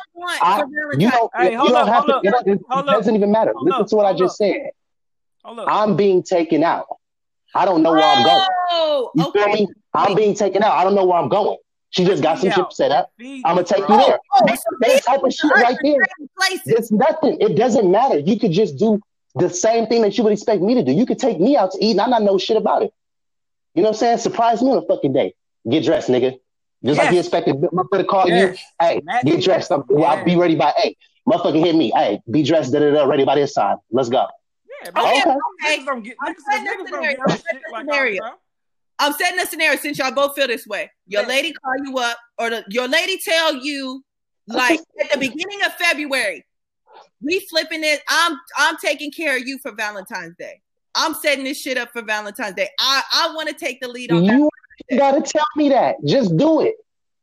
[0.41, 0.63] I-
[0.97, 1.31] You don't.
[1.35, 2.15] Hey, you hold don't up, have to.
[2.15, 3.51] up, It, it doesn't even matter.
[3.53, 4.37] hold Listen up, to what I just up.
[4.37, 4.69] said.
[5.43, 5.59] Hold.
[5.67, 6.85] I'm being taken out.
[7.53, 8.47] I don't know where I'm going.
[8.71, 9.67] Oh, You feel me?
[9.93, 10.73] I'm being taken out.
[10.73, 11.57] I don't know where I'm going.
[11.89, 13.11] She just got some Feed shit set up.
[13.17, 13.97] Feed I'm gonna take bro.
[13.97, 14.19] you there.
[14.33, 16.07] Oh, That, so type of shit right there.
[16.65, 17.37] It's nothing.
[17.39, 18.19] It doesn't matter.
[18.19, 18.99] You could just do
[19.39, 20.91] the same thing that you would expect me to do.
[20.91, 22.91] You could take me out to eat and I not know shit about it.
[23.75, 24.17] You know what I'm saying?
[24.19, 25.33] Surprise me on a fucking day.
[25.69, 26.37] Get dressed, nigga.
[26.83, 28.57] Just like you expected motherfucker to call Yes.
[28.59, 28.65] you.
[28.87, 29.71] Hey, Match- get dressed.
[29.71, 30.97] I'm, I'll be ready by eight.
[31.27, 31.91] Motherfucker hit me.
[31.93, 33.77] Hey, be dressed, da da da, ready by this time.
[33.91, 34.25] Let's go.
[34.83, 34.91] Yeah.
[34.95, 35.31] Oh, okay, Okay.
[35.31, 35.77] okay.
[35.81, 37.17] Niggas don't I'm niggas, saying niggas this don't scenario.
[37.21, 38.21] I'm shit saying this like scenario.
[38.21, 38.31] bro.
[38.99, 40.89] I'm setting a scenario since y'all both feel this way.
[41.07, 41.27] Your Yeah.
[41.27, 44.03] lady call you up, or the, your lady tell you,
[44.47, 46.45] like at the beginning of February,
[47.21, 48.01] we flipping it.
[48.09, 50.61] I'm I'm taking care of you for Valentine's Day.
[50.95, 52.69] I'm setting this shit up for Valentine's Day.
[52.79, 54.49] I I want to take the lead on that.
[54.89, 55.95] You gotta tell me that.
[56.05, 56.75] Just do it.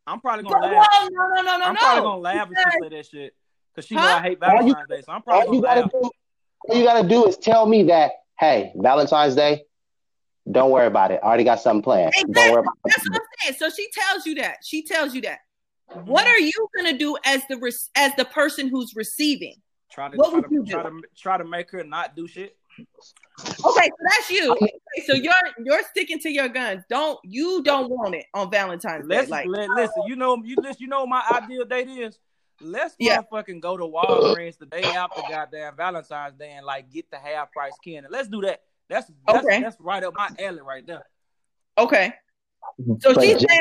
[0.06, 0.88] I'm probably gonna laugh.
[1.10, 1.80] no, no, no, no, I'm no.
[1.80, 3.34] probably gonna laugh if she say that shit.
[3.74, 4.18] Cause she know Huh?
[4.18, 5.90] I hate All you- Valentine's Day, so I'm All probably you gonna gotta laugh.
[5.92, 6.10] do,
[6.68, 9.62] all you gotta do is tell me that, hey, Valentine's Day,
[10.50, 11.20] don't worry about it.
[11.22, 12.12] I already got something planned.
[12.12, 12.60] Don't worry Exactly.
[12.60, 13.56] about That's what I'm saying.
[13.58, 14.58] So she tells you that.
[14.62, 15.38] She tells you that.
[16.04, 16.28] What mm-hmm.
[16.28, 19.56] are you gonna do as the re- as the person who's receiving?
[19.94, 21.00] Try to What try would to, you try do?
[21.00, 22.56] to try to make her not do shit.
[22.80, 22.86] Okay,
[23.60, 24.50] so that's you.
[24.52, 24.72] Okay,
[25.06, 25.32] so you're
[25.64, 26.82] you're sticking to your guns.
[26.90, 29.16] Don't you don't want it on Valentine's Day?
[29.16, 30.02] Let's Like let, listen.
[30.08, 30.76] You know you listen.
[30.80, 32.18] You know what my ideal date is.
[32.60, 33.20] Let's Yeah.
[33.32, 37.52] motherfucking go to Walgreens the day after goddamn Valentine's Day and like get the half
[37.52, 38.08] price candy.
[38.10, 38.62] Let's do that.
[38.88, 39.60] That's that's, Okay.
[39.62, 41.04] that's right up my alley right there.
[41.78, 42.12] okay.
[43.00, 43.60] So But she just- said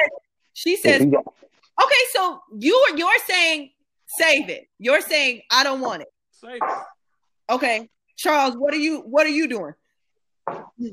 [0.53, 2.03] she says okay.
[2.11, 3.72] So you are you're saying
[4.07, 4.68] save it.
[4.80, 6.07] You're saying I don't want it.
[7.49, 7.90] Okay.
[8.18, 9.74] Charles, what are you what are you doing?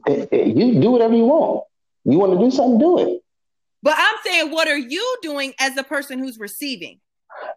[0.07, 1.65] Eh, eh, You do whatever you want.
[2.05, 3.23] You want to do something, do it.
[3.83, 7.01] But I'm saying, what are you doing as the person who's receiving?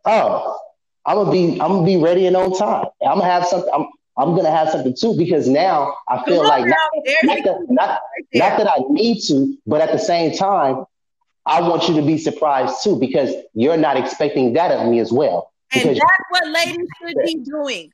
[0.05, 0.57] Oh,
[1.05, 2.85] I'm gonna be I'm gonna be ready and on time.
[3.05, 3.69] I'm gonna have something.
[3.73, 3.87] I'm
[4.17, 6.77] I'm gonna have something too because now I feel like not,
[7.23, 8.01] not that, not,
[8.33, 10.85] not that I need to, but at the same time,
[11.45, 15.11] I want you to be surprised too because you're not expecting that of me as
[15.11, 15.52] well.
[15.73, 17.91] And Because that's what ladies should be doing.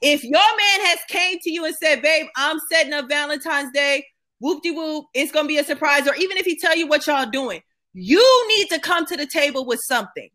[0.00, 4.06] If your man has came to you and said, "Babe, I'm setting up Valentine's Day,"
[4.40, 6.06] whoop de whoop, it's gonna be a surprise.
[6.06, 7.62] Or even if he tell you what y'all doing,
[7.94, 10.28] you need to come to the table with something.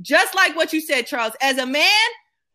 [0.00, 1.34] Just like what you said, Charles.
[1.40, 2.08] As a man,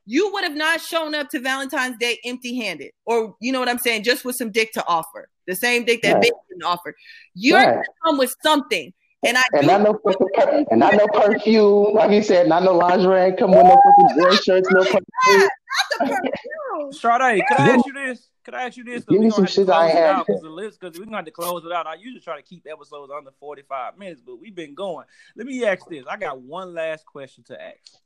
[0.05, 3.77] you would have not shown up to Valentine's Day empty-handed, or you know what I'm
[3.77, 6.23] saying, just with some dick to offer, the same dick that Right.
[6.23, 6.95] Big didn't offer.
[7.35, 7.65] You're Right.
[7.75, 8.91] gonna come with something,
[9.25, 9.99] and I and do not no
[10.35, 14.15] fucking and not no perfume, like you said, not no lingerie, come with no fucking
[14.17, 15.01] boy shirts, no perfume.
[15.27, 15.49] not
[15.89, 16.93] the perfume.
[16.93, 18.29] Sade, could I ask you this?
[18.45, 19.03] Could I ask you this?
[19.05, 20.25] Give me some gonna have shit I close ain't it had out yet.
[20.27, 21.87] because the list because we're gonna have to close it out.
[21.87, 25.05] I usually try to keep episodes under 45 minutes, but we've been going.
[25.35, 26.05] Let me ask this.
[26.09, 27.99] I got one last question to ask.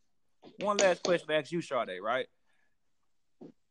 [0.57, 2.27] One last question to ask you, Sade, right?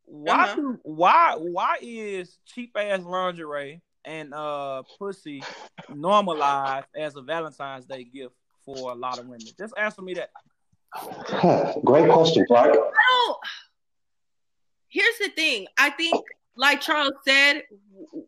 [0.04, 0.72] Why Uh-huh.
[0.82, 5.42] why why is cheap ass lingerie and uh pussy
[5.88, 8.34] normalized as a Valentine's Day gift
[8.64, 9.46] for a lot of women?
[9.58, 10.30] Just answer me that.
[10.94, 12.70] Huh, Great question, Clark.
[12.70, 13.38] I don't.
[14.88, 15.66] Here's the thing.
[15.78, 16.22] I think,
[16.56, 17.62] like Charles said,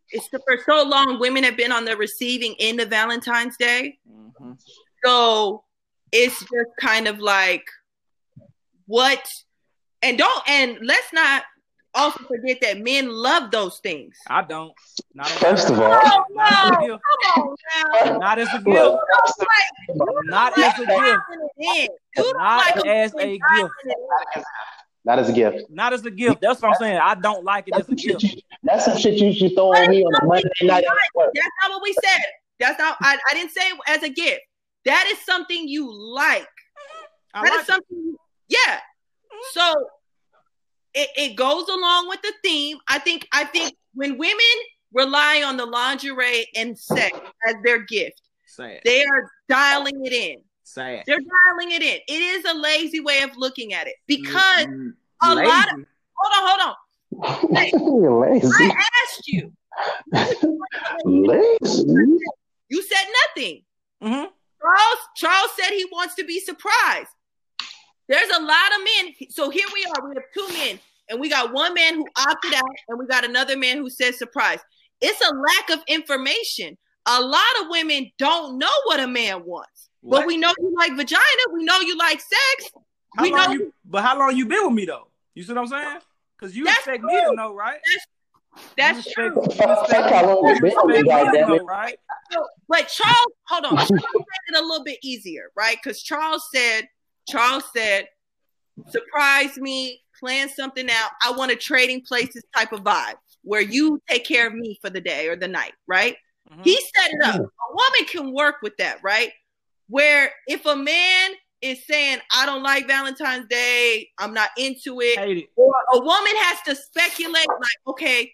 [0.08, 3.98] it's for so long women have been on the receiving end of Valentine's Day.
[4.10, 4.52] Mm-hmm.
[5.04, 5.64] So
[6.10, 7.64] it's just kind of like
[8.86, 9.26] what,
[10.00, 11.42] and don't, and let's not
[11.94, 14.16] also forget that men love those things.
[14.28, 14.72] I don't.
[15.14, 16.86] Not First of all, Oh Not as a no!
[16.88, 17.02] gift.
[17.04, 17.46] Come
[18.12, 18.18] on.
[18.20, 18.66] Not as a gift.
[18.66, 19.00] Look,
[20.24, 20.88] Not as a gift.
[20.88, 21.20] Dialing
[21.56, 21.88] it in.
[22.16, 23.74] You don't as a gift.
[25.04, 25.70] not as a gift.
[25.70, 26.40] Not as a gift.
[26.40, 26.98] That's what I'm saying.
[27.02, 28.34] I don't like it That's as a some shit gift.
[28.36, 30.84] you, that's some shit you should throw on me on a Monday night.
[31.16, 32.22] That's not what we said.
[32.58, 32.96] That's not.
[33.02, 34.40] I, I didn't say it as a gift.
[34.84, 36.46] That is something you like.
[37.34, 37.66] I That is like it.
[37.66, 38.16] something.
[38.48, 38.78] Yeah.
[39.52, 39.88] So
[40.94, 42.78] it, it goes along with the theme.
[42.88, 43.26] I think.
[43.32, 44.56] I think when women
[44.92, 47.18] rely on the lingerie and sex
[47.48, 48.20] as their gift,
[48.84, 50.36] they are dialing it in.
[50.62, 51.02] Sad.
[51.06, 51.98] They're dialing it in.
[52.08, 55.48] It is a lazy way of looking at it because Mm, a lazy.
[55.48, 55.84] lot of
[56.16, 58.02] hold on, hold on.
[58.02, 58.46] You're lazy.
[58.52, 59.52] I asked you.
[61.04, 62.16] lazy.
[62.68, 63.62] You said nothing.
[64.02, 64.28] Mhm.
[64.60, 67.08] Charles Charles said he wants to be surprised.
[68.08, 69.14] There's a lot of men.
[69.30, 70.08] So here we are.
[70.08, 70.78] We have two men,
[71.08, 74.14] and we got one man who opted out, and we got another man who said
[74.14, 74.58] surprise.
[75.00, 76.76] It's a lack of information.
[77.06, 80.20] A lot of women don't know what a man wants, What?
[80.20, 81.20] but we know you like vagina.
[81.52, 82.70] We know you like sex.
[83.16, 85.08] How we long know you, but how long you been with me though?
[85.34, 85.98] You see what I'm saying?
[86.38, 87.78] Because you That's expect me to know, right?
[88.76, 89.24] That's you true.
[89.36, 91.48] you Fuck expect, how long you you been with me, me to goddammit.
[91.58, 91.98] know, right?
[92.68, 93.16] But Charles,
[93.48, 93.76] hold on.
[93.76, 95.76] Charles made it a little bit easier, right?
[95.82, 96.88] Because Charles said,
[97.28, 98.08] Charles said,
[98.90, 101.10] surprise me, plan something out.
[101.22, 104.90] I want a trading places type of vibe where you take care of me for
[104.90, 106.16] the day or the night, right?
[106.50, 106.64] Mhm.
[106.64, 107.36] He set it up.
[107.36, 109.32] A woman can work with that, right?
[109.88, 115.18] Where if a man is saying, I don't like Valentine's Day, I'm not into it,
[115.18, 115.48] it.
[115.56, 118.32] or a woman has to speculate, like, okay,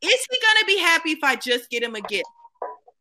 [0.00, 2.28] is he gonna be happy if I just get him a gift?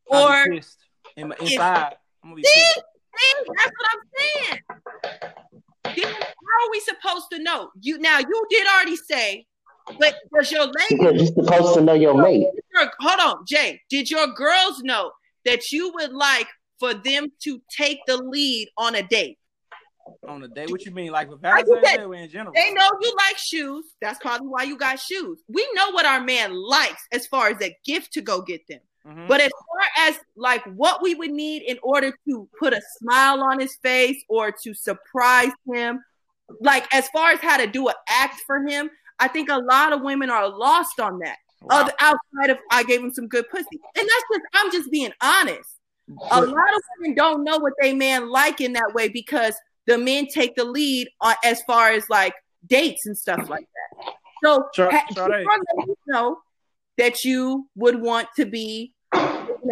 [0.08, 0.78] Or be pissed.
[1.16, 2.82] In my, inside, I'm gonna be See?
[3.14, 3.46] Pissed.
[3.46, 4.60] See, that's what I'm saying.
[5.84, 7.70] Then how are we supposed to know?
[7.82, 9.46] You now you did already say,
[10.00, 12.48] but does your lady Because you're supposed to know your mate.
[13.00, 13.82] hold on, Jay?
[13.90, 15.12] Did your girls know
[15.46, 16.48] that you would like
[16.80, 19.38] for them to take the lead on a date?
[20.28, 22.54] on a date, What you mean, like with Like Valentine's said, Day or in general?
[22.54, 23.86] They know you like shoes.
[24.02, 25.42] That's probably why you got shoes.
[25.48, 28.80] We know what our man likes as far as a gift to go get them.
[29.06, 29.28] Mhm.
[29.28, 33.42] But as far as like what we would need in order to put a smile
[33.42, 36.04] on his face or to surprise him,
[36.60, 39.94] like as far as how to do an act for him, I think a lot
[39.94, 41.38] of women are lost on that.
[41.62, 41.82] Wow.
[41.82, 45.14] Other outside of I gave him some good pussy, and that's just I'm just being
[45.22, 45.70] honest.
[46.32, 49.56] A lot of women don't know what they man like in that way because
[49.88, 52.34] the men take the lead on as far as like
[52.68, 54.14] dates and stuff like that.
[54.44, 55.46] So Sure, ha- your
[56.08, 56.40] know
[57.02, 58.94] that you would want to be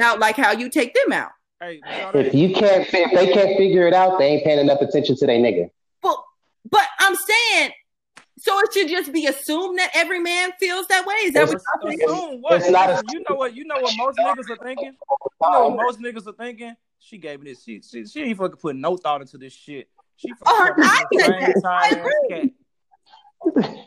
[0.02, 1.30] out like how you take them out.
[1.62, 1.80] Hey,
[2.16, 5.28] If you can't, if they can't figure it out, they ain't paying enough attention to
[5.28, 5.70] their nigga.
[6.02, 6.18] But
[6.70, 7.72] but I'm saying,
[8.40, 11.16] so it should just be assumed that every man feels that way.
[11.16, 12.02] Is that what y'all think?
[12.02, 12.62] assume what?
[12.62, 13.56] It's not you know what?
[13.56, 14.94] You know what most niggas are thinking.
[15.42, 16.76] You know what most niggas are thinking.
[16.98, 17.64] She gave me this.
[17.64, 19.88] She she, she ain't fucking put no thought into this shit.
[20.16, 21.56] She fucking Oh, fucking I this said lame, that.
[21.64, 22.40] I tired ass agree.
[22.42, 22.50] cat.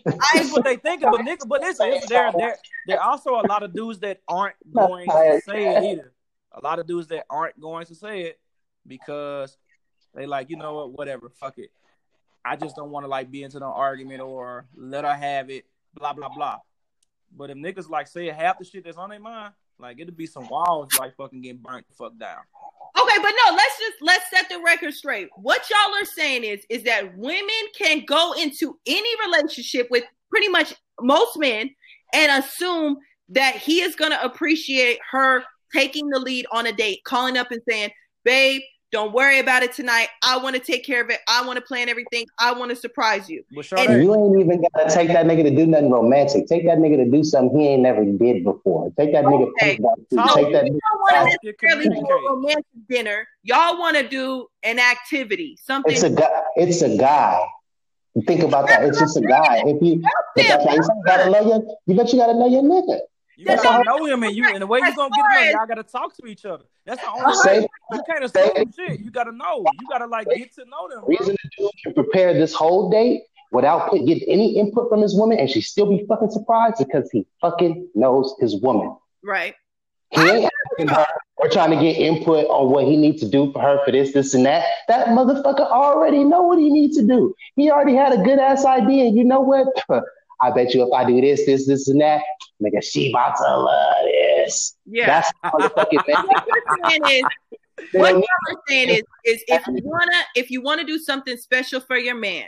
[0.05, 1.47] That's what they think of, but nigga.
[1.47, 2.57] But listen, there, there,
[2.87, 6.13] there are also a lot of dudes that aren't going to say it either.
[6.53, 8.41] A lot of dudes that aren't going to say it
[8.87, 9.57] because
[10.15, 11.71] they like, you know what, whatever, fuck it.
[12.45, 15.65] I just don't want to like be into no argument or let her have it,
[15.95, 16.59] blah blah blah.
[17.35, 20.27] But if niggas like say half the shit that's on their mind, like it'll be
[20.27, 22.41] some walls like fucking getting burnt the fuck down.
[23.13, 25.29] Okay, but no, let's just let's set the record straight.
[25.37, 30.49] What y'all are saying is is that women can go into any relationship with pretty
[30.49, 31.71] much most men
[32.15, 32.97] and assume
[33.31, 35.43] that he is going to appreciate her
[35.75, 37.91] taking the lead on a date, calling up and saying,
[38.25, 38.63] "Babe,
[38.93, 40.09] don't worry about it tonight.
[40.23, 41.19] I want to take care of it.
[41.29, 42.27] I want to plan everything.
[42.39, 45.51] I want to surprise you." But And- You ain't even gotta take that nigga to
[45.51, 46.47] do nothing romantic.
[46.47, 48.93] Take that nigga to do something he ain't never did before.
[48.99, 49.77] Take that nigga Okay.
[49.79, 49.95] paintball.
[50.15, 50.37] Talk.
[50.37, 53.27] Take that You don't want to to necessarily do a romantic dinner.
[53.43, 55.93] Y'all want to do an activity, something.
[55.93, 56.43] It's a guy.
[56.57, 57.41] It's a guy.
[58.27, 58.85] Think about that.
[58.85, 59.63] It's just a guy.
[59.65, 60.03] If you,
[60.37, 61.63] but that's why you gotta know your.
[61.87, 63.01] You bet you gotta know your nigga.
[63.43, 65.45] You That's gotta all- know him, and you and the way you're gonna get to
[65.45, 66.65] know, y'all gotta talk to each other.
[66.87, 67.25] That's the only
[67.61, 67.69] way.
[67.93, 69.01] You can't say- assume shit.
[69.01, 69.65] You gotta know.
[69.81, 71.01] You gotta like get to know them.
[71.01, 71.09] bro.
[71.09, 75.15] reason the dude can prepare this whole date without put, getting any input from his
[75.15, 78.97] woman, and she still be fucking surprised because he fucking knows his woman.
[79.23, 79.55] right.
[80.15, 81.07] He ain't asking her
[81.39, 84.13] or trying to get input on what he needs to do for her for this,
[84.13, 84.63] this, and that.
[84.89, 87.35] That motherfucker already know what he needs to do.
[87.57, 89.05] He already had a good ass idea.
[89.07, 89.69] You know what?
[90.43, 92.21] I bet you if I do this, this, this, and that,
[92.63, 94.77] nigga, she about to love this.
[94.87, 95.07] Yeah.
[95.07, 96.27] That's motherfucking man.
[96.27, 100.85] what you're saying is, what you're saying is is if you wanna if you wanna
[100.85, 102.47] do something special for your man,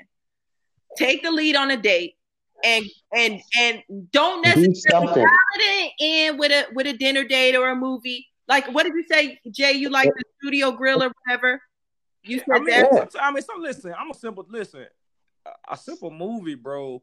[0.97, 2.15] take the lead on a date
[2.63, 2.85] and
[3.15, 5.23] and and don't necessarily something.
[5.23, 8.29] dial it in with a with a dinner date or a movie.
[8.47, 9.73] Like what did you say, Jay?
[9.73, 11.61] You like the studio grill or whatever?
[12.23, 13.13] You said I mean, that.
[13.13, 13.95] So- I mean, so listen.
[13.99, 14.87] I'm a simple listen.
[15.47, 17.03] A, a simple movie, bro.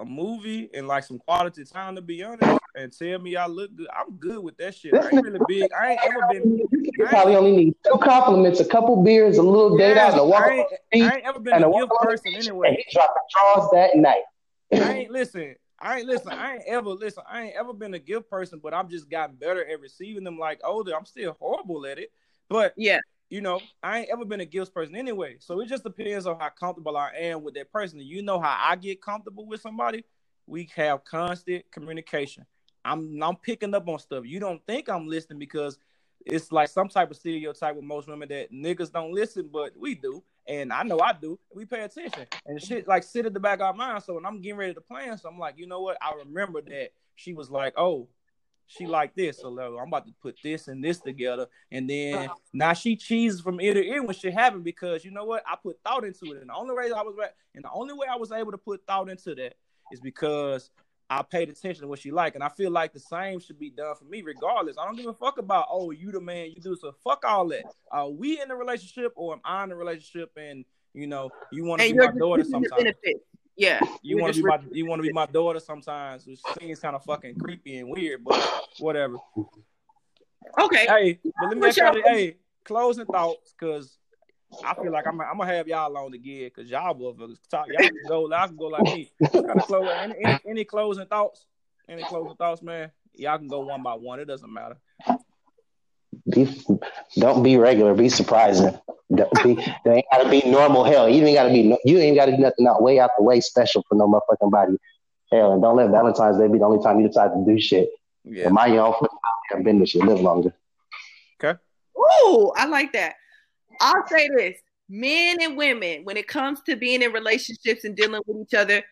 [0.00, 3.74] A movie and like some quality time to be honest, and tell me I look
[3.76, 3.88] good.
[3.94, 4.94] I'm good with that shit.
[4.96, 5.70] I ain't really big.
[5.78, 6.58] I ain't ever been.
[6.72, 10.24] You probably only need two compliments, a couple beers, a little date out, and a
[10.24, 11.92] walk I on ain't, the beach, I ain't ever been and a a walk gift
[12.00, 12.76] person beach, and anyway.
[12.76, 14.22] he dropping draws that night.
[14.72, 15.54] I ain't listen.
[15.78, 16.32] I ain't listen.
[16.32, 17.22] I ain't ever listen.
[17.30, 20.38] I ain't ever been a gift person, but I'm just gotten better at receiving them.
[20.38, 22.10] Like older, I'm still horrible at it,
[22.48, 23.00] but Yeah.
[23.30, 25.36] You know, I ain't ever been a gifts person anyway.
[25.38, 28.00] So it just depends on how comfortable I am with that person.
[28.00, 30.04] You know how I get comfortable with somebody?
[30.46, 32.44] We have constant communication.
[32.84, 34.24] I'm I'm picking up on stuff.
[34.26, 35.78] You don't think I'm listening because
[36.26, 39.94] it's like some type of stereotype with most women that niggas don't listen, but we
[39.94, 40.22] do.
[40.48, 41.38] And I know I do.
[41.54, 42.26] We pay attention.
[42.46, 44.02] And shit like sit at the back of our mind.
[44.02, 45.98] So when I'm getting ready to plan, so I'm like, you know what?
[46.02, 48.08] I remember that she was like, oh,
[48.70, 49.40] she like this.
[49.40, 51.48] So I'm about to put this and this together.
[51.72, 55.24] And then now she cheeses from ear to ear when shit happened because you know
[55.24, 55.42] what?
[55.46, 56.40] I put thought into it.
[56.40, 57.16] And the only way I was
[57.54, 59.54] and the only way I was able to put thought into that
[59.90, 60.70] is because
[61.08, 62.36] I paid attention to what she like.
[62.36, 64.78] And I feel like the same should be done for me regardless.
[64.78, 67.48] I don't give a fuck about, oh, you the man, you do so fuck all
[67.48, 67.64] that.
[67.90, 70.64] Are we in a relationship or am I in a relationship and
[70.94, 72.94] you know, you want to be my daughter sometimes.
[73.60, 73.78] Yeah.
[74.00, 76.96] You want to be my you want to be my daughter sometimes, which seems kind
[76.96, 78.42] of fucking creepy and weird, but
[78.78, 79.16] whatever.
[80.58, 80.86] Okay.
[80.86, 83.98] Hey, but let me ask y'all, hey, closing thoughts, cause
[84.64, 87.86] I feel like I'm, I'm gonna have y'all on again, cause y'all motherfuckers talk, y'all
[87.86, 89.12] can go, y'all can go like me.
[89.30, 91.44] Kind of close, any, any, any closing thoughts?
[91.86, 92.90] Any closing thoughts, man?
[93.12, 94.20] Y'all can go one by one.
[94.20, 94.78] It doesn't matter.
[96.28, 96.64] Be,
[97.16, 97.94] don't be regular.
[97.94, 98.78] Be surprising.
[99.14, 99.54] Don't be,
[99.84, 100.84] they ain't gotta be normal.
[100.84, 101.76] Hell, you ain't gotta be.
[101.84, 104.76] You ain't gotta do nothing out way out the way special for no motherfucking body.
[105.32, 107.90] Hell, and don't let Valentine's Day be the only time you decide to do shit.
[108.24, 108.46] Yeah.
[108.46, 108.94] And mind your own
[109.50, 109.94] fucking business.
[109.94, 110.54] You live longer.
[111.42, 111.58] Okay.
[111.98, 113.14] Ooh, I like that.
[113.80, 114.56] I'll say this
[114.90, 118.82] men and women, when it comes to being in relationships and dealing with each other,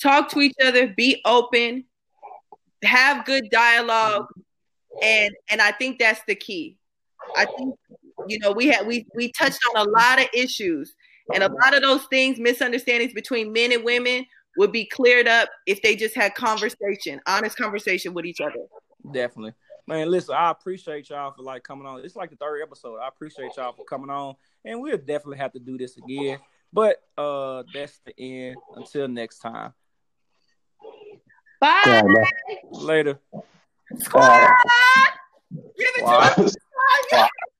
[0.00, 1.84] talk to each other, be open,
[2.84, 4.26] have good dialogue,
[5.02, 6.76] and and I think that's the key.
[7.36, 7.74] I think
[8.28, 10.94] you know we had we we touched on a lot of issues,
[11.32, 15.48] and a lot of those things, misunderstandings between men and women, would be cleared up
[15.66, 18.66] if they just had conversation, honest conversation with each other.
[19.12, 19.54] Definitely.
[19.86, 22.04] Man, listen, I appreciate y'all for like coming on.
[22.04, 22.98] It's like the third episode.
[22.98, 24.36] I appreciate y'all for coming on.
[24.64, 26.38] And we'll definitely have to do this again.
[26.72, 28.56] But uh that's the end.
[28.76, 29.72] Until next time.
[31.60, 32.54] Bye, Yeah.
[32.70, 33.18] Later.
[34.00, 34.50] Squad.
[35.52, 36.56] Give it to us.